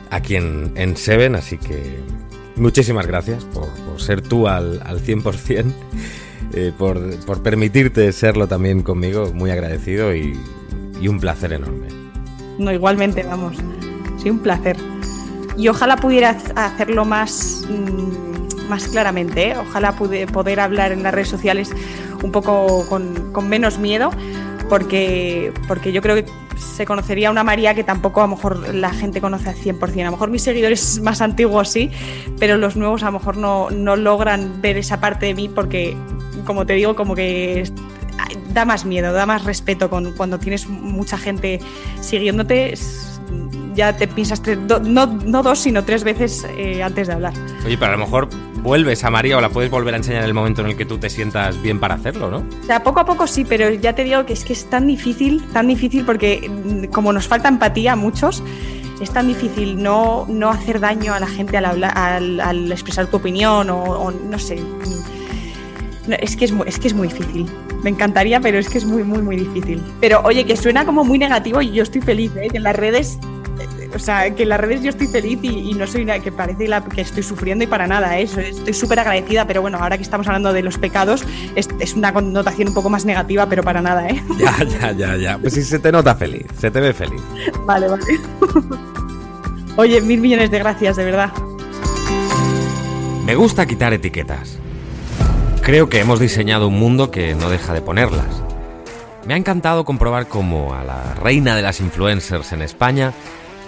aquí 0.09 0.35
en, 0.35 0.73
en 0.75 0.95
Seven. 0.97 1.35
Así 1.35 1.57
que 1.57 1.99
muchísimas 2.55 3.07
gracias 3.07 3.45
por, 3.45 3.69
ser 4.01 4.21
tú 4.21 4.47
al, 4.47 4.81
al 4.85 5.01
100%, 5.01 5.73
eh, 6.53 6.71
por, 6.77 6.99
por, 7.25 7.41
permitirte 7.43 8.11
serlo 8.11 8.47
también 8.47 8.83
conmigo. 8.83 9.31
Muy 9.33 9.51
agradecido 9.51 10.15
y, 10.15 10.37
un 11.07 11.19
placer 11.19 11.53
enorme. 11.53 11.87
No, 12.57 12.71
igualmente, 12.71 13.23
vamos. 13.23 13.57
Sí, 14.21 14.29
un 14.29 14.39
placer. 14.39 14.77
Y 15.57 15.67
ojalá 15.67 15.95
pudiera 15.97 16.37
hacerlo 16.55 17.05
más, 17.05 17.65
mm, 17.69 18.67
más 18.69 18.87
claramente. 18.87 19.49
¿eh? 19.49 19.57
Ojalá 19.57 19.93
pude, 19.93 20.27
poder 20.27 20.59
hablar 20.59 20.91
en 20.91 21.03
las 21.03 21.13
redes 21.13 21.29
sociales 21.29 21.71
un 22.21 22.31
poco 22.31 22.85
con, 22.89 23.31
con 23.31 23.47
menos 23.47 23.79
miedo 23.79 24.11
porque, 24.69 25.51
porque 25.67 25.91
yo 25.91 26.01
creo 26.01 26.15
que 26.15 26.25
se 26.57 26.85
conocería 26.85 27.31
una 27.31 27.43
María 27.43 27.73
que 27.73 27.83
tampoco 27.83 28.21
a 28.21 28.27
lo 28.27 28.35
mejor 28.35 28.73
la 28.73 28.91
gente 28.91 29.19
conoce 29.19 29.49
al 29.49 29.55
100%. 29.55 30.01
A 30.01 30.05
lo 30.05 30.11
mejor 30.11 30.29
mis 30.29 30.43
seguidores 30.43 30.99
más 31.03 31.21
antiguos 31.21 31.69
sí, 31.69 31.91
pero 32.39 32.57
los 32.57 32.77
nuevos 32.77 33.03
a 33.03 33.07
lo 33.07 33.13
mejor 33.13 33.35
no, 33.35 33.69
no 33.71 33.95
logran 33.95 34.61
ver 34.61 34.77
esa 34.77 35.01
parte 35.01 35.25
de 35.25 35.33
mí 35.33 35.49
porque, 35.49 35.97
como 36.45 36.65
te 36.65 36.73
digo, 36.73 36.95
como 36.95 37.15
que 37.15 37.63
da 38.53 38.65
más 38.65 38.85
miedo, 38.85 39.13
da 39.13 39.25
más 39.25 39.45
respeto 39.45 39.89
con, 39.89 40.13
cuando 40.13 40.39
tienes 40.39 40.67
mucha 40.67 41.17
gente 41.17 41.59
siguiéndote. 42.01 42.73
Ya 43.75 43.95
te 43.95 44.07
piensas 44.07 44.41
no, 44.67 44.79
no, 45.05 45.43
dos, 45.43 45.59
sino 45.59 45.85
tres 45.85 46.03
veces 46.03 46.45
eh, 46.57 46.83
antes 46.83 47.07
de 47.07 47.13
hablar. 47.13 47.33
Oye, 47.65 47.77
pero 47.77 47.93
a 47.93 47.95
lo 47.95 48.03
mejor 48.03 48.27
vuelves 48.61 49.03
a 49.03 49.09
María 49.09 49.37
o 49.37 49.41
la 49.41 49.49
puedes 49.49 49.71
volver 49.71 49.93
a 49.93 49.97
enseñar 49.97 50.23
en 50.23 50.27
el 50.27 50.33
momento 50.33 50.61
en 50.61 50.67
el 50.67 50.75
que 50.75 50.85
tú 50.85 50.97
te 50.97 51.09
sientas 51.09 51.61
bien 51.61 51.79
para 51.79 51.95
hacerlo, 51.95 52.29
¿no? 52.29 52.37
O 52.37 52.65
sea, 52.65 52.83
poco 52.83 52.99
a 52.99 53.05
poco 53.05 53.27
sí, 53.27 53.45
pero 53.45 53.69
ya 53.69 53.93
te 53.93 54.03
digo 54.03 54.25
que 54.25 54.33
es 54.33 54.43
que 54.43 54.53
es 54.53 54.69
tan 54.69 54.87
difícil, 54.87 55.43
tan 55.53 55.67
difícil 55.67 56.03
porque 56.03 56.49
mm, 56.49 56.85
como 56.91 57.13
nos 57.13 57.27
falta 57.27 57.47
empatía 57.47 57.93
a 57.93 57.95
muchos, 57.95 58.43
es 59.01 59.11
tan 59.11 59.27
difícil 59.27 59.81
no, 59.81 60.25
no 60.27 60.49
hacer 60.49 60.79
daño 60.79 61.13
a 61.13 61.19
la 61.19 61.27
gente 61.27 61.57
al, 61.57 61.83
al, 61.83 62.71
expresar 62.71 63.07
tu 63.07 63.17
opinión 63.17 63.69
o, 63.69 64.11
no 64.11 64.39
sé. 64.39 64.61
Es, 66.19 66.35
que 66.35 66.45
es, 66.45 66.53
es 66.65 66.79
que 66.79 66.87
es 66.87 66.93
muy 66.93 67.07
difícil. 67.07 67.47
Me 67.83 67.89
encantaría, 67.89 68.39
pero 68.39 68.59
es 68.59 68.69
que 68.69 68.77
es 68.77 68.85
muy, 68.85 69.03
muy, 69.03 69.21
muy 69.21 69.35
difícil. 69.35 69.81
Pero 70.01 70.21
oye, 70.23 70.45
que 70.45 70.55
suena 70.55 70.85
como 70.85 71.03
muy 71.03 71.17
negativo 71.17 71.61
y 71.61 71.71
yo 71.71 71.83
estoy 71.83 72.01
feliz, 72.01 72.31
¿eh? 72.35 72.49
En 72.53 72.63
las 72.63 72.75
redes 72.75 73.19
o 73.93 73.99
sea, 73.99 74.33
que 74.33 74.43
en 74.43 74.49
las 74.49 74.59
redes 74.59 74.81
yo 74.81 74.89
estoy 74.89 75.07
feliz 75.07 75.39
y, 75.41 75.73
no 75.73 75.87
soy 75.87 76.03
una, 76.03 76.19
que 76.19 76.31
parece 76.31 76.67
la, 76.67 76.83
que 76.83 77.01
estoy 77.01 77.23
sufriendo 77.23 77.63
y 77.63 77.67
para 77.67 77.87
nada, 77.87 78.19
¿eh? 78.19 78.23
estoy 78.23 78.73
súper 78.73 78.99
agradecida, 78.99 79.45
pero 79.47 79.61
bueno, 79.61 79.77
ahora 79.79 79.97
que 79.97 80.03
estamos 80.03 80.27
hablando 80.27 80.53
de 80.53 80.61
los 80.61 80.77
pecados, 80.77 81.23
es, 81.55 81.93
una 81.95 82.13
connotación 82.13 82.67
un 82.69 82.73
poco 82.73 82.89
más 82.89 83.05
negativa, 83.05 83.47
pero 83.47 83.63
para 83.63 83.81
nada, 83.81 84.07
¿eh? 84.07 84.23
Ya, 84.39 84.63
ya, 84.63 84.91
ya, 84.91 85.17
ya. 85.17 85.37
Pues 85.37 85.53
sí, 85.53 85.63
se 85.63 85.79
te 85.79 85.91
nota 85.91 86.15
feliz, 86.15 86.45
se 86.59 86.69
te 86.71 86.79
ve 86.79 86.93
feliz. 86.93 87.21
Vale, 87.65 87.87
vale. 87.87 88.03
Oye, 89.75 90.01
mil 90.01 90.21
millones 90.21 90.51
de 90.51 90.59
gracias, 90.59 90.95
de 90.95 91.05
verdad. 91.05 91.31
Me 93.25 93.35
gusta 93.35 93.65
quitar 93.65 93.93
etiquetas. 93.93 94.59
Creo 95.69 95.87
que 95.87 95.99
hemos 95.99 96.19
diseñado 96.19 96.67
un 96.67 96.79
mundo 96.79 97.11
que 97.11 97.35
no 97.35 97.47
deja 97.47 97.75
de 97.75 97.83
ponerlas. 97.83 98.41
Me 99.27 99.35
ha 99.35 99.37
encantado 99.37 99.85
comprobar 99.85 100.27
cómo 100.27 100.73
a 100.73 100.83
la 100.83 101.13
reina 101.13 101.55
de 101.55 101.61
las 101.61 101.79
influencers 101.79 102.53
en 102.53 102.63
España 102.63 103.13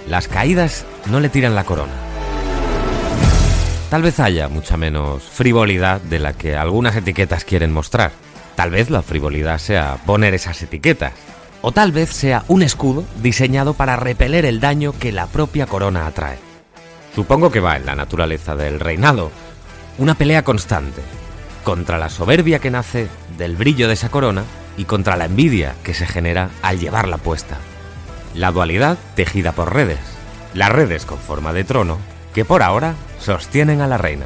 las 0.08 0.28
caídas 0.28 0.84
no 1.12 1.20
le 1.20 1.30
tiran 1.30 1.54
la 1.54 1.64
corona. 1.64 1.94
Tal 3.92 4.02
vez 4.02 4.20
haya 4.20 4.48
mucha 4.48 4.78
menos 4.78 5.22
frivolidad 5.22 6.02
de 6.02 6.18
la 6.18 6.34
que 6.34 6.56
algunas 6.56 6.96
etiquetas 6.96 7.46
quieren 7.46 7.72
mostrar. 7.72 8.12
Tal 8.56 8.72
vez 8.72 8.90
la 8.90 9.04
frivolidad 9.04 9.60
sea 9.60 9.98
poner 10.04 10.34
esas 10.34 10.60
etiquetas. 10.64 11.14
O 11.62 11.72
tal 11.72 11.92
vez 11.92 12.10
sea 12.10 12.46
un 12.48 12.64
escudo 12.64 13.04
diseñado 13.22 13.76
para 13.76 13.96
repeler 13.96 14.46
el 14.46 14.60
daño 14.60 14.92
que 15.00 15.12
la 15.12 15.28
propia 15.28 15.68
corona 15.68 16.08
atrae. 16.08 16.40
Supongo 17.14 17.52
que 17.52 17.60
va 17.60 17.78
en 17.78 17.86
la 17.86 17.94
naturaleza 17.94 18.56
del 18.56 18.80
reinado. 18.80 19.30
Una 20.00 20.16
pelea 20.16 20.44
constante 20.44 21.04
contra 21.64 21.98
la 21.98 22.10
soberbia 22.10 22.60
que 22.60 22.72
nace 22.72 23.08
del 23.38 23.56
brillo 23.56 23.88
de 23.88 23.94
esa 23.94 24.10
corona 24.10 24.44
y 24.78 24.86
contra 24.86 25.18
la 25.18 25.26
envidia 25.26 25.76
que 25.84 25.94
se 25.94 26.06
genera 26.06 26.50
al 26.62 26.80
llevarla 26.80 27.18
puesta. 27.18 27.58
La 28.34 28.52
dualidad 28.52 28.98
tejida 29.16 29.52
por 29.52 29.74
redes. 29.74 30.00
Las 30.54 30.72
redes 30.72 31.06
con 31.06 31.18
forma 31.18 31.54
de 31.54 31.64
trono 31.64 31.98
que 32.34 32.46
por 32.46 32.64
ahora 32.64 32.96
sostienen 33.20 33.82
a 33.82 33.88
la 33.88 33.98
reina. 33.98 34.26